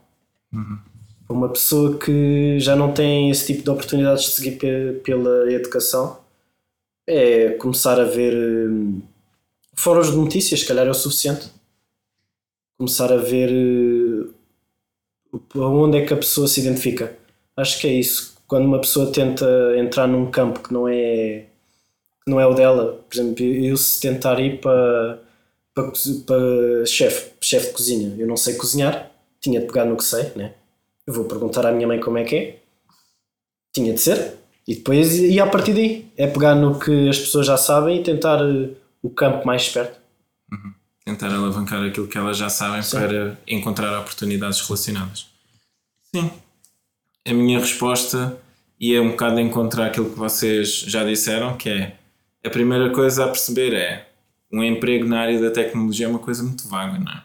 Para 1.26 1.36
uma 1.36 1.48
pessoa 1.48 1.98
que 1.98 2.58
já 2.60 2.76
não 2.76 2.92
tem 2.92 3.30
esse 3.30 3.46
tipo 3.46 3.62
de 3.64 3.70
oportunidades 3.70 4.24
de 4.24 4.30
seguir 4.32 4.52
pe- 4.58 5.00
pela 5.04 5.50
educação, 5.52 6.18
é 7.06 7.50
começar 7.52 8.00
a 8.00 8.04
ver 8.04 8.34
hum, 8.70 9.02
fóruns 9.74 10.10
de 10.10 10.16
notícias, 10.16 10.60
se 10.60 10.66
calhar 10.66 10.86
é 10.86 10.90
o 10.90 10.94
suficiente. 10.94 11.48
Começar 12.78 13.12
a 13.12 13.16
ver 13.16 13.50
aonde 15.54 15.98
é 15.98 16.06
que 16.06 16.12
a 16.14 16.16
pessoa 16.16 16.46
se 16.46 16.60
identifica. 16.60 17.16
Acho 17.56 17.80
que 17.80 17.86
é 17.86 17.92
isso. 17.92 18.36
Quando 18.46 18.66
uma 18.66 18.80
pessoa 18.80 19.12
tenta 19.12 19.46
entrar 19.78 20.06
num 20.06 20.30
campo 20.30 20.60
que 20.60 20.72
não 20.72 20.88
é, 20.88 21.46
que 22.24 22.30
não 22.30 22.40
é 22.40 22.46
o 22.46 22.54
dela, 22.54 23.00
por 23.08 23.16
exemplo, 23.16 23.44
eu 23.44 23.76
se 23.76 24.00
tentar 24.00 24.38
ir 24.40 24.60
para, 24.60 25.22
para, 25.74 25.92
para 26.26 26.86
chefe, 26.86 27.32
chefe 27.40 27.68
de 27.68 27.72
cozinha, 27.72 28.14
eu 28.18 28.26
não 28.26 28.36
sei 28.36 28.54
cozinhar, 28.54 29.10
tinha 29.40 29.60
de 29.60 29.66
pegar 29.66 29.84
no 29.84 29.96
que 29.96 30.04
sei, 30.04 30.32
né? 30.36 30.54
eu 31.06 31.12
vou 31.12 31.24
perguntar 31.24 31.66
à 31.66 31.72
minha 31.72 31.86
mãe 31.86 32.00
como 32.00 32.18
é 32.18 32.24
que 32.24 32.36
é. 32.36 32.58
Tinha 33.72 33.92
de 33.92 34.00
ser. 34.00 34.34
E 34.66 34.76
depois, 34.76 35.18
e 35.18 35.40
a 35.40 35.46
partir 35.46 35.72
daí, 35.72 36.06
é 36.16 36.26
pegar 36.26 36.54
no 36.54 36.78
que 36.78 37.08
as 37.08 37.18
pessoas 37.18 37.46
já 37.46 37.56
sabem 37.56 37.98
e 37.98 38.02
tentar 38.02 38.40
uh, 38.42 38.74
o 39.02 39.10
campo 39.10 39.46
mais 39.46 39.62
esperto. 39.62 39.98
Tentar 41.04 41.34
alavancar 41.34 41.82
aquilo 41.84 42.06
que 42.06 42.16
elas 42.16 42.36
já 42.36 42.48
sabem 42.48 42.82
Sim. 42.82 42.98
para 42.98 43.38
encontrar 43.46 43.98
oportunidades 43.98 44.60
relacionadas. 44.60 45.26
Sim. 46.14 46.30
A 47.26 47.32
minha 47.32 47.58
resposta 47.58 48.38
ia 48.78 49.02
um 49.02 49.10
bocado 49.10 49.40
encontrar 49.40 49.86
aquilo 49.86 50.10
que 50.10 50.18
vocês 50.18 50.80
já 50.80 51.04
disseram, 51.04 51.56
que 51.56 51.68
é 51.68 51.96
a 52.44 52.50
primeira 52.50 52.90
coisa 52.90 53.24
a 53.24 53.28
perceber 53.28 53.72
é 53.74 54.08
um 54.52 54.62
emprego 54.62 55.06
na 55.06 55.20
área 55.20 55.40
da 55.40 55.50
tecnologia 55.50 56.06
é 56.06 56.08
uma 56.08 56.18
coisa 56.18 56.42
muito 56.42 56.68
vaga, 56.68 56.98
não 56.98 57.10
é? 57.12 57.22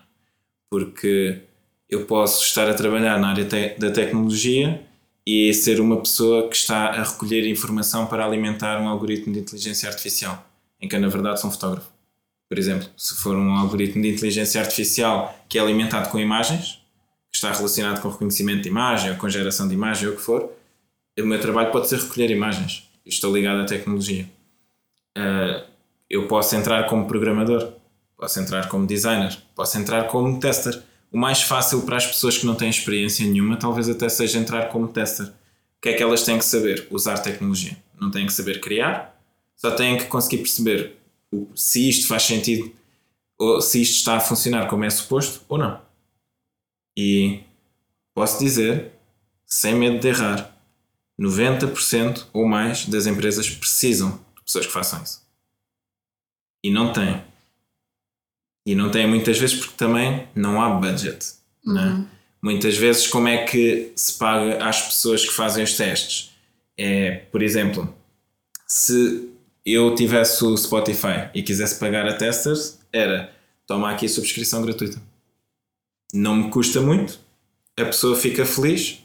Porque 0.70 1.42
eu 1.90 2.06
posso 2.06 2.44
estar 2.46 2.70
a 2.70 2.74
trabalhar 2.74 3.20
na 3.20 3.30
área 3.30 3.46
te- 3.46 3.76
da 3.78 3.92
tecnologia 3.92 4.82
e 5.26 5.54
ser 5.54 5.82
uma 5.82 5.98
pessoa 6.00 6.48
que 6.48 6.56
está 6.56 6.88
a 6.90 7.04
recolher 7.04 7.48
informação 7.50 8.06
para 8.06 8.26
alimentar 8.26 8.80
um 8.80 8.88
algoritmo 8.88 9.34
de 9.34 9.40
inteligência 9.40 9.90
artificial, 9.90 10.46
em 10.80 10.88
que 10.88 10.96
eu, 10.96 11.02
na 11.02 11.10
verdade 11.10 11.42
sou 11.42 11.50
um 11.50 11.54
fotógrafo. 11.54 11.90
Por 12.50 12.58
exemplo, 12.58 12.88
se 12.96 13.16
for 13.16 13.36
um 13.36 13.56
algoritmo 13.56 14.02
de 14.02 14.10
inteligência 14.10 14.62
artificial 14.62 15.38
que 15.50 15.58
é 15.58 15.62
alimentado 15.62 16.10
com 16.10 16.20
imagens, 16.20 16.82
que 17.30 17.36
está 17.38 17.52
relacionado 17.52 18.02
com 18.02 18.10
reconhecimento 18.10 18.64
de 18.64 18.70
imagem 18.70 19.12
ou 19.12 19.18
com 19.18 19.30
geração 19.30 19.68
de 19.68 19.74
imagem 19.74 20.08
ou 20.08 20.14
o 20.14 20.18
que 20.18 20.24
for, 20.24 20.50
o 21.20 21.26
meu 21.26 21.40
trabalho 21.42 21.72
pode 21.72 21.90
ser 21.90 22.00
recolher 22.00 22.30
imagens. 22.30 22.90
Eu 23.06 23.10
estou 23.10 23.34
ligado 23.36 23.62
à 23.62 23.66
tecnologia. 23.66 24.30
Ah, 25.16 25.66
eu 26.10 26.28
posso 26.28 26.56
entrar 26.56 26.86
como 26.88 27.06
programador, 27.06 27.74
posso 28.16 28.40
entrar 28.40 28.70
como 28.70 28.88
designer, 28.88 29.38
posso 29.56 29.78
entrar 29.78 30.08
como 30.08 30.40
tester. 30.40 30.82
O 31.12 31.18
mais 31.18 31.42
fácil 31.42 31.82
para 31.82 31.98
as 31.98 32.06
pessoas 32.06 32.38
que 32.38 32.46
não 32.46 32.56
têm 32.56 32.70
experiência 32.70 33.26
nenhuma, 33.26 33.58
talvez 33.58 33.90
até 33.90 34.08
seja 34.08 34.38
entrar 34.38 34.70
como 34.70 34.88
tester. 34.88 35.28
O 35.28 35.82
que 35.82 35.90
é 35.90 35.94
que 35.94 36.04
elas 36.04 36.24
têm 36.24 36.38
que 36.38 36.46
saber? 36.46 36.88
Usar 36.90 37.18
tecnologia. 37.20 37.78
Não 38.00 38.12
têm 38.12 38.26
que 38.26 38.34
saber 38.34 38.62
criar, 38.62 39.20
só 39.56 39.72
têm 39.72 39.98
que 39.98 40.06
conseguir 40.06 40.38
perceber 40.38 40.98
se 41.56 41.90
isto 41.90 42.08
faz 42.08 42.24
sentido 42.24 42.72
ou 43.38 43.62
se 43.62 43.82
isto 43.82 43.96
está 43.98 44.18
a 44.18 44.20
funcionar 44.20 44.68
como 44.68 44.84
é 44.84 44.90
suposto 44.90 45.42
ou 45.48 45.58
não. 45.58 45.82
E 46.98 47.44
posso 48.16 48.40
dizer, 48.40 48.92
sem 49.46 49.76
medo 49.76 50.00
de 50.00 50.08
errar, 50.08 50.58
90% 51.20 52.26
ou 52.34 52.48
mais 52.48 52.86
das 52.86 53.06
empresas 53.06 53.50
precisam 53.50 54.20
de 54.36 54.44
pessoas 54.44 54.66
que 54.66 54.72
façam 54.72 55.04
isso. 55.04 55.22
E 56.64 56.72
não 56.72 56.92
têm. 56.92 57.24
E 58.66 58.76
não 58.76 58.92
têm 58.92 59.08
muitas 59.08 59.38
vezes 59.38 59.58
porque 59.58 59.78
também 59.78 60.28
não 60.36 60.62
há 60.62 60.70
budget. 60.70 61.36
é? 61.68 62.18
Muitas 62.42 62.78
vezes, 62.78 63.08
como 63.08 63.28
é 63.28 63.46
que 63.46 63.92
se 63.96 64.18
paga 64.18 64.68
às 64.68 64.82
pessoas 64.82 65.26
que 65.26 65.34
fazem 65.34 65.64
os 65.64 65.76
testes? 65.76 66.32
É, 66.78 67.12
por 67.32 67.42
exemplo, 67.42 67.94
se 68.68 69.30
eu 69.74 69.94
tivesse 69.94 70.44
o 70.46 70.56
Spotify 70.56 71.30
e 71.34 71.44
quisesse 71.44 71.78
pagar 71.80 72.08
a 72.08 72.14
testers, 72.14 72.80
era 72.92 73.34
toma 73.66 73.92
aqui 73.92 74.06
a 74.06 74.10
subscrição 74.10 74.62
gratuita. 74.62 75.02
Não 76.14 76.36
me 76.36 76.50
custa 76.50 76.80
muito, 76.80 77.20
a 77.78 77.84
pessoa 77.84 78.16
fica 78.16 78.46
feliz, 78.46 79.04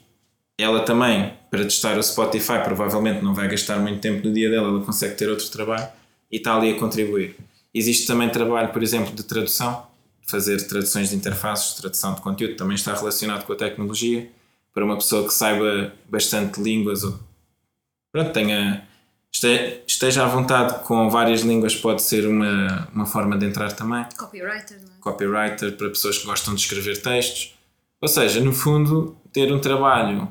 ela 0.56 0.84
também, 0.84 1.34
para 1.50 1.64
testar 1.64 1.98
o 1.98 2.02
Spotify, 2.02 2.62
provavelmente 2.62 3.22
não 3.22 3.34
vai 3.34 3.48
gastar 3.48 3.80
muito 3.80 4.00
tempo 4.00 4.26
no 4.26 4.32
dia 4.32 4.48
dela, 4.48 4.68
ela 4.68 4.84
consegue 4.84 5.16
ter 5.16 5.28
outro 5.28 5.48
trabalho 5.50 5.88
e 6.30 6.36
está 6.36 6.56
ali 6.56 6.70
a 6.70 6.78
contribuir. 6.78 7.36
Existe 7.74 8.06
também 8.06 8.30
trabalho, 8.30 8.72
por 8.72 8.82
exemplo, 8.82 9.12
de 9.12 9.24
tradução, 9.24 9.86
fazer 10.22 10.64
traduções 10.68 11.10
de 11.10 11.16
interfaces, 11.16 11.74
tradução 11.74 12.14
de 12.14 12.20
conteúdo, 12.20 12.54
também 12.54 12.76
está 12.76 12.94
relacionado 12.94 13.44
com 13.44 13.52
a 13.52 13.56
tecnologia, 13.56 14.30
para 14.72 14.84
uma 14.84 14.96
pessoa 14.96 15.26
que 15.26 15.34
saiba 15.34 15.92
bastante 16.08 16.62
línguas 16.62 17.02
ou 17.02 17.18
pronto, 18.12 18.32
tenha, 18.32 18.86
esteja 19.87 20.24
à 20.24 20.26
vontade 20.26 20.85
com 20.85 21.09
várias 21.09 21.41
línguas, 21.41 21.74
pode 21.74 22.03
ser 22.03 22.26
uma, 22.26 22.89
uma 22.95 23.07
forma 23.07 23.37
de 23.39 23.47
entrar 23.47 23.72
também 23.72 24.05
Copywriter, 24.16 24.78
não 24.80 24.89
é? 24.89 25.01
copywriter 25.01 25.72
para 25.76 25.89
pessoas 25.89 26.18
que 26.18 26.26
gostam 26.26 26.55
de 26.55 26.61
escrever 26.61 27.01
textos. 27.01 27.55
Ou 28.01 28.09
seja, 28.09 28.41
no 28.41 28.53
fundo, 28.53 29.16
ter 29.33 29.53
um 29.53 29.59
trabalho 29.59 30.28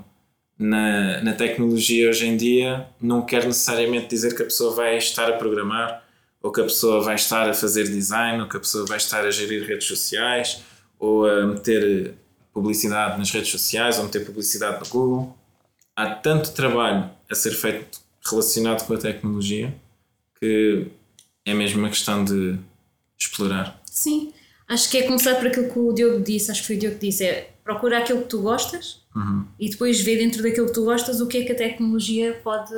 na, 0.62 1.22
na 1.24 1.34
tecnologia 1.34 2.10
hoje 2.10 2.28
em 2.28 2.38
dia 2.38 2.88
não 3.02 3.24
quer 3.24 3.46
necessariamente 3.46 4.08
dizer 4.08 4.36
que 4.36 4.44
a 4.44 4.46
pessoa 4.46 4.76
vai 4.76 4.98
estar 4.98 5.28
a 5.28 5.34
programar, 5.34 6.04
ou 6.42 6.52
que 6.52 6.62
a 6.62 6.64
pessoa 6.64 7.02
vai 7.02 7.16
estar 7.16 7.50
a 7.50 7.54
fazer 7.54 7.86
design, 7.86 8.42
ou 8.42 8.48
que 8.48 8.58
a 8.58 8.60
pessoa 8.60 8.86
vai 8.86 8.98
estar 8.98 9.26
a 9.26 9.32
gerir 9.32 9.66
redes 9.68 9.88
sociais, 9.88 10.62
ou 11.00 11.28
a 11.28 11.48
meter 11.48 12.14
publicidade 12.54 13.18
nas 13.18 13.32
redes 13.32 13.50
sociais, 13.50 13.98
ou 13.98 14.06
meter 14.06 14.26
publicidade 14.26 14.80
no 14.80 14.88
Google. 14.88 15.38
Há 15.96 16.16
tanto 16.16 16.52
trabalho 16.54 17.10
a 17.30 17.36
ser 17.36 17.52
feito 17.52 18.00
relacionado 18.24 18.86
com 18.86 18.94
a 18.94 18.98
tecnologia 18.98 19.74
que 20.40 20.88
é 21.46 21.54
mesmo 21.54 21.80
uma 21.80 21.90
questão 21.90 22.26
de 22.26 22.58
explorar. 23.18 23.80
Sim, 23.86 24.34
acho 24.68 24.90
que 24.90 24.98
é 24.98 25.04
começar 25.04 25.36
por 25.36 25.48
aquilo 25.48 25.72
que 25.72 25.80
o 25.80 25.94
Diogo 25.94 26.24
disse, 26.24 26.50
acho 26.50 26.62
que 26.62 26.68
foi 26.68 26.76
o 26.78 26.80
Diogo 26.80 26.98
que 26.98 27.08
disse, 27.08 27.24
é 27.24 27.52
procura 27.64 28.00
aquilo 28.00 28.24
que 28.24 28.28
tu 28.28 28.42
gostas 28.42 29.02
e 29.60 29.70
depois 29.70 30.02
ver 30.02 30.18
dentro 30.18 30.42
daquilo 30.42 30.68
que 30.68 30.74
tu 30.74 30.86
gostas 30.86 31.22
o 31.22 31.28
que 31.28 31.38
é 31.38 31.46
que 31.46 31.52
a 31.52 31.56
tecnologia 31.56 32.40
pode. 32.44 32.74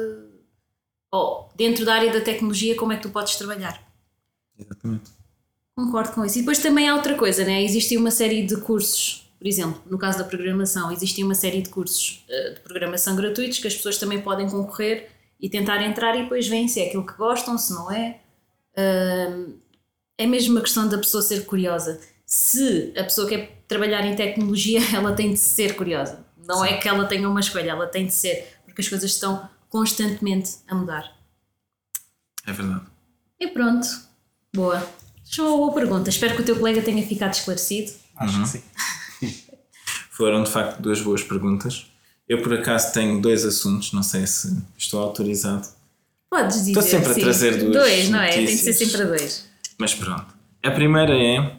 Ou 1.11 1.49
dentro 1.55 1.85
da 1.85 1.93
área 1.93 2.11
da 2.11 2.21
tecnologia, 2.21 2.75
como 2.75 2.91
é 2.91 2.97
que 2.97 3.03
tu 3.03 3.09
podes 3.09 3.35
trabalhar. 3.35 3.81
Exatamente. 4.57 5.11
Concordo 5.75 6.11
com 6.11 6.25
isso. 6.25 6.39
E 6.39 6.41
depois 6.41 6.57
também 6.59 6.89
há 6.89 6.95
outra 6.95 7.15
coisa, 7.15 7.45
né? 7.45 7.63
Existe 7.63 7.95
uma 7.97 8.09
série 8.09 8.45
de 8.45 8.57
cursos, 8.57 9.31
por 9.37 9.47
exemplo, 9.47 9.81
no 9.89 9.97
caso 9.97 10.17
da 10.17 10.23
programação, 10.23 10.91
existe 10.91 11.23
uma 11.23 11.35
série 11.35 11.61
de 11.61 11.69
cursos 11.69 12.23
eh, 12.27 12.51
de 12.51 12.59
programação 12.61 13.15
gratuitos 13.15 13.59
que 13.59 13.67
as 13.67 13.75
pessoas 13.75 13.97
também 13.97 14.21
podem 14.21 14.49
concorrer 14.49 15.12
e 15.43 15.49
tentar 15.49 15.83
entrar 15.83 16.15
e 16.15 16.23
depois 16.23 16.47
veem 16.47 16.69
se 16.69 16.79
é 16.79 16.87
aquilo 16.87 17.05
que 17.05 17.17
gostam, 17.17 17.57
se 17.57 17.73
não 17.73 17.91
é. 17.91 18.21
Ahm, 18.77 19.55
é 20.17 20.25
mesmo 20.25 20.53
uma 20.53 20.61
questão 20.61 20.87
da 20.87 20.97
pessoa 20.97 21.21
ser 21.21 21.45
curiosa. 21.45 21.99
Se 22.25 22.93
a 22.97 23.03
pessoa 23.03 23.27
quer 23.27 23.61
trabalhar 23.67 24.05
em 24.05 24.15
tecnologia, 24.15 24.79
ela 24.95 25.11
tem 25.11 25.33
de 25.33 25.39
ser 25.39 25.75
curiosa. 25.75 26.25
Não 26.47 26.63
é 26.63 26.77
que 26.77 26.87
ela 26.87 27.05
tenha 27.05 27.27
uma 27.27 27.41
escolha, 27.41 27.71
ela 27.71 27.87
tem 27.87 28.05
de 28.05 28.13
ser, 28.13 28.57
porque 28.63 28.81
as 28.81 28.87
coisas 28.87 29.11
estão 29.11 29.49
constantemente 29.67 30.55
a 30.65 30.75
mudar. 30.75 31.11
É 32.47 32.53
verdade. 32.53 32.85
E 33.37 33.47
pronto. 33.47 33.87
Boa. 34.55 34.89
Deixa 35.25 35.43
uma 35.43 35.57
boa 35.57 35.73
pergunta. 35.73 36.09
Espero 36.09 36.35
que 36.37 36.41
o 36.41 36.45
teu 36.45 36.55
colega 36.55 36.81
tenha 36.81 37.05
ficado 37.05 37.33
esclarecido. 37.33 37.91
Acho 38.15 38.41
que 38.41 38.47
sim. 38.47 38.63
Foram 40.09 40.43
de 40.43 40.51
facto 40.51 40.81
duas 40.81 41.01
boas 41.01 41.21
perguntas. 41.21 41.92
Eu 42.33 42.41
por 42.41 42.51
acaso 42.55 42.91
tenho 42.93 43.21
dois 43.21 43.45
assuntos, 43.45 43.93
não 43.93 44.01
sei 44.01 44.25
se 44.25 44.57
estou 44.75 44.99
autorizado, 44.99 45.67
Podes 46.31 46.55
dizer. 46.57 46.69
Estou 46.71 46.81
sempre 46.83 47.11
a 47.11 47.13
sim. 47.13 47.21
trazer 47.21 47.57
duas 47.59 47.73
Dois, 47.73 48.09
não 48.09 48.19
é? 48.19 48.29
Tem 48.29 48.45
de 48.45 48.57
ser 48.57 48.71
notícias. 48.71 48.89
sempre 48.91 49.01
a 49.03 49.05
dois. 49.05 49.49
mas 49.77 49.93
pronto. 49.93 50.25
A 50.63 50.71
primeira 50.71 51.13
é, 51.15 51.51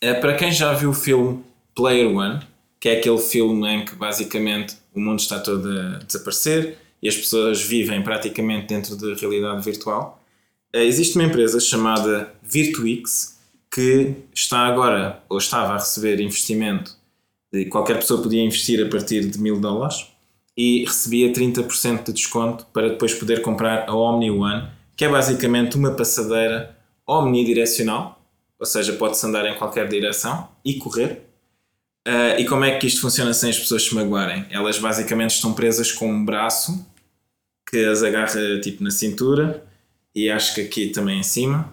é 0.00 0.14
para 0.14 0.34
quem 0.34 0.50
já 0.50 0.72
viu 0.72 0.90
o 0.90 0.92
filme 0.94 1.44
Player 1.72 2.08
One, 2.08 2.40
que 2.80 2.88
é 2.88 2.98
aquele 2.98 3.18
filme 3.18 3.68
em 3.68 3.84
que 3.84 3.94
basicamente 3.94 4.74
o 4.92 4.98
mundo 4.98 5.20
está 5.20 5.38
todo 5.38 5.68
a 5.70 5.98
desaparecer 6.04 6.78
e 7.00 7.08
as 7.08 7.14
pessoas 7.16 7.62
vivem 7.62 8.02
praticamente 8.02 8.66
dentro 8.66 8.96
da 8.96 9.14
realidade 9.14 9.64
virtual. 9.64 10.20
Eh, 10.72 10.84
Existe 10.84 11.14
uma 11.16 11.24
empresa 11.24 11.60
chamada 11.60 12.34
Virtuix 12.42 13.38
que 13.72 14.16
está 14.34 14.66
agora, 14.66 15.22
ou 15.28 15.38
estava 15.38 15.74
a 15.74 15.78
receber 15.78 16.20
investimento 16.20 16.96
de 17.52 17.66
qualquer 17.66 17.98
pessoa 17.98 18.22
podia 18.22 18.42
investir 18.42 18.84
a 18.84 18.88
partir 18.88 19.28
de 19.28 19.38
mil 19.38 19.60
dólares 19.60 20.06
e 20.56 20.84
recebia 20.84 21.32
30% 21.32 22.04
de 22.04 22.12
desconto 22.12 22.66
para 22.72 22.90
depois 22.90 23.14
poder 23.14 23.42
comprar 23.42 23.88
a 23.88 23.94
Omni 23.94 24.30
One, 24.30 24.68
que 24.96 25.04
é 25.04 25.08
basicamente 25.08 25.76
uma 25.76 25.92
passadeira 25.92 26.76
omnidirecional, 27.06 28.20
ou 28.58 28.66
seja, 28.66 28.92
pode-se 28.94 29.26
andar 29.26 29.44
em 29.46 29.56
qualquer 29.56 29.88
direção 29.88 30.48
e 30.64 30.74
correr. 30.74 31.22
Ah, 32.06 32.38
e 32.38 32.44
como 32.44 32.64
é 32.64 32.78
que 32.78 32.86
isto 32.86 33.00
funciona 33.00 33.32
sem 33.34 33.50
as 33.50 33.58
pessoas 33.58 33.84
se 33.84 33.94
magoarem? 33.94 34.46
Elas 34.50 34.78
basicamente 34.78 35.30
estão 35.30 35.52
presas 35.52 35.92
com 35.92 36.10
um 36.10 36.24
braço 36.24 36.86
que 37.68 37.84
as 37.84 38.02
agarra 38.02 38.60
tipo 38.60 38.82
na 38.82 38.90
cintura 38.90 39.64
e 40.14 40.28
acho 40.30 40.54
que 40.54 40.60
aqui 40.60 40.88
também 40.88 41.20
em 41.20 41.22
cima 41.22 41.72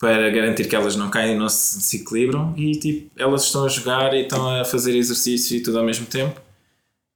para 0.00 0.30
garantir 0.30 0.66
que 0.66 0.74
elas 0.74 0.96
não 0.96 1.10
caem 1.10 1.34
e 1.34 1.38
não 1.38 1.48
se 1.50 1.76
desequilibram 1.76 2.54
e 2.56 2.72
tipo, 2.72 3.10
elas 3.20 3.44
estão 3.44 3.66
a 3.66 3.68
jogar 3.68 4.14
e 4.14 4.22
estão 4.22 4.48
a 4.48 4.64
fazer 4.64 4.96
exercício 4.96 5.58
e 5.58 5.62
tudo 5.62 5.78
ao 5.78 5.84
mesmo 5.84 6.06
tempo. 6.06 6.40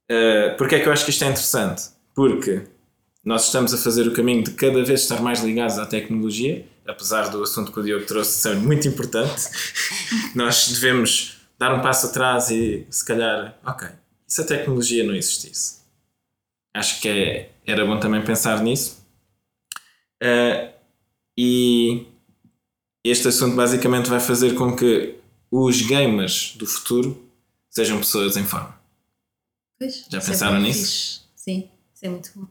Uh, 0.09 0.55
Porquê 0.55 0.75
é 0.75 0.79
que 0.79 0.87
eu 0.87 0.93
acho 0.93 1.03
que 1.03 1.09
isto 1.09 1.23
é 1.23 1.27
interessante? 1.27 1.85
Porque 2.13 2.61
nós 3.23 3.47
estamos 3.47 3.73
a 3.73 3.77
fazer 3.79 4.07
o 4.07 4.13
caminho 4.13 4.43
de 4.43 4.51
cada 4.51 4.83
vez 4.83 5.01
estar 5.01 5.19
mais 5.19 5.43
ligados 5.43 5.79
à 5.79 5.85
tecnologia, 5.87 6.63
apesar 6.87 7.29
do 7.29 7.41
assunto 7.41 7.71
que 7.71 7.79
o 7.79 7.83
Diogo 7.83 8.05
trouxe 8.05 8.33
ser 8.33 8.55
muito 8.55 8.87
importante. 8.87 9.49
nós 10.35 10.67
devemos 10.67 11.37
dar 11.57 11.73
um 11.73 11.81
passo 11.81 12.05
atrás 12.05 12.51
e 12.51 12.85
se 12.87 13.03
calhar, 13.03 13.57
ok, 13.65 13.87
e 14.27 14.31
se 14.31 14.41
a 14.41 14.45
tecnologia 14.45 15.03
não 15.03 15.15
existisse? 15.15 15.79
Acho 16.71 17.01
que 17.01 17.09
é, 17.09 17.49
era 17.65 17.83
bom 17.83 17.99
também 17.99 18.21
pensar 18.21 18.61
nisso. 18.61 19.03
Uh, 20.21 20.71
e 21.35 22.05
este 23.09 23.27
assunto 23.27 23.55
basicamente 23.55 24.09
vai 24.09 24.19
fazer 24.19 24.55
com 24.55 24.75
que 24.75 25.15
os 25.51 25.81
gamers 25.81 26.55
do 26.57 26.65
futuro 26.65 27.23
sejam 27.69 27.99
pessoas 27.99 28.35
em 28.37 28.43
forma. 28.45 28.75
Pois, 29.79 30.05
Já 30.09 30.17
é 30.17 30.21
pensaram 30.21 30.59
nisso? 30.59 30.79
fixe. 30.81 31.21
Sim, 31.35 31.69
isso 31.93 32.05
é 32.05 32.09
muito 32.09 32.31
bom. 32.35 32.47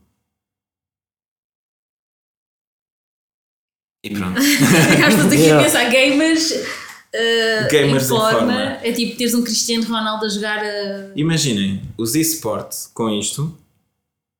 E 4.04 4.10
pronto. 4.10 4.38
Estás 4.40 5.26
aqui 5.26 5.36
Yeah. 5.36 5.60
a 5.60 5.64
pensar, 5.64 5.90
gamers, 5.90 6.50
uh, 6.50 7.68
Gamers 7.70 8.02
em 8.02 8.06
em 8.06 8.08
forma. 8.08 8.38
forma. 8.38 8.60
É 8.82 8.92
tipo 8.92 9.16
teres 9.16 9.34
um 9.34 9.42
Cristiano 9.42 9.84
Ronaldo 9.86 10.26
a 10.26 10.28
jogar 10.28 10.58
a. 10.62 11.10
Imaginem, 11.16 11.82
os 11.96 12.14
esportes 12.14 12.90
com 12.92 13.08
isto 13.10 13.56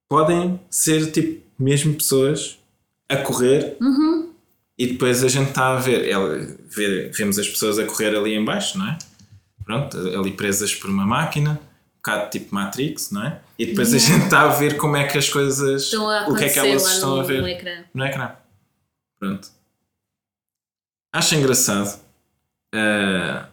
podem 0.09 0.61
ser 0.71 1.11
tipo 1.13 1.43
mesmo 1.59 1.95
pessoas 1.95 2.59
a 3.09 3.17
correr 3.17 3.77
Uhum. 3.81 4.24
E 4.79 4.87
depois 4.89 5.23
a 5.25 5.29
gente 5.29 5.49
está 5.51 5.69
a 5.75 5.77
ver, 5.77 6.09
ela- 6.09 6.37
vê- 6.69 7.11
vemos 7.11 7.39
as 7.39 7.49
pessoas 7.49 7.79
a 7.79 7.85
correr 7.87 8.15
ali 8.17 8.35
em 8.35 8.45
baixo, 8.45 8.77
não 8.79 8.89
é? 8.89 8.99
Pronto, 9.65 9.97
ali 9.97 10.33
presas 10.33 10.75
por 10.75 10.91
uma 10.91 11.07
máquina, 11.07 11.53
um 11.53 11.97
bocado 11.97 12.31
tipo 12.31 12.55
Matrix, 12.55 13.11
não 13.11 13.25
é? 13.25 13.41
E 13.59 13.67
depois 13.67 13.95
a 13.95 13.99
gente 13.99 14.25
está 14.25 14.43
a 14.43 14.49
ver 14.49 14.77
como 14.77 14.97
é 14.97 15.07
que 15.07 15.17
as 15.17 15.29
coisas, 15.29 15.85
Estão 15.85 16.09
a 16.11 16.29
o 16.29 16.35
que 16.37 16.45
é 16.45 16.49
que 16.49 16.59
elas 16.59 16.87
estão 16.87 17.15
no, 17.17 17.21
a 17.21 17.25
ver 17.25 17.41
no 17.41 17.49
ecrã. 17.49 17.85
no 17.95 18.05
ecrã. 18.05 18.33
Pronto. 19.19 19.49
Acho 21.13 21.35
engraçado. 21.37 22.01
Eh, 22.75 23.45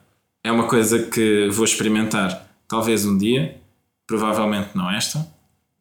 é 0.44 0.52
uma 0.52 0.68
coisa 0.68 1.04
que 1.08 1.48
vou 1.50 1.64
experimentar 1.64 2.48
talvez 2.68 3.06
um 3.06 3.18
dia, 3.18 3.62
provavelmente 4.08 4.70
não 4.76 4.90
esta. 4.92 5.26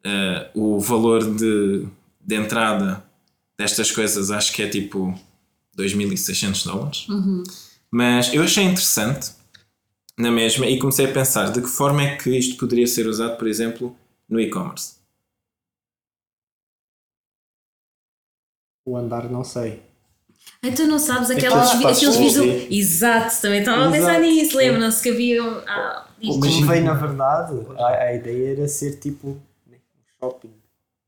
Eh, 0.03 0.49
o 0.53 0.79
valor 0.79 1.23
de, 1.35 1.87
de 2.21 2.35
entrada 2.35 3.03
destas 3.57 3.91
coisas 3.91 4.31
acho 4.31 4.53
que 4.53 4.61
é 4.61 4.67
tipo 4.69 5.19
2.600 5.81 6.65
dólares. 6.65 7.07
Mas 7.89 8.33
eu 8.33 8.43
achei 8.43 8.63
interessante 8.63 9.31
na 10.17 10.31
mesma 10.31 10.65
e 10.65 10.79
comecei 10.79 11.05
a 11.05 11.11
pensar 11.11 11.51
de 11.51 11.61
que 11.61 11.67
forma 11.67 12.03
é 12.03 12.15
que 12.15 12.29
isto 12.37 12.57
poderia 12.57 12.87
ser 12.87 13.07
usado, 13.07 13.37
por 13.37 13.47
exemplo, 13.47 13.95
no 14.29 14.39
e-commerce. 14.39 14.95
O 18.85 18.97
andar 18.97 19.29
não 19.29 19.43
sei. 19.43 19.81
Então 20.63 20.87
não 20.87 20.99
sabes 20.99 21.29
Aqueles 21.31 21.73
espaços 21.73 22.09
aqueles 22.09 22.37
ouvir. 22.37 22.73
Exato, 22.73 23.41
também 23.41 23.59
estava 23.59 23.87
a 23.87 23.91
pensar 23.91 24.19
nisso, 24.19 24.57
lembram-se 24.57 25.01
que 25.01 25.09
havia. 25.09 25.43
Ah, 25.67 26.07
isto. 26.19 26.39
Mas 26.39 26.59
veio 26.59 26.83
na 26.83 26.93
verdade, 26.93 27.53
a, 27.77 27.87
a 27.87 28.13
ideia 28.15 28.53
era 28.53 28.67
ser 28.67 28.99
tipo 28.99 29.29
um 29.29 29.39
shopping. 30.19 30.51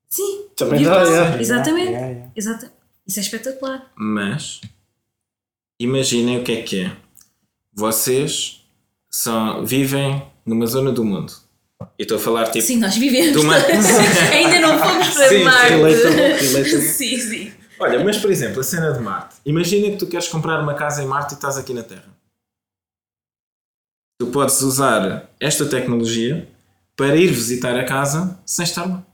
Sim, 0.07 0.45
Também 0.55 0.83
dá, 0.83 1.03
yeah. 1.03 1.41
Exatamente. 1.41 1.91
Yeah, 1.91 2.07
yeah. 2.07 2.31
Exato. 2.35 2.82
Isso 3.05 3.19
é 3.19 3.21
espetacular. 3.21 3.91
Mas 3.95 4.61
imaginem 5.79 6.39
o 6.39 6.43
que 6.43 6.51
é 6.53 6.61
que 6.63 6.81
é. 6.85 6.97
Vocês 7.73 8.63
são, 9.09 9.65
vivem 9.65 10.25
numa 10.45 10.65
zona 10.65 10.91
do 10.91 11.03
mundo. 11.03 11.33
E 11.99 12.03
estou 12.03 12.17
a 12.17 12.19
falar 12.19 12.45
tipo. 12.49 12.65
Sim, 12.65 12.77
nós 12.77 12.95
vivemos. 12.95 13.43
uma- 13.43 13.55
Ainda 14.33 14.59
não 14.59 14.79
fomos 14.79 15.09
para 15.09 15.27
Sim, 15.29 15.37
sim, 15.39 15.43
Marte. 15.43 15.69
relatable, 15.73 16.21
relatable. 16.21 16.81
sim, 16.81 17.17
sim. 17.19 17.53
Olha, 17.79 18.03
mas 18.03 18.17
por 18.17 18.31
exemplo, 18.31 18.61
a 18.61 18.63
cena 18.63 18.93
de 18.93 18.99
Marte. 19.01 19.35
Imagina 19.45 19.89
que 19.91 19.97
tu 19.97 20.07
queres 20.07 20.27
comprar 20.29 20.61
uma 20.61 20.75
casa 20.75 21.03
em 21.03 21.07
Marte 21.07 21.31
e 21.33 21.35
estás 21.35 21.57
aqui 21.57 21.73
na 21.73 21.83
Terra. 21.83 22.07
Tu 24.19 24.27
podes 24.27 24.61
usar 24.61 25.29
esta 25.39 25.65
tecnologia 25.67 26.47
para 26.95 27.15
ir 27.17 27.27
visitar 27.33 27.75
a 27.77 27.83
casa 27.83 28.39
sem 28.45 28.63
estar 28.63 28.85
lá. 28.87 29.05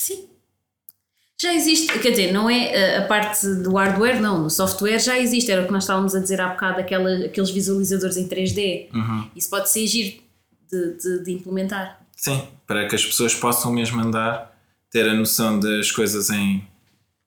Sim. 0.00 0.28
Já 1.40 1.54
existe, 1.54 1.98
quer 2.00 2.10
dizer, 2.10 2.32
não 2.32 2.50
é 2.50 2.70
eh, 2.70 2.98
a 2.98 3.06
parte 3.06 3.46
do 3.62 3.74
hardware, 3.74 4.20
não, 4.20 4.42
no 4.42 4.50
software 4.50 4.98
já 4.98 5.18
existe, 5.18 5.50
era 5.50 5.62
o 5.62 5.66
que 5.66 5.72
nós 5.72 5.84
estávamos 5.84 6.14
a 6.14 6.20
dizer 6.20 6.38
há 6.38 6.48
bocado, 6.48 6.80
aquela, 6.80 7.24
aqueles 7.24 7.50
visualizadores 7.50 8.18
em 8.18 8.28
3D. 8.28 8.88
Isso 9.34 9.48
pode 9.48 9.70
ser 9.70 9.86
giro 9.86 10.18
de, 10.70 10.98
de, 10.98 11.24
de 11.24 11.32
implementar. 11.32 11.98
Sim, 12.14 12.42
para 12.66 12.86
que 12.86 12.94
as 12.94 13.06
pessoas 13.06 13.34
possam 13.34 13.72
mesmo 13.72 13.98
andar, 14.02 14.54
ter 14.90 15.08
a 15.08 15.14
noção 15.14 15.58
das 15.58 15.90
coisas 15.90 16.28
em 16.28 16.62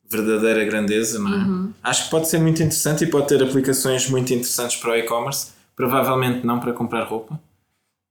verdadeira 0.08 0.64
grandeza, 0.64 1.18
não 1.18 1.34
é? 1.34 1.74
Acho 1.82 2.04
que 2.06 2.12
pode 2.12 2.30
ser 2.30 2.38
muito 2.38 2.62
interessante 2.62 3.06
e 3.06 3.08
pode 3.08 3.28
ter 3.28 3.42
aplicações 3.42 4.08
muito 4.08 4.32
interessantes 4.32 4.76
para 4.76 4.92
o 4.92 4.96
e-commerce. 4.96 5.54
Provavelmente 5.76 6.46
não 6.46 6.60
para 6.60 6.72
comprar 6.72 7.04
roupa, 7.06 7.40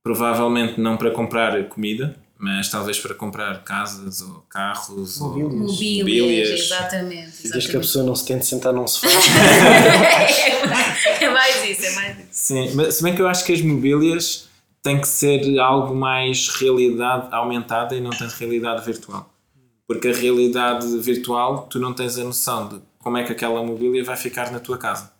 provavelmente 0.03 0.81
não 0.81 0.97
para 0.97 1.13
comprar 1.13 1.63
comida, 1.69 2.17
mas 2.43 2.69
talvez 2.69 2.99
para 2.99 3.15
comprar 3.15 3.63
casas 3.63 4.21
ou 4.21 4.45
carros 4.51 5.21
ou 5.21 5.29
Mobílias. 5.29 5.71
Mobílias, 5.71 6.23
Mobílias. 6.23 6.61
exatamente. 6.61 7.15
Desde 7.15 7.39
que 7.39 7.47
a 7.47 7.59
exatamente. 7.59 7.79
pessoa 7.79 8.05
não 8.05 8.17
se 8.17 8.27
tente 8.27 8.47
sentar 8.47 8.73
num 8.73 8.85
sofá. 8.85 9.07
é 11.21 11.31
mais 11.31 11.65
isso, 11.65 11.87
é 11.87 11.95
mais 11.95 12.19
isso. 12.19 12.29
Sim, 12.33 12.73
mas 12.75 12.97
se 12.97 13.03
bem 13.05 13.15
que 13.15 13.23
eu 13.23 13.29
acho 13.29 13.45
que 13.45 13.53
as 13.53 13.63
mobílias 13.63 14.49
têm 14.83 15.01
que 15.01 15.07
ser 15.07 15.57
algo 15.61 15.95
mais 15.95 16.49
realidade 16.49 17.29
aumentada 17.31 17.95
e 17.95 18.01
não 18.01 18.11
tanto 18.11 18.33
realidade 18.33 18.85
virtual. 18.85 19.33
Porque 19.87 20.09
a 20.09 20.13
realidade 20.13 20.99
virtual, 20.99 21.69
tu 21.71 21.79
não 21.79 21.93
tens 21.93 22.19
a 22.19 22.25
noção 22.25 22.69
de 22.69 22.81
como 22.99 23.19
é 23.19 23.23
que 23.23 23.31
aquela 23.31 23.63
mobília 23.63 24.03
vai 24.03 24.17
ficar 24.17 24.51
na 24.51 24.59
tua 24.59 24.77
casa. 24.77 25.13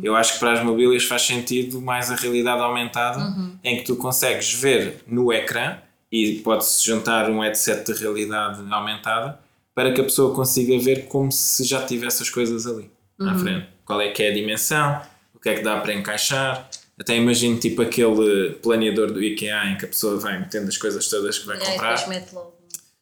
Eu 0.00 0.14
acho 0.14 0.34
que 0.34 0.38
para 0.38 0.52
as 0.52 0.64
mobílias 0.64 1.04
faz 1.04 1.22
sentido 1.22 1.82
mais 1.82 2.08
a 2.08 2.14
realidade 2.14 2.62
aumentada, 2.62 3.34
em 3.64 3.78
que 3.78 3.82
tu 3.82 3.96
consegues 3.96 4.52
ver 4.52 5.02
no 5.08 5.32
ecrã 5.32 5.76
e 6.10 6.40
pode-se 6.40 6.84
juntar 6.86 7.30
um 7.30 7.40
headset 7.40 7.84
de 7.92 7.98
realidade 7.98 8.60
aumentada 8.70 9.38
para 9.74 9.92
que 9.92 10.00
a 10.00 10.04
pessoa 10.04 10.34
consiga 10.34 10.78
ver 10.78 11.06
como 11.06 11.30
se 11.30 11.64
já 11.64 11.84
tivesse 11.84 12.22
as 12.22 12.30
coisas 12.30 12.66
ali 12.66 12.90
à 13.20 13.34
frente. 13.38 13.66
Qual 13.84 14.00
é 14.00 14.10
que 14.10 14.22
é 14.22 14.30
a 14.30 14.34
dimensão, 14.34 15.00
o 15.34 15.38
que 15.38 15.48
é 15.50 15.54
que 15.54 15.62
dá 15.62 15.78
para 15.80 15.92
encaixar. 15.94 16.68
Até 17.00 17.16
imagino 17.16 17.58
tipo 17.60 17.80
aquele 17.82 18.54
planeador 18.62 19.12
do 19.12 19.22
IKEA 19.22 19.66
em 19.66 19.76
que 19.78 19.84
a 19.84 19.88
pessoa 19.88 20.18
vai 20.18 20.38
metendo 20.38 20.66
as 20.68 20.76
coisas 20.76 21.08
todas 21.08 21.38
que 21.38 21.46
vai 21.46 21.56
É, 21.56 21.60
comprar. 21.60 22.08
mete 22.08 22.32
logo. 22.34 22.56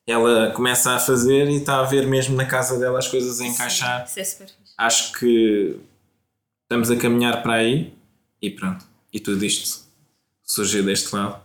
Ela 0.06 0.50
começa 0.52 0.92
a 0.92 0.98
fazer 1.00 1.48
e 1.48 1.56
está 1.56 1.80
a 1.80 1.82
ver 1.84 2.06
mesmo 2.06 2.36
na 2.36 2.44
casa 2.44 2.78
dela 2.78 2.98
as 2.98 3.08
coisas 3.08 3.40
a 3.40 3.46
encaixar. 3.46 4.04
Isso 4.04 4.20
é 4.20 4.24
super. 4.24 4.50
Acho 4.78 5.12
que 5.18 5.76
estamos 6.64 6.90
a 6.90 6.96
caminhar 6.96 7.42
para 7.42 7.54
aí 7.54 7.94
e 8.42 8.50
pronto. 8.50 8.84
E 9.12 9.18
tudo 9.18 9.42
isto 9.44 9.80
surgiu 10.44 10.84
deste 10.84 11.14
lado. 11.14 11.40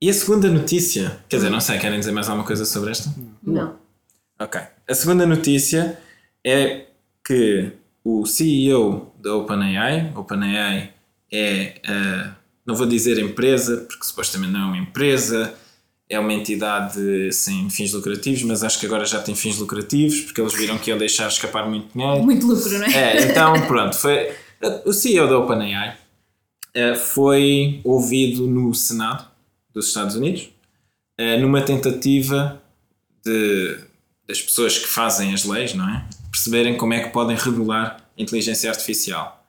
E 0.00 0.10
a 0.10 0.12
segunda 0.12 0.48
notícia, 0.48 1.18
quer 1.28 1.36
dizer, 1.36 1.50
não 1.50 1.60
sei, 1.60 1.78
querem 1.78 1.98
dizer 1.98 2.12
mais 2.12 2.28
alguma 2.28 2.46
coisa 2.46 2.64
sobre 2.64 2.90
esta? 2.90 3.14
Não. 3.42 3.76
Ok. 4.38 4.60
A 4.88 4.94
segunda 4.94 5.24
notícia 5.24 5.98
é 6.44 6.86
que 7.24 7.72
o 8.04 8.26
CEO 8.26 9.14
da 9.18 9.34
OpenAI, 9.34 10.12
OpenAI 10.14 10.92
é, 11.32 11.80
eh, 11.82 12.30
não 12.66 12.74
vou 12.74 12.86
dizer 12.86 13.18
empresa, 13.18 13.78
porque 13.88 14.04
supostamente 14.04 14.52
não 14.52 14.60
é 14.60 14.64
uma 14.64 14.78
empresa, 14.78 15.54
é 16.08 16.18
uma 16.18 16.32
entidade 16.32 17.32
sem 17.32 17.70
fins 17.70 17.92
lucrativos, 17.92 18.42
mas 18.42 18.62
acho 18.62 18.78
que 18.78 18.86
agora 18.86 19.06
já 19.06 19.22
tem 19.22 19.34
fins 19.34 19.56
lucrativos, 19.58 20.20
porque 20.20 20.40
eles 20.40 20.52
viram 20.52 20.76
que 20.76 20.90
iam 20.90 20.98
deixar 20.98 21.28
escapar 21.28 21.66
muito 21.68 21.92
dinheiro. 21.94 22.22
Muito 22.22 22.46
lucro, 22.46 22.78
não 22.78 22.86
é? 22.86 22.94
É, 22.94 23.22
então 23.22 23.66
pronto, 23.66 23.96
foi, 23.96 24.32
o 24.84 24.92
CEO 24.92 25.26
da 25.26 25.38
OpenAI 25.38 25.96
eh, 26.74 26.94
foi 26.94 27.80
ouvido 27.84 28.46
no 28.46 28.74
Senado 28.74 29.33
dos 29.74 29.88
Estados 29.88 30.16
Unidos 30.16 30.50
eh, 31.18 31.36
numa 31.38 31.62
tentativa 31.62 32.62
de, 33.24 33.78
das 34.26 34.40
pessoas 34.40 34.78
que 34.78 34.86
fazem 34.86 35.34
as 35.34 35.44
leis, 35.44 35.74
não 35.74 35.88
é? 35.88 36.06
Perceberem 36.30 36.76
como 36.76 36.94
é 36.94 37.04
que 37.04 37.10
podem 37.10 37.36
regular 37.36 38.08
a 38.16 38.22
inteligência 38.22 38.70
artificial. 38.70 39.44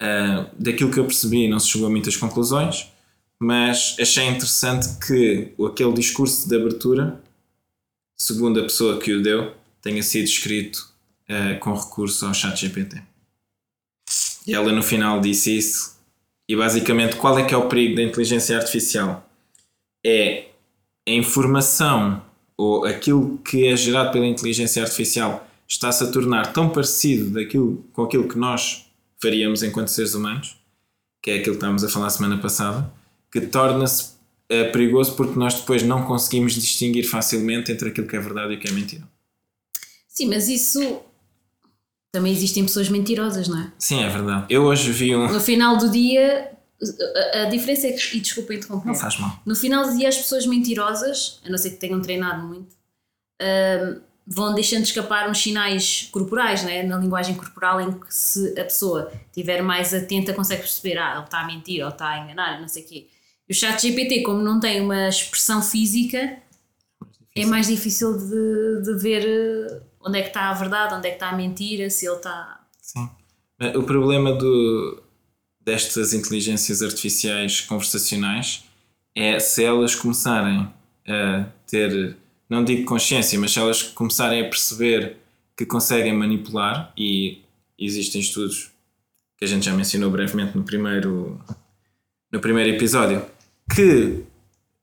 Eh, 0.00 0.46
daquilo 0.58 0.90
que 0.90 0.98
eu 0.98 1.04
percebi, 1.04 1.48
não 1.48 1.58
se 1.58 1.68
chegou 1.68 1.88
a 1.88 1.90
muitas 1.90 2.16
conclusões, 2.16 2.90
mas 3.38 3.96
achei 4.00 4.26
interessante 4.26 4.88
que 5.06 5.52
aquele 5.64 5.92
discurso 5.92 6.48
de 6.48 6.56
abertura, 6.56 7.20
segundo 8.16 8.60
a 8.60 8.62
pessoa 8.62 8.98
que 8.98 9.12
o 9.12 9.22
deu, 9.22 9.54
tenha 9.82 10.02
sido 10.02 10.24
escrito 10.24 10.88
eh, 11.28 11.54
com 11.54 11.74
recurso 11.74 12.24
ao 12.26 12.32
ChatGPT. 12.32 13.02
E 14.46 14.54
ela 14.54 14.72
no 14.72 14.82
final 14.82 15.20
disse 15.20 15.56
isso. 15.56 15.96
E 16.48 16.54
basicamente, 16.54 17.16
qual 17.16 17.38
é 17.38 17.44
que 17.44 17.52
é 17.52 17.56
o 17.56 17.68
perigo 17.68 17.96
da 17.96 18.02
inteligência 18.02 18.56
artificial? 18.56 19.25
É 20.06 20.48
a 21.08 21.10
informação 21.10 22.22
ou 22.56 22.84
aquilo 22.84 23.38
que 23.38 23.66
é 23.66 23.76
gerado 23.76 24.12
pela 24.12 24.26
inteligência 24.26 24.82
artificial 24.82 25.46
está-se 25.68 26.04
a 26.04 26.06
tornar 26.06 26.52
tão 26.52 26.68
parecido 26.70 27.30
daquilo, 27.30 27.84
com 27.92 28.02
aquilo 28.02 28.28
que 28.28 28.38
nós 28.38 28.86
faríamos 29.20 29.62
enquanto 29.62 29.88
seres 29.88 30.14
humanos, 30.14 30.56
que 31.22 31.30
é 31.30 31.34
aquilo 31.34 31.52
que 31.52 31.58
estávamos 31.58 31.82
a 31.82 31.88
falar 31.88 32.10
semana 32.10 32.38
passada, 32.38 32.90
que 33.30 33.40
torna-se 33.40 34.16
eh, 34.48 34.64
perigoso 34.64 35.16
porque 35.16 35.38
nós 35.38 35.54
depois 35.54 35.82
não 35.82 36.04
conseguimos 36.04 36.54
distinguir 36.54 37.08
facilmente 37.08 37.72
entre 37.72 37.88
aquilo 37.88 38.06
que 38.06 38.16
é 38.16 38.20
verdade 38.20 38.54
e 38.54 38.56
o 38.56 38.60
que 38.60 38.68
é 38.68 38.72
mentira. 38.72 39.02
Sim, 40.08 40.28
mas 40.28 40.48
isso. 40.48 41.00
Também 42.12 42.32
existem 42.32 42.64
pessoas 42.64 42.88
mentirosas, 42.88 43.48
não 43.48 43.58
é? 43.60 43.72
Sim, 43.78 44.02
é 44.02 44.08
verdade. 44.08 44.46
Eu 44.48 44.62
hoje 44.62 44.90
vi 44.90 45.14
um. 45.14 45.30
No 45.30 45.40
final 45.40 45.76
do 45.76 45.90
dia, 45.90 46.55
a, 47.32 47.44
diferença 47.46 47.86
é 47.86 47.92
que. 47.92 48.16
E 48.16 48.20
desculpa 48.20 48.54
interromper. 48.54 48.88
Não 48.88 48.94
faz 48.94 49.18
mal. 49.18 49.40
No 49.44 49.56
final 49.56 49.88
do 49.88 49.96
dia, 49.96 50.08
as 50.08 50.16
pessoas 50.16 50.46
mentirosas, 50.46 51.40
a 51.44 51.50
não 51.50 51.58
ser 51.58 51.70
que 51.70 51.76
tenham 51.76 52.00
treinado 52.00 52.46
muito, 52.46 52.74
ahm, 53.40 54.00
vão 54.26 54.54
deixando 54.54 54.82
escapar 54.82 55.30
uns 55.30 55.38
sinais 55.38 56.08
corporais, 56.10 56.64
né? 56.64 56.82
na 56.82 56.98
linguagem 56.98 57.34
corporal, 57.34 57.80
em 57.80 57.92
que 57.92 58.12
se 58.12 58.58
a 58.58 58.64
pessoa 58.64 59.12
estiver 59.26 59.62
mais 59.62 59.94
atenta, 59.94 60.34
consegue 60.34 60.62
perceber, 60.62 60.98
ah, 60.98 61.14
ele 61.14 61.24
está 61.24 61.40
a 61.40 61.46
mentir 61.46 61.82
ou 61.82 61.90
está 61.90 62.08
a 62.08 62.18
enganar, 62.18 62.60
não 62.60 62.68
sei 62.68 62.82
o 62.82 62.86
quê. 62.86 63.06
E 63.48 63.52
o 63.52 63.56
chat 63.56 63.80
GPT, 63.80 64.22
como 64.22 64.42
não 64.42 64.58
tem 64.58 64.80
uma 64.80 65.08
expressão 65.08 65.62
física, 65.62 66.38
é 67.34 67.46
mais 67.46 67.68
difícil 67.68 68.18
de, 68.18 68.82
de 68.82 68.98
ver 68.98 69.24
eh, 69.24 69.80
onde 70.00 70.18
é 70.18 70.22
que 70.22 70.28
está 70.28 70.50
a 70.50 70.54
verdade, 70.54 70.94
onde 70.94 71.06
é 71.06 71.10
que 71.10 71.16
está 71.16 71.28
a 71.28 71.36
mentira, 71.36 71.88
se 71.88 72.06
ele 72.06 72.16
está. 72.16 72.60
Sim. 72.80 73.08
O 73.76 73.84
problema 73.84 74.32
do, 74.32 75.02
destas 75.66 76.14
inteligências 76.14 76.80
artificiais 76.80 77.60
conversacionais 77.60 78.64
é 79.16 79.40
se 79.40 79.64
elas 79.64 79.96
começarem 79.96 80.72
a 81.08 81.46
ter, 81.66 82.16
não 82.48 82.64
digo 82.64 82.84
consciência, 82.84 83.38
mas 83.38 83.50
se 83.50 83.58
elas 83.58 83.82
começarem 83.82 84.42
a 84.42 84.48
perceber 84.48 85.16
que 85.56 85.66
conseguem 85.66 86.12
manipular, 86.12 86.92
e 86.96 87.42
existem 87.78 88.20
estudos 88.20 88.70
que 89.38 89.44
a 89.44 89.48
gente 89.48 89.64
já 89.64 89.72
mencionou 89.72 90.10
brevemente 90.10 90.56
no 90.56 90.62
primeiro, 90.62 91.40
no 92.30 92.40
primeiro 92.40 92.76
episódio, 92.76 93.24
que 93.74 94.22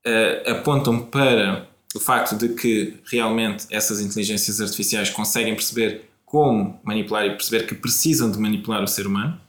uh, 0.05 0.51
apontam 0.51 0.99
para 1.05 1.67
o 1.95 1.99
facto 1.99 2.35
de 2.35 2.49
que 2.49 2.95
realmente 3.05 3.67
essas 3.69 4.01
inteligências 4.01 4.59
artificiais 4.59 5.11
conseguem 5.11 5.55
perceber 5.55 6.09
como 6.25 6.79
manipular 6.83 7.25
e 7.27 7.29
perceber 7.31 7.67
que 7.67 7.75
precisam 7.75 8.31
de 8.31 8.39
manipular 8.39 8.83
o 8.83 8.87
ser 8.87 9.05
humano 9.05 9.39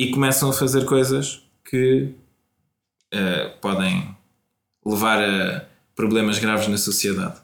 e 0.00 0.10
começam 0.10 0.48
a 0.48 0.52
fazer 0.54 0.86
coisas 0.86 1.42
que 1.62 2.14
uh, 3.12 3.58
podem 3.60 4.16
levar 4.82 5.22
a 5.22 5.66
problemas 5.94 6.38
graves 6.38 6.68
na 6.68 6.78
sociedade. 6.78 7.38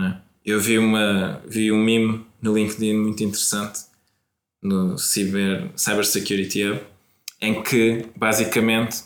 É? 0.00 0.14
Eu 0.46 0.58
vi, 0.58 0.78
uma, 0.78 1.42
vi 1.46 1.70
um 1.70 1.76
meme 1.76 2.24
no 2.40 2.56
LinkedIn 2.56 2.96
muito 2.96 3.22
interessante 3.22 3.80
no 4.62 4.96
Cyber, 4.96 5.68
Cyber 5.76 6.06
Security 6.06 6.64
Hub 6.64 6.80
em 7.38 7.62
que 7.62 8.06
basicamente 8.16 9.04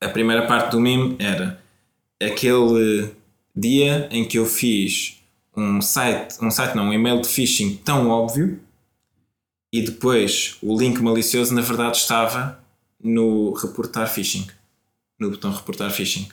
a 0.00 0.08
primeira 0.08 0.48
parte 0.48 0.72
do 0.72 0.80
meme 0.80 1.14
era 1.20 1.62
aquele 2.20 3.12
dia 3.54 4.08
em 4.10 4.26
que 4.26 4.36
eu 4.36 4.46
fiz 4.46 5.22
um 5.56 5.80
site, 5.80 6.38
um 6.42 6.50
site 6.50 6.74
não, 6.74 6.88
um 6.88 6.92
e-mail 6.92 7.20
de 7.20 7.28
phishing 7.28 7.76
tão 7.84 8.08
óbvio 8.08 8.58
e 9.72 9.80
depois 9.80 10.56
o 10.62 10.78
link 10.78 11.00
malicioso 11.00 11.54
na 11.54 11.62
verdade 11.62 11.96
estava 11.96 12.62
no 13.02 13.52
reportar 13.54 14.08
phishing, 14.08 14.46
no 15.18 15.30
botão 15.30 15.50
reportar 15.50 15.90
phishing. 15.90 16.28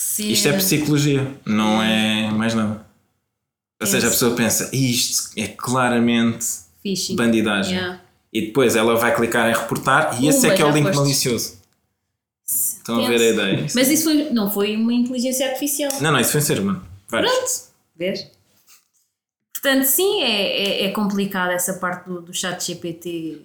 Sim. 0.00 0.30
Isto 0.30 0.48
é 0.48 0.52
psicologia, 0.56 1.40
não 1.44 1.82
é 1.82 2.30
mais 2.30 2.54
nada. 2.54 2.86
Ou 3.80 3.86
seja, 3.86 4.06
a 4.06 4.10
pessoa 4.10 4.34
pensa, 4.34 4.70
isto 4.74 5.38
é 5.38 5.48
claramente 5.48 6.46
phishing. 6.82 7.16
bandidagem. 7.16 7.76
Yeah. 7.76 8.02
E 8.32 8.46
depois 8.46 8.76
ela 8.76 8.96
vai 8.96 9.14
clicar 9.14 9.50
em 9.50 9.54
reportar 9.54 10.22
e 10.22 10.28
esse 10.28 10.46
é 10.46 10.54
que 10.54 10.62
é 10.62 10.64
o 10.64 10.70
link 10.70 10.84
foste. 10.84 10.98
malicioso. 10.98 11.58
Estão 12.46 12.96
Penso. 12.96 13.06
a 13.06 13.10
ver 13.10 13.20
a 13.20 13.32
ideia? 13.32 13.66
Mas 13.74 13.88
isso 13.88 14.04
foi, 14.04 14.30
não 14.30 14.50
foi 14.50 14.76
uma 14.76 14.92
inteligência 14.92 15.46
artificial. 15.48 15.90
Não, 16.00 16.12
não, 16.12 16.20
isso 16.20 16.32
foi 16.32 16.40
um 16.40 16.44
ser 16.44 16.60
humano. 16.60 16.86
Vários. 17.08 17.32
Pronto, 17.32 17.52
vês? 17.96 18.35
Portanto, 19.60 19.84
sim, 19.84 20.22
é, 20.22 20.82
é, 20.82 20.84
é 20.84 20.90
complicado 20.92 21.50
essa 21.50 21.74
parte 21.74 22.08
do, 22.08 22.20
do 22.20 22.34
chat 22.34 22.62
GPT 22.62 23.40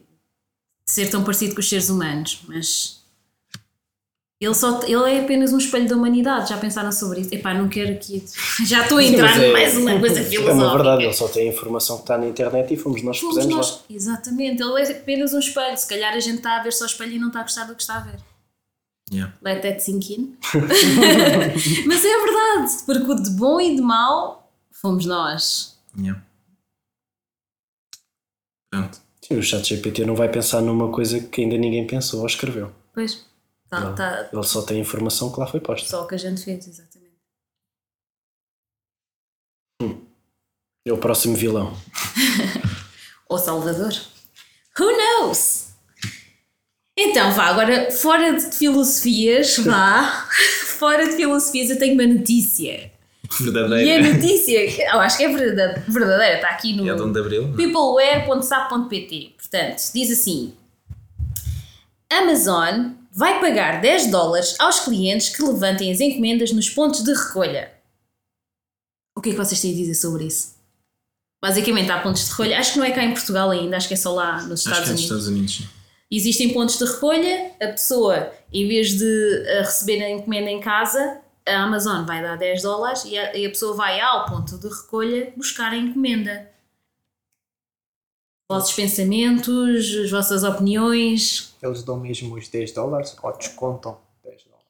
ser 0.86 1.10
tão 1.10 1.24
parecido 1.24 1.56
com 1.56 1.62
os 1.62 1.70
seres 1.70 1.90
humanos, 1.90 2.42
mas 2.48 3.02
ele, 4.42 4.54
só, 4.54 4.82
ele 4.84 5.18
é 5.18 5.22
apenas 5.22 5.54
um 5.54 5.58
espelho 5.58 5.88
da 5.88 5.96
humanidade. 5.96 6.50
Já 6.50 6.58
pensaram 6.58 6.92
sobre 6.92 7.22
isso? 7.22 7.34
Epá, 7.34 7.54
não 7.54 7.70
quero 7.70 7.94
aqui. 7.94 8.24
Já 8.66 8.84
estou 8.84 8.98
a 8.98 9.04
entrar 9.04 9.42
é, 9.42 9.54
mais 9.54 9.78
uma 9.78 9.98
coisa 10.00 10.22
filosófica. 10.24 10.52
É 10.52 10.54
uma 10.54 10.74
verdade, 10.74 11.04
ele 11.04 11.14
só 11.14 11.28
tem 11.30 11.50
a 11.50 11.54
informação 11.54 11.98
que 11.98 12.04
está 12.04 12.18
na 12.18 12.28
internet 12.28 12.74
e 12.74 12.78
fomos 12.78 13.02
nós 13.04 13.16
que 13.16 13.22
fomos 13.22 13.36
pusemos 13.36 13.56
nós, 13.56 13.72
lá. 13.72 13.80
Exatamente, 13.90 14.62
ele 14.62 14.82
é 14.82 14.92
apenas 14.92 15.34
um 15.34 15.40
espelho. 15.40 15.78
Se 15.78 15.88
calhar 15.88 16.14
a 16.14 16.20
gente 16.20 16.38
está 16.38 16.58
a 16.58 16.64
ver 16.64 16.74
só 16.74 16.84
o 16.84 16.88
espelho 16.88 17.14
e 17.14 17.20
não 17.20 17.28
está 17.28 17.40
a 17.40 17.44
gostar 17.44 17.64
do 17.66 17.76
que 17.76 17.82
está 17.82 17.98
a 17.98 18.00
ver. 18.02 18.20
Yeah. 19.14 19.34
Let 19.42 19.62
that 19.62 19.82
sink 19.82 20.14
in. 20.14 20.36
Mas 21.86 22.04
é 22.04 22.18
verdade, 22.18 22.84
porque 22.86 23.24
de 23.24 23.30
bom 23.32 23.62
e 23.62 23.76
de 23.76 23.82
mau 23.82 24.52
fomos 24.72 25.06
nós. 25.06 25.71
Yeah. 25.98 26.24
Pronto. 28.70 29.02
Sim, 29.22 29.38
o 29.38 29.44
chat 29.44 29.68
GPT 29.68 30.06
não 30.06 30.16
vai 30.16 30.32
pensar 30.32 30.62
numa 30.62 30.92
coisa 30.92 31.20
que 31.20 31.42
ainda 31.42 31.58
ninguém 31.58 31.86
pensou 31.86 32.22
ou 32.22 32.26
escreveu. 32.26 32.74
Pois. 32.94 33.26
Tá, 33.70 33.94
tá. 33.94 34.30
Ele 34.34 34.44
só 34.44 34.62
tem 34.62 34.78
a 34.78 34.82
informação 34.82 35.32
que 35.32 35.40
lá 35.40 35.48
foi 35.48 35.60
posta. 35.60 35.88
Só 35.88 36.04
o 36.04 36.08
que 36.08 36.16
a 36.16 36.18
gente 36.18 36.44
fez, 36.44 36.68
exatamente. 36.68 37.16
Hum. 39.82 40.06
É 40.86 40.92
o 40.92 40.98
próximo 40.98 41.36
vilão. 41.36 41.74
o 43.30 43.38
Salvador. 43.38 43.94
Who 44.78 44.92
knows? 44.92 45.72
Então 46.98 47.32
vá, 47.34 47.46
agora 47.46 47.92
fora 47.92 48.34
de 48.34 48.56
filosofias, 48.56 49.58
vá. 49.60 50.28
fora 50.78 51.06
de 51.08 51.16
filosofias, 51.16 51.70
eu 51.70 51.80
tenho 51.80 51.94
uma 51.94 52.06
notícia. 52.06 52.91
Verdadeira. 53.40 53.84
E 53.84 53.92
a 53.92 54.14
notícia, 54.14 54.94
eu 54.94 55.00
acho 55.00 55.18
que 55.18 55.24
é 55.24 55.28
verdadeira, 55.30 55.84
verdadeira 55.88 56.36
está 56.36 56.50
aqui 56.50 56.74
no 56.74 56.90
é 56.90 56.94
peopleware.sap.pt. 57.56 59.36
Portanto, 59.38 59.82
diz 59.94 60.12
assim: 60.12 60.54
Amazon 62.12 62.92
vai 63.12 63.40
pagar 63.40 63.82
10 63.82 64.12
dólares 64.12 64.56
aos 64.60 64.82
clientes 64.82 65.30
que 65.30 65.44
levantem 65.44 65.92
as 65.92 66.00
encomendas 66.00 66.52
nos 66.52 66.70
pontos 66.70 67.04
de 67.04 67.14
recolha. 67.14 67.72
O 69.18 69.22
que 69.22 69.30
é 69.30 69.32
que 69.34 69.38
vocês 69.38 69.62
têm 69.62 69.74
a 69.74 69.76
dizer 69.76 69.96
sobre 69.96 70.26
isso? 70.26 70.56
Basicamente, 71.42 71.92
há 71.92 72.00
pontos 72.00 72.26
de 72.26 72.32
recolha. 72.32 72.60
Acho 72.60 72.74
que 72.74 72.80
não 72.80 72.86
é 72.86 72.92
cá 72.92 73.04
em 73.04 73.14
Portugal 73.14 73.50
ainda, 73.50 73.78
acho 73.78 73.88
que 73.88 73.94
é 73.94 73.98
só 73.98 74.14
lá 74.14 74.44
nos 74.44 74.60
Estados 74.62 74.82
acho 74.82 74.92
Unidos. 74.92 75.12
É 75.12 75.14
nos 75.14 75.24
Estados 75.24 75.28
Unidos. 75.28 75.62
Existem 76.12 76.54
pontos 76.54 76.78
de 76.78 76.84
recolha, 76.84 77.52
a 77.62 77.68
pessoa, 77.68 78.32
em 78.52 78.68
vez 78.68 78.98
de 78.98 79.44
eh, 79.46 79.62
receber 79.62 80.04
a 80.04 80.10
encomenda 80.10 80.50
em 80.50 80.60
casa, 80.60 81.21
a 81.46 81.64
Amazon 81.64 82.06
vai 82.06 82.22
dar 82.22 82.38
10 82.38 82.62
dólares 82.62 83.04
e 83.06 83.18
a, 83.18 83.36
e 83.36 83.46
a 83.46 83.50
pessoa 83.50 83.76
vai 83.76 84.00
ao 84.00 84.26
ponto 84.26 84.58
de 84.58 84.68
recolha 84.68 85.34
buscar 85.36 85.72
a 85.72 85.78
encomenda. 85.78 86.50
Vossos 88.50 88.74
pensamentos, 88.74 89.96
as 90.04 90.12
vossas 90.12 90.44
opiniões. 90.44 91.56
Eles 91.62 91.84
dão 91.84 92.00
mesmo 92.00 92.36
os 92.36 92.48
10 92.50 92.74
dólares 92.74 93.16
ou 93.22 93.38
descontam 93.38 93.98
10 94.24 94.44
dólares? 94.44 94.68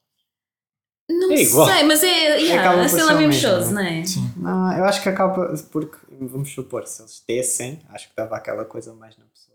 Não 1.10 1.32
é 1.32 1.36
sei, 1.44 1.82
mas 1.84 2.02
é, 2.02 2.38
yeah, 2.38 2.80
assim 2.82 3.00
é 3.00 3.14
mesmo 3.14 3.72
não 3.72 3.82
é? 3.82 4.04
Sim. 4.04 4.32
Não, 4.36 4.72
eu 4.78 4.84
acho 4.84 5.02
que 5.02 5.08
acaba, 5.08 5.52
porque, 5.70 5.96
vamos 6.20 6.52
supor, 6.54 6.86
se 6.86 7.02
eles 7.02 7.24
dessem, 7.26 7.80
acho 7.88 8.08
que 8.08 8.16
dava 8.16 8.36
aquela 8.36 8.64
coisa 8.64 8.94
mais 8.94 9.16
na 9.16 9.24
pessoa 9.24 9.52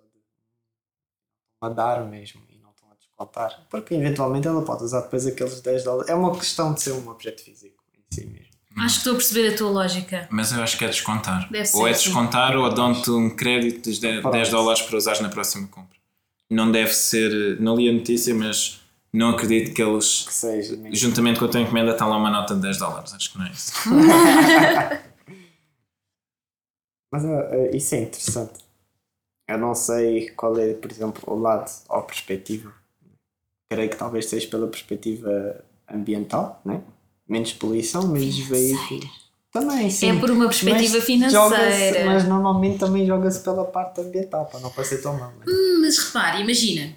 a 1.61 1.69
dar 1.69 2.05
mesmo 2.05 2.41
descontar. 3.17 3.65
Porque 3.69 3.95
eventualmente 3.95 4.47
ela 4.47 4.61
pode 4.61 4.83
usar 4.83 5.01
depois 5.01 5.25
aqueles 5.25 5.59
10 5.61 5.83
dólares. 5.83 6.09
É 6.09 6.15
uma 6.15 6.35
questão 6.37 6.73
de 6.73 6.81
ser 6.81 6.91
um 6.91 7.09
objeto 7.09 7.41
físico 7.43 7.83
em 7.93 8.15
si 8.15 8.25
mesmo. 8.25 8.47
Acho 8.77 8.93
que 8.93 8.99
estou 8.99 9.13
a 9.13 9.15
perceber 9.15 9.53
a 9.53 9.57
tua 9.57 9.71
lógica. 9.71 10.27
Mas 10.29 10.51
eu 10.51 10.61
acho 10.61 10.77
que 10.77 10.85
é 10.85 10.87
descontar. 10.87 11.49
Deve 11.51 11.69
ou 11.73 11.87
é 11.87 11.91
descontar 11.91 12.51
sim. 12.51 12.57
ou 12.57 12.71
dão-te 12.71 13.09
um 13.09 13.27
crédito 13.35 13.91
de 13.91 13.99
10, 13.99 14.23
10 14.23 14.49
dólares 14.51 14.83
para 14.83 14.97
usares 14.97 15.19
na 15.19 15.29
próxima 15.29 15.67
compra. 15.67 15.97
Não 16.49 16.71
deve 16.71 16.93
ser. 16.93 17.59
Não 17.59 17.75
li 17.75 17.89
a 17.89 17.91
notícia, 17.91 18.35
mas 18.35 18.79
não 19.11 19.31
acredito 19.31 19.73
que 19.73 19.81
eles. 19.81 20.25
Que 20.27 20.33
seja, 20.33 20.79
juntamente 20.91 21.39
com 21.39 21.45
a 21.45 21.47
tua 21.47 21.59
encomenda, 21.59 21.91
está 21.91 22.05
lá 22.05 22.17
uma 22.17 22.29
nota 22.29 22.53
de 22.53 22.61
10 22.61 22.77
dólares. 22.77 23.13
Acho 23.15 23.31
que 23.31 23.39
não 23.39 23.47
é 23.47 23.51
isso. 23.51 23.73
mas 27.11 27.23
uh, 27.23 27.75
isso 27.75 27.95
é 27.95 28.01
interessante. 28.01 28.59
Eu 29.47 29.57
não 29.57 29.73
sei 29.73 30.29
qual 30.31 30.55
é, 30.59 30.73
por 30.73 30.91
exemplo, 30.91 31.23
o 31.25 31.39
lado 31.39 31.71
ou 31.89 31.97
a 31.97 32.03
perspectiva. 32.03 32.71
Creio 33.69 33.89
que 33.89 33.97
talvez 33.97 34.25
seja 34.25 34.47
pela 34.47 34.67
perspectiva 34.67 35.63
ambiental, 35.89 36.61
né? 36.63 36.81
menos 37.27 37.53
poluição, 37.53 38.07
menos 38.07 38.37
veículos. 38.39 39.27
Também, 39.51 39.89
sim. 39.89 40.09
É 40.09 40.19
por 40.19 40.29
uma 40.29 40.47
perspectiva 40.47 40.97
mas 40.97 41.03
financeira. 41.03 42.05
Mas 42.05 42.27
normalmente 42.27 42.79
também 42.79 43.05
joga-se 43.05 43.43
pela 43.43 43.65
parte 43.65 44.01
ambiental, 44.01 44.45
para 44.45 44.59
não 44.59 44.69
parecer 44.69 45.01
tão 45.01 45.17
mal. 45.17 45.31
Né? 45.31 45.45
Hum, 45.47 45.81
mas 45.81 45.97
repare, 45.97 46.41
imagina. 46.41 46.93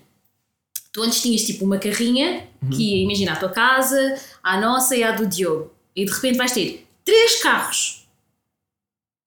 Tu 0.93 1.03
antes 1.03 1.23
tinhas 1.23 1.43
tipo 1.43 1.65
uma 1.65 1.79
carrinha 1.79 2.49
uhum. 2.63 2.71
que 2.71 2.83
ia, 2.83 3.05
imagina, 3.05 3.33
a 3.33 3.37
tua 3.37 3.49
casa, 3.49 4.17
a 4.43 4.61
nossa 4.61 4.97
e 4.97 5.05
a 5.05 5.13
do 5.13 5.27
Diogo. 5.27 5.71
E 5.95 6.05
de 6.05 6.11
repente 6.11 6.37
vais 6.37 6.53
ter 6.53 6.87
três 7.05 7.41
carros 7.43 8.09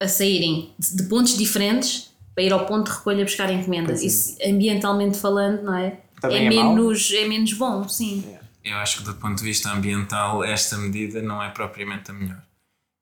a 0.02 0.08
saírem 0.08 0.74
de 0.78 1.04
pontos 1.04 1.38
diferentes 1.38 2.12
para 2.36 2.44
ir 2.44 2.52
ao 2.52 2.66
ponto 2.66 2.92
de 2.92 2.98
recolha 2.98 3.24
buscar 3.24 3.52
encomendas. 3.52 4.02
É. 4.02 4.06
Isso, 4.06 4.38
ambientalmente 4.46 5.18
falando, 5.18 5.64
não 5.64 5.76
é? 5.76 6.03
Também 6.24 6.44
é, 6.44 6.46
é 6.46 6.50
menos, 6.50 7.12
é 7.12 7.28
menos 7.28 7.52
bom, 7.52 7.86
sim. 7.86 8.24
É. 8.34 8.72
Eu 8.72 8.78
acho 8.78 9.00
que 9.00 9.04
do 9.04 9.14
ponto 9.16 9.40
de 9.40 9.44
vista 9.44 9.70
ambiental, 9.70 10.42
esta 10.42 10.78
medida 10.78 11.22
não 11.22 11.44
é 11.44 11.50
propriamente 11.50 12.12
a 12.12 12.14
melhor. 12.14 12.42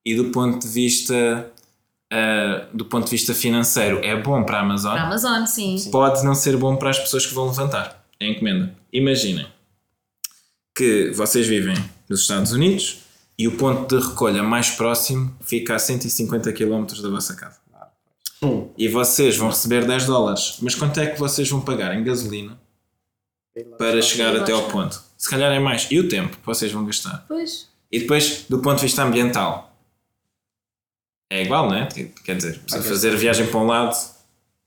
E 0.04 0.16
do 0.16 0.32
ponto 0.32 0.60
de 0.60 0.68
vista. 0.68 1.52
Uh, 2.12 2.76
do 2.76 2.84
ponto 2.84 3.06
de 3.06 3.12
vista 3.12 3.34
financeiro, 3.34 4.04
é 4.04 4.20
bom 4.20 4.44
para 4.44 4.58
a 4.58 4.62
Amazon. 4.62 4.92
Para 4.92 5.04
a 5.04 5.06
Amazon, 5.06 5.46
sim. 5.46 5.92
Pode 5.92 6.26
não 6.26 6.36
ser 6.36 6.58
bom 6.58 6.76
para 6.76 6.90
as 6.90 7.00
pessoas 7.00 7.26
que 7.26 7.34
vão 7.34 7.46
levantar 7.46 8.06
a 8.20 8.26
encomenda. 8.26 8.76
Imaginem 8.92 9.48
que 10.76 11.12
vocês 11.12 11.48
vivem 11.48 11.76
nos 12.10 12.22
Estados 12.22 12.52
Unidos 12.52 13.04
e 13.38 13.48
o 13.48 13.56
ponto 13.56 13.96
de 13.96 14.06
recolha 14.06 14.44
mais 14.44 14.72
próximo 14.72 15.34
fica 15.40 15.76
a 15.76 15.80
150 15.80 16.52
km 16.52 16.86
da 17.02 17.10
vossa 17.10 17.34
casa. 17.34 17.62
E 18.78 18.90
vocês 18.90 19.38
vão 19.38 19.50
receber 19.50 19.86
10 19.86 20.06
dólares. 20.08 20.58
Mas 20.62 20.76
quanto 20.76 21.00
é 21.00 21.06
que 21.06 21.20
vocês 21.20 21.48
vão 21.48 21.62
pagar 21.62 21.96
em 21.96 22.04
gasolina 22.04 22.60
para 23.78 24.02
chegar 24.02 24.36
até 24.36 24.52
ao 24.52 24.68
ponto. 24.70 25.02
Se 25.18 25.30
calhar 25.30 25.52
é 25.52 25.60
mais. 25.60 25.88
E 25.92 26.00
o 26.00 26.08
tempo 26.08 26.38
que 26.38 26.46
vocês 26.46 26.72
vão 26.72 26.86
gastar. 26.86 27.26
Pois. 27.28 27.70
E 27.92 28.00
depois, 28.00 28.46
do 28.50 28.60
ponto 28.60 28.78
de 28.78 28.84
vista 28.84 29.04
ambiental, 29.04 29.76
é 31.32 31.44
igual, 31.44 31.70
não 31.70 31.76
é? 31.76 31.88
Quer 32.26 32.36
dizer, 32.36 32.62
se 32.68 32.82
fazer 32.82 33.14
a 33.14 33.16
viagem 33.16 33.48
para 33.48 33.60
um 33.60 33.66
lado 33.66 33.96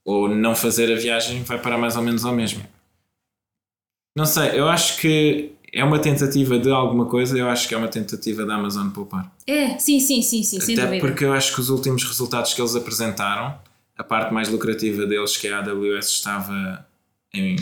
ou 0.03 0.27
não 0.29 0.55
fazer 0.55 0.91
a 0.91 0.95
viagem 0.95 1.43
vai 1.43 1.59
parar 1.59 1.77
mais 1.77 1.95
ou 1.95 2.03
menos 2.03 2.23
ao 2.23 2.33
mesmo. 2.33 2.63
Não 4.15 4.25
sei, 4.25 4.57
eu 4.59 4.67
acho 4.69 4.97
que 4.97 5.51
é 5.73 5.83
uma 5.83 5.99
tentativa 5.99 6.57
de 6.57 6.71
alguma 6.71 7.05
coisa, 7.07 7.37
eu 7.37 7.49
acho 7.49 7.67
que 7.67 7.75
é 7.75 7.77
uma 7.77 7.87
tentativa 7.89 8.45
da 8.45 8.55
Amazon 8.55 8.89
poupar. 8.89 9.29
É, 9.45 9.77
sim, 9.77 9.99
sim, 9.99 10.21
sim, 10.21 10.41
sim, 10.41 10.59
sem 10.61 10.75
Até 10.75 10.85
dúvida. 10.85 11.05
porque 11.05 11.25
eu 11.25 11.33
acho 11.33 11.53
que 11.53 11.59
os 11.59 11.69
últimos 11.69 12.03
resultados 12.03 12.53
que 12.53 12.61
eles 12.61 12.75
apresentaram, 12.75 13.59
a 13.97 14.03
parte 14.03 14.33
mais 14.33 14.47
lucrativa 14.47 15.05
deles, 15.05 15.35
que 15.35 15.47
é 15.47 15.53
a 15.53 15.59
AWS, 15.59 16.07
estava 16.11 16.87
em. 17.33 17.57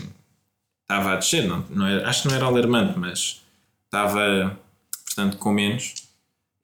Estava 0.83 1.13
a 1.13 1.15
descer, 1.15 1.47
não, 1.47 1.65
não 1.69 1.87
era, 1.87 2.07
acho 2.07 2.21
que 2.23 2.27
não 2.29 2.35
era 2.35 2.45
alarmante, 2.45 2.97
mas 2.99 3.41
estava, 3.85 4.57
portanto, 5.05 5.37
com 5.37 5.51
menos. 5.51 5.93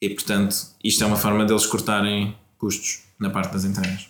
E, 0.02 0.10
portanto, 0.10 0.56
isto 0.84 1.04
é 1.04 1.08
uma 1.08 1.18
forma 1.18 1.46
deles 1.46 1.66
cortarem 1.66 2.36
custos 2.58 3.02
na 3.20 3.30
parte 3.30 3.52
das 3.54 3.66
entregas. 3.66 4.08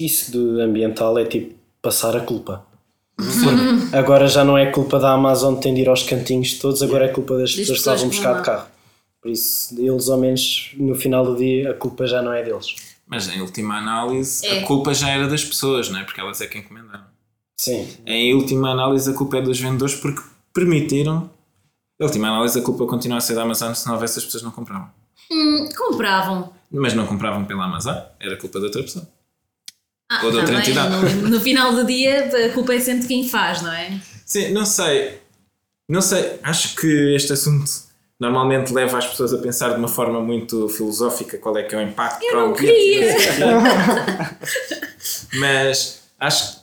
Isso 0.00 0.30
do 0.30 0.60
ambiental 0.60 1.18
é 1.18 1.24
tipo 1.24 1.54
passar 1.82 2.16
a 2.16 2.20
culpa. 2.20 2.64
Porque 3.16 3.96
agora 3.96 4.28
já 4.28 4.44
não 4.44 4.56
é 4.56 4.70
culpa 4.70 5.00
da 5.00 5.10
Amazon 5.12 5.58
de 5.58 5.68
ir 5.70 5.88
aos 5.88 6.04
cantinhos 6.04 6.54
todos, 6.58 6.80
agora 6.84 7.06
é 7.06 7.08
culpa 7.08 7.36
das 7.36 7.50
pessoas 7.52 7.68
que 7.68 7.74
estavam 7.74 8.08
buscar 8.08 8.36
de 8.38 8.44
carro. 8.44 8.68
Por 9.20 9.28
isso, 9.32 9.74
eles 9.80 10.08
ao 10.08 10.16
menos 10.18 10.70
no 10.76 10.94
final 10.94 11.24
do 11.24 11.36
dia 11.36 11.72
a 11.72 11.74
culpa 11.74 12.06
já 12.06 12.22
não 12.22 12.32
é 12.32 12.44
deles. 12.44 12.76
Mas, 13.04 13.26
em 13.28 13.40
última 13.40 13.78
análise, 13.78 14.46
É. 14.46 14.60
a 14.60 14.66
culpa 14.66 14.94
já 14.94 15.08
era 15.10 15.26
das 15.26 15.44
pessoas, 15.44 15.88
não 15.90 15.98
é? 15.98 16.04
Porque 16.04 16.20
elas 16.20 16.40
é 16.40 16.46
que 16.46 16.58
encomendaram. 16.58 17.04
Sim, 17.58 17.88
Em 18.06 18.32
última 18.34 18.70
análise, 18.70 19.10
a 19.10 19.14
culpa 19.14 19.38
é 19.38 19.42
dos 19.42 19.58
vendedores 19.58 19.96
porque 19.96 20.22
permitiram. 20.54 21.28
Em 22.00 22.04
última 22.04 22.28
análise, 22.28 22.58
a 22.58 22.62
culpa 22.62 22.86
continua 22.86 23.18
a 23.18 23.20
ser 23.20 23.34
da 23.34 23.42
Amazon 23.42 23.74
se 23.74 23.84
não 23.86 23.94
houvesse 23.94 24.20
as 24.20 24.24
pessoas 24.24 24.44
não 24.44 24.52
compravam. 24.52 24.88
Hum, 25.30 25.68
compravam. 25.76 26.52
Mas 26.70 26.94
não 26.94 27.06
compravam 27.06 27.44
pela 27.44 27.64
Amazon, 27.64 27.96
era 28.20 28.36
culpa 28.36 28.60
da 28.60 28.66
outra 28.66 28.82
pessoa. 28.82 29.06
Ah, 30.10 30.20
Ou 30.24 30.30
de 30.30 30.36
outra 30.38 30.58
entidade. 30.60 31.14
No, 31.16 31.28
no 31.30 31.40
final 31.40 31.74
do 31.74 31.84
dia, 31.84 32.30
a 32.46 32.52
culpa 32.52 32.74
é 32.74 32.80
sempre 32.80 33.02
de 33.02 33.08
quem 33.08 33.28
faz, 33.28 33.60
não 33.60 33.72
é? 33.72 34.00
Sim, 34.24 34.52
não 34.52 34.64
sei. 34.64 35.20
Não 35.90 36.00
sei, 36.00 36.38
acho 36.42 36.76
que 36.76 37.14
este 37.14 37.32
assunto 37.32 37.70
normalmente 38.20 38.72
leva 38.72 38.98
as 38.98 39.06
pessoas 39.06 39.32
a 39.32 39.38
pensar 39.38 39.70
de 39.70 39.76
uma 39.78 39.88
forma 39.88 40.20
muito 40.20 40.68
filosófica 40.68 41.38
qual 41.38 41.56
é 41.56 41.62
que 41.62 41.74
é 41.74 41.78
o 41.78 41.82
impacto 41.82 42.24
para 42.26 42.40
não 42.40 42.52
o 42.52 42.54
queria. 42.54 43.16
Mas 45.34 46.02
acho 46.18 46.52
que 46.52 46.57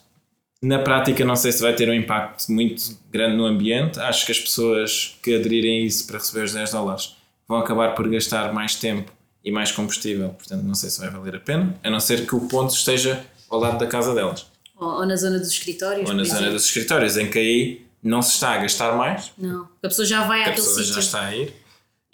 na 0.65 0.79
prática 0.79 1.23
não 1.25 1.35
sei 1.35 1.51
se 1.51 1.61
vai 1.61 1.73
ter 1.75 1.89
um 1.89 1.93
impacto 1.93 2.51
muito 2.51 2.97
grande 3.11 3.35
no 3.37 3.45
ambiente. 3.45 3.99
Acho 3.99 4.25
que 4.25 4.31
as 4.31 4.39
pessoas 4.39 5.17
que 5.21 5.35
aderirem 5.35 5.83
a 5.83 5.85
isso 5.85 6.07
para 6.07 6.17
receber 6.17 6.43
os 6.45 6.53
10 6.53 6.71
dólares 6.71 7.15
vão 7.47 7.57
acabar 7.59 7.93
por 7.95 8.09
gastar 8.09 8.53
mais 8.53 8.75
tempo 8.75 9.11
e 9.43 9.51
mais 9.51 9.71
combustível. 9.71 10.29
Portanto, 10.29 10.63
não 10.63 10.73
sei 10.75 10.89
se 10.89 10.99
vai 10.99 11.09
valer 11.09 11.35
a 11.35 11.39
pena, 11.39 11.75
a 11.83 11.89
não 11.89 11.99
ser 11.99 12.25
que 12.25 12.35
o 12.35 12.41
ponto 12.47 12.73
esteja 12.73 13.23
ao 13.49 13.59
lado 13.59 13.77
da 13.77 13.87
casa 13.87 14.13
delas. 14.13 14.47
Ou, 14.77 14.87
ou 14.89 15.05
na 15.05 15.15
zona 15.15 15.37
dos 15.39 15.49
escritórios. 15.49 16.09
Ou 16.09 16.15
na 16.15 16.23
zona 16.23 16.49
dos 16.49 16.65
escritórios, 16.65 17.15
em 17.17 17.29
que 17.29 17.37
aí 17.39 17.85
não 18.01 18.21
se 18.21 18.31
está 18.33 18.51
a 18.53 18.57
gastar 18.57 18.95
mais, 18.97 19.31
Não, 19.37 19.63
a 19.83 19.87
pessoa 19.87 20.05
já 20.05 20.25
vai 20.27 20.39
a 20.39 20.43
àquele 20.47 20.57
pessoa 20.57 20.77
já 20.83 20.83
sítio. 20.85 20.99
está 20.99 21.21
a 21.25 21.35
ir 21.35 21.53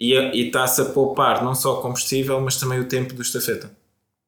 e, 0.00 0.16
a- 0.16 0.34
e 0.34 0.46
está-se 0.46 0.80
a 0.80 0.84
poupar 0.86 1.42
não 1.44 1.54
só 1.54 1.78
o 1.78 1.82
combustível, 1.82 2.40
mas 2.40 2.56
também 2.56 2.78
o 2.80 2.84
tempo 2.84 3.14
do 3.14 3.22
estafeta. 3.22 3.70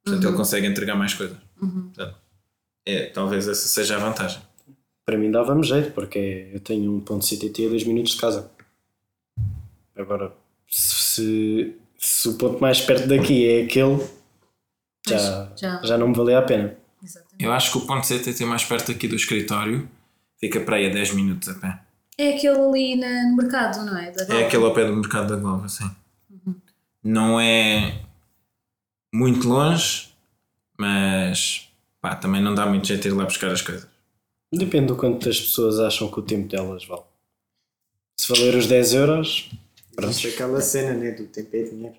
Portanto, 0.05 0.23
Uhum. 0.25 0.29
ele 0.31 0.37
consegue 0.37 0.67
entregar 0.67 0.95
mais 0.97 1.15
coisas. 1.15 1.37
Portanto, 1.59 2.15
é, 2.87 3.07
talvez 3.07 3.49
essa 3.49 3.67
seja 3.69 3.97
a 3.97 3.99
vantagem. 3.99 4.41
para 5.05 5.19
mim 5.19 5.31
dava-me 5.31 5.63
jeito, 5.63 5.93
porque 5.93 6.51
eu 6.53 6.61
tenho 6.61 6.93
um 6.93 7.01
ponto 7.01 7.25
CTT 7.25 7.67
a 7.67 7.69
2 7.71 7.85
minutos 7.85 8.13
de 8.13 8.21
casa. 8.21 8.51
Agora, 9.97 10.33
se, 10.69 11.75
se 11.99 12.29
o 12.29 12.37
ponto 12.37 12.61
mais 12.61 12.81
perto 12.81 13.07
daqui 13.07 13.47
é 13.49 13.65
aquele, 13.65 14.05
já, 15.07 15.53
já. 15.57 15.81
já 15.83 15.99
não 15.99 16.09
me 16.09 16.15
valia 16.15 16.39
a 16.39 16.43
pena. 16.43 16.77
Exatamente. 17.03 17.45
Eu 17.45 17.53
acho 17.53 17.73
que 17.73 17.79
o 17.79 17.87
ponto 17.87 18.07
CTT 18.07 18.45
mais 18.45 18.65
perto 18.65 18.91
aqui 18.91 19.07
do 19.07 19.15
escritório 19.15 19.89
fica 20.39 20.61
para 20.61 20.77
aí 20.77 20.87
a 20.87 20.93
10 20.93 21.15
minutos 21.15 21.49
a 21.49 21.55
pé. 21.55 21.81
É 22.17 22.37
aquele 22.37 22.59
ali 22.59 22.97
no 22.97 23.37
mercado, 23.37 23.85
não 23.85 23.99
é? 23.99 24.11
Da 24.11 24.35
É 24.35 24.47
aquele 24.47 24.65
ao 24.65 24.73
pé 24.73 24.87
do 24.87 24.97
mercado 24.97 25.29
da 25.29 25.37
Glória, 25.37 25.69
sim. 25.69 25.91
Não 27.03 27.39
é 27.39 28.01
muito 29.13 29.47
longe, 29.49 30.15
mas 30.79 31.69
pá, 32.05 32.15
também 32.15 32.43
não 32.43 32.55
dá 32.55 32.67
muito 32.67 32.87
jeito 32.87 33.01
de 33.01 33.09
ir 33.09 33.13
lá 33.13 33.25
buscar 33.25 33.51
as 33.51 33.63
coisas. 33.63 33.89
Depende 34.53 34.89
do 34.89 34.97
quanto 34.97 35.27
as 35.27 35.41
pessoas 35.41 35.81
acham 35.81 36.11
que 36.11 36.19
o 36.19 36.23
tempo 36.23 36.47
delas 36.49 36.85
vale. 36.85 37.01
Se 38.21 38.29
valer 38.29 38.55
os 38.57 38.67
10 38.67 38.93
euros, 38.93 39.51
Pronto. 39.97 40.15
aquela 40.29 40.61
cena, 40.61 40.93
né? 40.93 41.13
Do 41.13 41.25
tempo 41.25 41.49
é 41.57 41.63
dinheiro. 41.63 41.97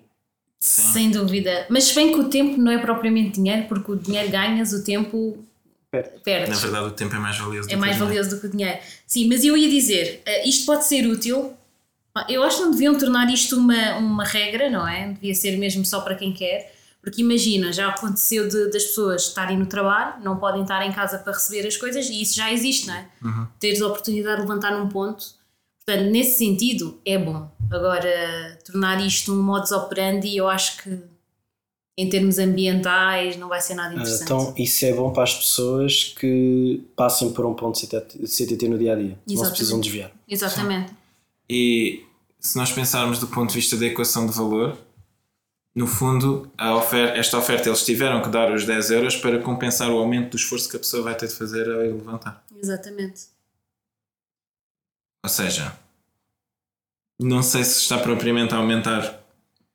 Sim. 0.60 0.92
Sem 0.92 1.10
dúvida. 1.10 1.66
Mas 1.68 1.84
se 1.84 1.94
bem 1.96 2.12
que 2.12 2.20
o 2.20 2.28
tempo 2.28 2.56
não 2.56 2.70
é 2.70 2.78
propriamente 2.78 3.32
dinheiro, 3.40 3.66
porque 3.68 3.90
o 3.90 3.96
dinheiro 3.96 4.30
ganhas, 4.30 4.72
o 4.72 4.84
tempo 4.84 5.44
Perde. 5.90 6.20
perdes. 6.24 6.50
Na 6.50 6.56
verdade, 6.56 6.86
o 6.86 6.90
tempo 6.92 7.16
é 7.16 7.18
mais 7.18 7.36
valioso. 7.36 7.68
do 7.68 7.72
É 7.72 7.74
que 7.74 7.76
o 7.76 7.80
mais 7.80 7.96
valioso 7.96 8.30
do 8.30 8.40
que 8.40 8.46
o 8.46 8.50
dinheiro. 8.50 8.78
Sim, 9.08 9.28
mas 9.28 9.44
eu 9.44 9.56
ia 9.56 9.68
dizer, 9.68 10.22
eh, 10.24 10.48
isto 10.48 10.64
pode 10.66 10.84
ser 10.86 11.04
útil. 11.08 11.52
Pá, 12.14 12.24
Eu 12.30 12.44
acho 12.44 12.58
que 12.58 12.62
não 12.62 12.70
deviam 12.70 12.96
tornar 12.96 13.28
isto 13.34 13.56
uma, 13.56 13.96
uma 13.96 14.24
regra, 14.24 14.70
não 14.70 14.86
é? 14.88 15.08
Devia 15.08 15.34
ser 15.34 15.56
mesmo 15.58 15.84
só 15.84 16.00
para 16.00 16.14
quem 16.14 16.32
quer. 16.32 16.75
Porque 17.06 17.22
imagina, 17.22 17.72
já 17.72 17.86
aconteceu 17.88 18.48
de- 18.48 18.68
das 18.68 18.82
pessoas 18.82 19.28
estarem 19.28 19.56
no 19.56 19.66
trabalho, 19.66 20.20
não 20.24 20.38
podem 20.38 20.62
estar 20.62 20.84
em 20.84 20.90
casa 20.92 21.20
para 21.20 21.32
receber 21.34 21.64
as 21.64 21.76
coisas 21.76 22.06
e 22.10 22.20
isso 22.20 22.34
já 22.34 22.52
existe, 22.52 22.88
não 22.88 22.94
é? 22.94 23.08
Teres 23.60 23.80
a 23.80 23.86
oportunidade 23.86 24.42
de 24.42 24.42
levantar 24.42 24.76
num 24.76 24.88
ponto. 24.88 25.24
Portanto, 25.86 26.10
nesse 26.10 26.36
sentido, 26.36 26.98
é 27.06 27.16
bom. 27.16 27.48
Agora, 27.70 28.58
tornar 28.64 29.00
isto 29.06 29.32
um 29.32 29.40
modus 29.40 29.70
operandi, 29.70 30.36
eu 30.36 30.48
acho 30.48 30.82
que 30.82 30.98
em 31.96 32.08
termos 32.08 32.40
ambientais 32.40 33.36
não 33.36 33.48
vai 33.48 33.60
ser 33.60 33.74
nada 33.76 33.90
ah, 33.90 33.94
interessante. 33.94 34.24
então 34.24 34.52
isso 34.58 34.84
é 34.84 34.92
bom 34.92 35.12
para 35.12 35.22
as 35.22 35.34
pessoas 35.36 36.12
que 36.18 36.82
passam 36.96 37.32
por 37.32 37.46
um 37.46 37.54
ponto 37.54 37.78
CTT, 37.78 38.26
CTT 38.26 38.68
no 38.68 38.76
dia 38.78 38.94
a 38.94 38.96
dia. 38.96 39.16
Não 39.28 39.44
se 39.44 39.50
precisam 39.50 39.80
desviar. 39.80 40.10
Exatamente. 40.28 40.92
E 41.48 42.02
se 42.40 42.56
nós 42.58 42.72
pensarmos 42.72 43.20
do 43.20 43.28
ponto 43.28 43.50
de 43.50 43.54
vista 43.54 43.76
da 43.76 43.86
equação 43.86 44.26
de 44.26 44.32
valor, 44.32 44.76
no 45.76 45.86
fundo, 45.86 46.50
a 46.56 46.74
ofer 46.74 47.18
esta 47.18 47.36
oferta 47.36 47.68
eles 47.68 47.84
tiveram 47.84 48.22
que 48.22 48.30
dar 48.30 48.50
os 48.50 48.64
10 48.64 48.92
euros 48.92 49.16
para 49.16 49.38
compensar 49.38 49.90
o 49.90 49.98
aumento 49.98 50.30
do 50.30 50.36
esforço 50.38 50.70
que 50.70 50.76
a 50.76 50.78
pessoa 50.78 51.02
vai 51.02 51.14
ter 51.14 51.28
de 51.28 51.34
fazer 51.34 51.68
a 51.68 51.84
ir 51.84 51.92
levantar. 51.92 52.42
Exatamente. 52.58 53.26
Ou 55.22 55.28
seja, 55.28 55.76
não 57.20 57.42
sei 57.42 57.62
se 57.62 57.82
está 57.82 57.98
propriamente 57.98 58.54
a 58.54 58.56
aumentar 58.56 59.22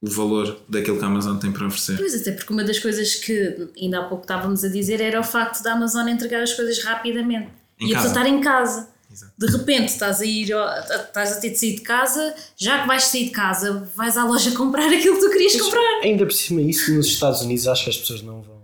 o 0.01 0.09
valor 0.09 0.59
daquilo 0.67 0.97
que 0.97 1.03
a 1.03 1.07
Amazon 1.07 1.37
tem 1.37 1.51
para 1.51 1.67
oferecer. 1.67 1.97
Pois, 1.97 2.19
até 2.19 2.31
porque 2.31 2.51
uma 2.51 2.63
das 2.63 2.79
coisas 2.79 3.13
que 3.13 3.69
ainda 3.79 3.99
há 3.99 4.03
pouco 4.05 4.23
estávamos 4.23 4.63
a 4.63 4.69
dizer 4.69 4.99
era 4.99 5.19
o 5.19 5.23
facto 5.23 5.61
da 5.61 5.73
Amazon 5.73 6.07
entregar 6.07 6.41
as 6.41 6.53
coisas 6.53 6.83
rapidamente 6.83 7.51
Em 7.79 7.89
e 7.89 7.93
a 7.93 7.97
pessoa 7.97 8.11
estar 8.11 8.27
em 8.27 8.41
casa. 8.41 8.89
Exato. 9.11 9.33
De 9.37 9.47
repente 9.47 9.89
estás 9.89 10.21
a 10.21 10.25
ir, 10.25 10.49
estás 10.51 11.37
a 11.37 11.39
ter 11.39 11.49
de 11.49 11.57
sair 11.57 11.75
de 11.75 11.81
casa, 11.81 12.35
já 12.55 12.81
que 12.81 12.87
vais 12.87 13.03
sair 13.03 13.25
de 13.25 13.31
casa, 13.31 13.89
vais 13.95 14.17
à 14.17 14.23
loja 14.23 14.51
comprar 14.55 14.87
aquilo 14.87 15.15
que 15.15 15.21
tu 15.25 15.31
querias 15.31 15.59
comprar. 15.61 16.01
Ainda 16.03 16.25
por 16.25 16.33
cima, 16.33 16.61
isso 16.61 16.93
nos 16.93 17.07
Estados 17.07 17.41
Unidos 17.41 17.67
acho 17.67 17.83
que 17.83 17.89
as 17.89 17.97
pessoas 17.97 18.21
não 18.21 18.41
vão. 18.41 18.61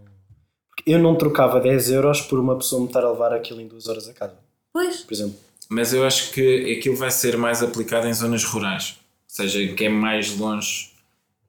Porque 0.69 0.91
eu 0.91 0.99
não 0.99 1.15
trocava 1.15 1.59
10 1.59 1.91
euros 1.91 2.21
por 2.21 2.39
uma 2.39 2.57
pessoa 2.57 2.81
me 2.81 2.87
estar 2.87 3.03
a 3.03 3.11
levar 3.11 3.33
aquilo 3.33 3.59
em 3.59 3.67
2 3.67 3.87
horas 3.87 4.07
a 4.07 4.13
casa, 4.13 4.35
Pois, 4.71 4.97
por 4.97 5.13
exemplo. 5.13 5.37
Mas 5.69 5.93
eu 5.93 6.05
acho 6.05 6.31
que 6.31 6.77
aquilo 6.77 6.95
vai 6.95 7.11
ser 7.11 7.37
mais 7.37 7.61
aplicado 7.61 8.07
em 8.07 8.13
zonas 8.13 8.43
rurais. 8.45 8.95
Ou 9.29 9.45
seja, 9.45 9.73
que 9.73 9.85
é 9.85 9.89
mais 9.89 10.37
longe, 10.37 10.93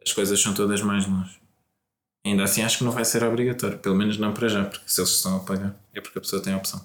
as 0.04 0.12
coisas 0.12 0.40
são 0.40 0.52
todas 0.52 0.80
mais 0.82 1.06
longe. 1.06 1.38
Ainda 2.26 2.42
assim, 2.42 2.62
acho 2.62 2.78
que 2.78 2.84
não 2.84 2.90
vai 2.90 3.04
ser 3.04 3.22
obrigatório. 3.22 3.78
Pelo 3.78 3.94
menos 3.94 4.18
não 4.18 4.32
para 4.32 4.48
já, 4.48 4.64
porque 4.64 4.84
se 4.86 5.00
eles 5.00 5.10
estão 5.10 5.36
a 5.36 5.40
pagar, 5.40 5.74
é 5.94 6.00
porque 6.00 6.18
a 6.18 6.20
pessoa 6.20 6.42
tem 6.42 6.52
a 6.52 6.56
opção. 6.56 6.84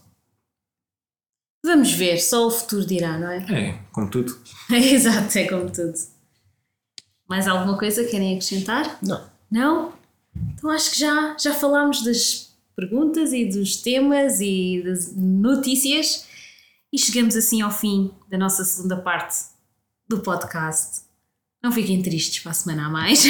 Vamos 1.64 1.92
ver, 1.94 2.20
só 2.20 2.48
o 2.48 2.52
futuro 2.52 2.86
dirá, 2.86 3.18
não 3.18 3.30
é? 3.30 3.38
É, 3.52 3.80
como 3.92 4.10
tudo. 4.10 4.38
Exato, 4.70 5.38
é 5.38 5.48
como 5.48 5.72
tudo. 5.72 5.94
Mais 7.28 7.48
alguma 7.48 7.78
coisa 7.78 8.04
querem 8.04 8.34
acrescentar? 8.34 9.00
Não. 9.02 9.26
Não? 9.50 9.94
Então 10.54 10.70
acho 10.70 10.92
que 10.92 11.00
já, 11.00 11.36
já 11.40 11.54
falámos 11.54 12.04
das 12.04 12.54
perguntas 12.76 13.34
e 13.34 13.46
dos 13.46 13.78
temas 13.78 14.42
e 14.42 14.82
das 14.84 15.16
notícias 15.16 16.28
e 16.92 16.98
chegamos 16.98 17.36
assim 17.36 17.62
ao 17.62 17.72
fim 17.72 18.12
da 18.30 18.38
nossa 18.38 18.64
segunda 18.64 18.98
parte 18.98 19.36
do 20.08 20.20
podcast. 20.20 21.04
Não 21.62 21.72
fiquem 21.72 22.02
tristes 22.02 22.44
para 22.44 22.52
a 22.52 22.56
semana 22.56 22.88
a 22.88 22.90
mais. 22.90 23.24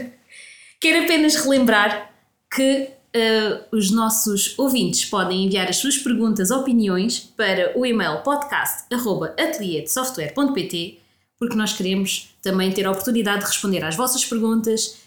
Quero 0.80 1.04
apenas 1.04 1.34
relembrar 1.36 2.12
que 2.54 2.90
eh, 3.14 3.60
os 3.72 3.90
nossos 3.90 4.58
ouvintes 4.58 5.04
podem 5.04 5.46
enviar 5.46 5.68
as 5.68 5.76
suas 5.76 5.96
perguntas, 5.96 6.50
opiniões 6.50 7.20
para 7.20 7.72
o 7.78 7.86
e-mail 7.86 8.22
podcast.ateliêdesoftware.pt 8.22 11.04
porque 11.38 11.56
nós 11.56 11.72
queremos 11.72 12.34
também 12.42 12.72
ter 12.72 12.86
a 12.86 12.90
oportunidade 12.90 13.40
de 13.40 13.46
responder 13.46 13.84
às 13.84 13.96
vossas 13.96 14.24
perguntas 14.24 14.98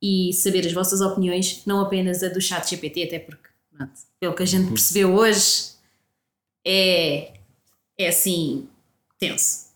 e 0.00 0.32
saber 0.32 0.66
as 0.66 0.72
vossas 0.72 1.00
opiniões, 1.00 1.62
não 1.66 1.80
apenas 1.80 2.22
a 2.22 2.28
do 2.28 2.40
chat 2.40 2.70
GPT, 2.70 3.04
até 3.04 3.18
porque, 3.18 3.48
pronto, 3.70 3.92
pelo 4.18 4.34
que 4.34 4.42
a 4.42 4.46
gente 4.46 4.68
percebeu 4.68 5.14
hoje, 5.14 5.72
é, 6.66 7.32
é 7.98 8.08
assim 8.08 8.68
tenso. 9.18 9.71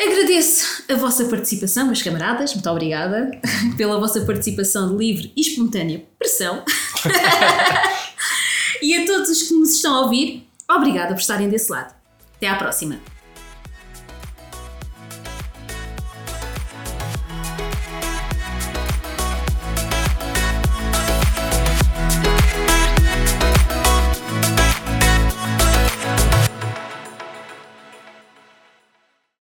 Agradeço 0.00 0.84
a 0.90 0.96
vossa 0.96 1.24
participação, 1.26 1.86
meus 1.86 2.02
camaradas, 2.02 2.52
muito 2.52 2.68
obrigada 2.68 3.30
pela 3.76 3.98
vossa 3.98 4.20
participação 4.22 4.90
de 4.90 4.96
livre 4.96 5.32
e 5.36 5.40
espontânea 5.40 6.04
pressão. 6.18 6.64
e 8.82 8.96
a 8.96 9.06
todos 9.06 9.30
os 9.30 9.42
que 9.44 9.54
nos 9.54 9.76
estão 9.76 9.94
a 9.94 10.00
ouvir, 10.00 10.48
obrigada 10.68 11.14
por 11.14 11.20
estarem 11.20 11.48
desse 11.48 11.70
lado. 11.70 11.94
Até 12.36 12.48
à 12.48 12.56
próxima! 12.56 13.13